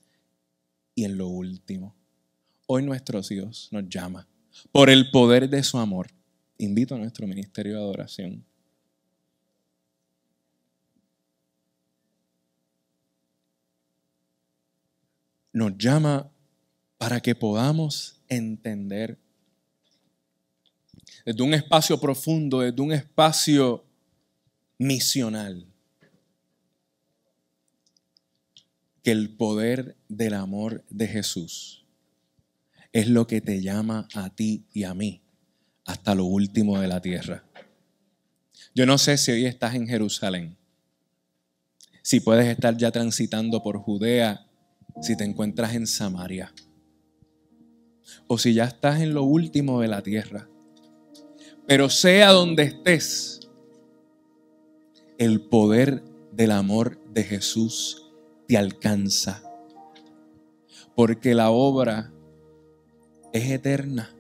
y 0.95 1.05
en 1.05 1.18
lo 1.18 1.29
último. 1.29 1.95
Hoy 2.66 2.83
nuestro 2.83 3.20
Dios 3.20 3.68
nos 3.72 3.89
llama 3.89 4.27
por 4.72 4.89
el 4.89 5.11
poder 5.11 5.51
de 5.51 5.62
su 5.62 5.79
amor 5.79 6.09
invito 6.59 6.95
a 6.95 6.99
nuestro 6.99 7.27
ministerio 7.27 7.75
de 7.75 7.79
adoración. 7.79 8.45
Nos 15.53 15.79
llama 15.79 16.31
para 16.99 17.20
que 17.20 17.35
podamos 17.35 18.20
entender 18.29 19.18
desde 21.25 21.43
un 21.43 21.55
espacio 21.55 22.01
profundo, 22.01 22.61
desde 22.61 22.83
un 22.83 22.93
espacio 22.93 23.85
misional, 24.79 25.66
que 29.05 29.12
el 29.12 29.36
poder 29.36 29.96
del 30.09 30.32
amor 30.32 30.82
de 30.88 31.07
Jesús 31.07 31.84
es 32.90 33.07
lo 33.07 33.26
que 33.26 33.42
te 33.42 33.61
llama 33.61 34.09
a 34.14 34.34
ti 34.34 34.64
y 34.72 34.84
a 34.84 34.94
mí 34.94 35.20
hasta 35.84 36.14
lo 36.14 36.24
último 36.24 36.80
de 36.80 36.88
la 36.88 37.02
tierra. 37.02 37.44
Yo 38.74 38.86
no 38.86 38.96
sé 38.96 39.18
si 39.18 39.30
hoy 39.30 39.44
estás 39.44 39.74
en 39.74 39.86
Jerusalén, 39.86 40.57
si 42.00 42.20
puedes 42.20 42.46
estar 42.46 42.78
ya 42.78 42.90
transitando 42.90 43.62
por 43.62 43.76
Judea, 43.76 44.46
si 45.02 45.16
te 45.18 45.24
encuentras 45.24 45.74
en 45.74 45.86
Samaria, 45.86 46.55
o 48.26 48.38
si 48.38 48.55
ya 48.55 48.64
estás 48.64 49.02
en 49.02 49.12
lo 49.12 49.24
último 49.24 49.82
de 49.82 49.88
la 49.88 50.02
tierra. 50.02 50.48
Pero 51.66 51.90
sea 51.90 52.30
donde 52.30 52.62
estés, 52.62 53.40
el 55.18 55.42
poder 55.42 56.02
del 56.32 56.52
amor 56.52 56.98
de 57.12 57.22
Jesús 57.22 58.03
te 58.47 58.57
alcanza, 58.57 59.42
porque 60.95 61.34
la 61.34 61.51
obra 61.51 62.12
es 63.32 63.51
eterna. 63.51 64.14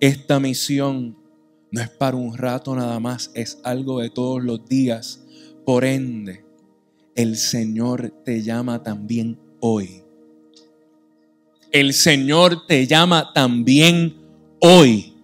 Esta 0.00 0.40
misión 0.40 1.16
no 1.70 1.80
es 1.80 1.90
para 1.90 2.16
un 2.16 2.36
rato 2.36 2.74
nada 2.74 3.00
más, 3.00 3.30
es 3.34 3.60
algo 3.64 4.00
de 4.00 4.10
todos 4.10 4.42
los 4.42 4.64
días. 4.66 5.24
Por 5.64 5.84
ende, 5.84 6.44
el 7.14 7.36
Señor 7.36 8.10
te 8.24 8.42
llama 8.42 8.82
también 8.82 9.38
hoy. 9.60 10.02
El 11.72 11.92
Señor 11.92 12.66
te 12.66 12.86
llama 12.86 13.32
también 13.34 14.14
hoy 14.60 15.14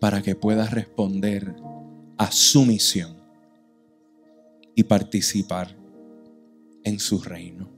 para 0.00 0.20
que 0.20 0.34
puedas 0.34 0.72
responder 0.72 1.54
a 2.18 2.32
su 2.32 2.64
misión 2.64 3.21
y 4.74 4.84
participar 4.84 5.76
en 6.84 6.98
su 6.98 7.20
reino. 7.20 7.70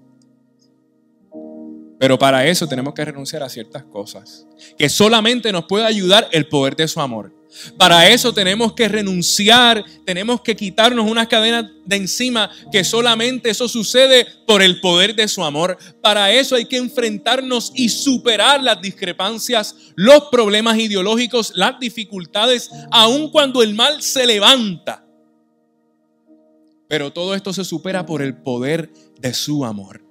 Pero 1.99 2.19
para 2.19 2.47
eso 2.47 2.69
tenemos 2.69 2.93
que 2.93 3.05
renunciar 3.05 3.43
a 3.43 3.49
ciertas 3.49 3.85
cosas 3.85 4.47
que 4.77 4.89
solamente 4.89 5.53
nos 5.53 5.65
puede 5.65 5.87
ayudar 5.87 6.29
el 6.33 6.49
poder 6.49 6.77
de 6.77 6.89
su 6.89 7.01
amor. 7.01 7.33
Para 7.79 8.09
eso 8.09 8.35
tenemos 8.35 8.73
que 8.73 8.89
renunciar, 8.89 9.85
tenemos 10.05 10.41
que 10.41 10.57
quitarnos 10.57 11.09
unas 11.09 11.29
cadenas 11.29 11.67
de 11.85 11.97
encima 11.97 12.51
que 12.73 12.83
solamente 12.83 13.51
eso 13.51 13.69
sucede 13.69 14.27
por 14.47 14.61
el 14.61 14.81
poder 14.81 15.15
de 15.15 15.29
su 15.29 15.45
amor. 15.45 15.79
Para 16.03 16.33
eso 16.33 16.57
hay 16.57 16.65
que 16.65 16.79
enfrentarnos 16.79 17.71
y 17.75 17.89
superar 17.89 18.63
las 18.63 18.83
discrepancias, 18.83 19.77
los 19.95 20.25
problemas 20.33 20.77
ideológicos, 20.79 21.53
las 21.55 21.79
dificultades, 21.79 22.71
aun 22.91 23.31
cuando 23.31 23.63
el 23.63 23.75
mal 23.75 24.03
se 24.03 24.27
levanta. 24.27 25.04
Pero 26.95 27.13
todo 27.13 27.35
esto 27.35 27.53
se 27.53 27.65
supera 27.65 28.07
por 28.07 28.23
el 28.23 28.37
poder 28.37 28.89
de 29.19 29.35
su 29.35 29.65
amor. 29.65 30.05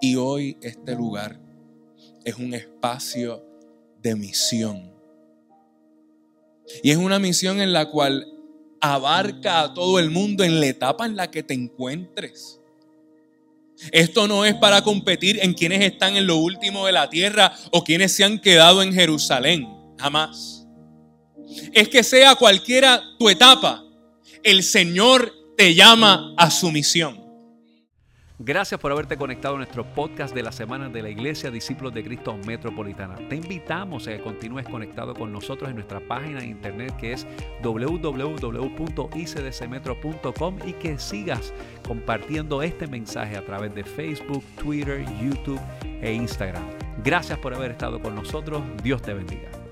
Y 0.00 0.16
hoy 0.16 0.58
este 0.62 0.96
lugar 0.96 1.38
es 2.24 2.34
un 2.34 2.54
espacio 2.54 3.46
de 4.02 4.16
misión. 4.16 4.92
Y 6.82 6.90
es 6.90 6.96
una 6.96 7.20
misión 7.20 7.60
en 7.60 7.72
la 7.72 7.88
cual 7.88 8.26
abarca 8.80 9.60
a 9.60 9.74
todo 9.74 10.00
el 10.00 10.10
mundo 10.10 10.42
en 10.42 10.58
la 10.58 10.66
etapa 10.66 11.06
en 11.06 11.14
la 11.14 11.30
que 11.30 11.44
te 11.44 11.54
encuentres. 11.54 12.60
Esto 13.92 14.26
no 14.26 14.44
es 14.44 14.56
para 14.56 14.82
competir 14.82 15.38
en 15.40 15.54
quienes 15.54 15.84
están 15.84 16.16
en 16.16 16.26
lo 16.26 16.38
último 16.38 16.84
de 16.86 16.90
la 16.90 17.08
tierra 17.08 17.54
o 17.70 17.84
quienes 17.84 18.10
se 18.10 18.24
han 18.24 18.40
quedado 18.40 18.82
en 18.82 18.92
Jerusalén. 18.92 19.68
Jamás. 20.00 20.66
Es 21.72 21.88
que 21.88 22.02
sea 22.02 22.34
cualquiera 22.34 23.00
tu 23.20 23.28
etapa, 23.28 23.83
el 24.44 24.62
Señor 24.62 25.32
te 25.56 25.74
llama 25.74 26.34
a 26.36 26.50
su 26.50 26.70
misión. 26.70 27.24
Gracias 28.38 28.78
por 28.80 28.92
haberte 28.92 29.16
conectado 29.16 29.54
a 29.54 29.58
nuestro 29.58 29.84
podcast 29.94 30.34
de 30.34 30.42
la 30.42 30.50
semana 30.52 30.88
de 30.88 31.02
la 31.02 31.08
Iglesia 31.08 31.50
Discípulos 31.50 31.94
de 31.94 32.04
Cristo 32.04 32.36
Metropolitana. 32.44 33.16
Te 33.28 33.36
invitamos 33.36 34.06
a 34.06 34.10
que 34.10 34.20
continúes 34.20 34.68
conectado 34.68 35.14
con 35.14 35.32
nosotros 35.32 35.70
en 35.70 35.76
nuestra 35.76 36.00
página 36.00 36.40
de 36.40 36.48
internet 36.48 36.94
que 36.96 37.12
es 37.12 37.26
www.icdcmetro.com 37.62 40.58
y 40.66 40.72
que 40.74 40.98
sigas 40.98 41.54
compartiendo 41.86 42.60
este 42.62 42.86
mensaje 42.86 43.36
a 43.36 43.46
través 43.46 43.74
de 43.74 43.84
Facebook, 43.84 44.44
Twitter, 44.60 45.06
YouTube 45.22 45.60
e 46.02 46.12
Instagram. 46.12 46.64
Gracias 47.02 47.38
por 47.38 47.54
haber 47.54 47.70
estado 47.70 48.02
con 48.02 48.14
nosotros. 48.14 48.62
Dios 48.82 49.00
te 49.00 49.14
bendiga. 49.14 49.63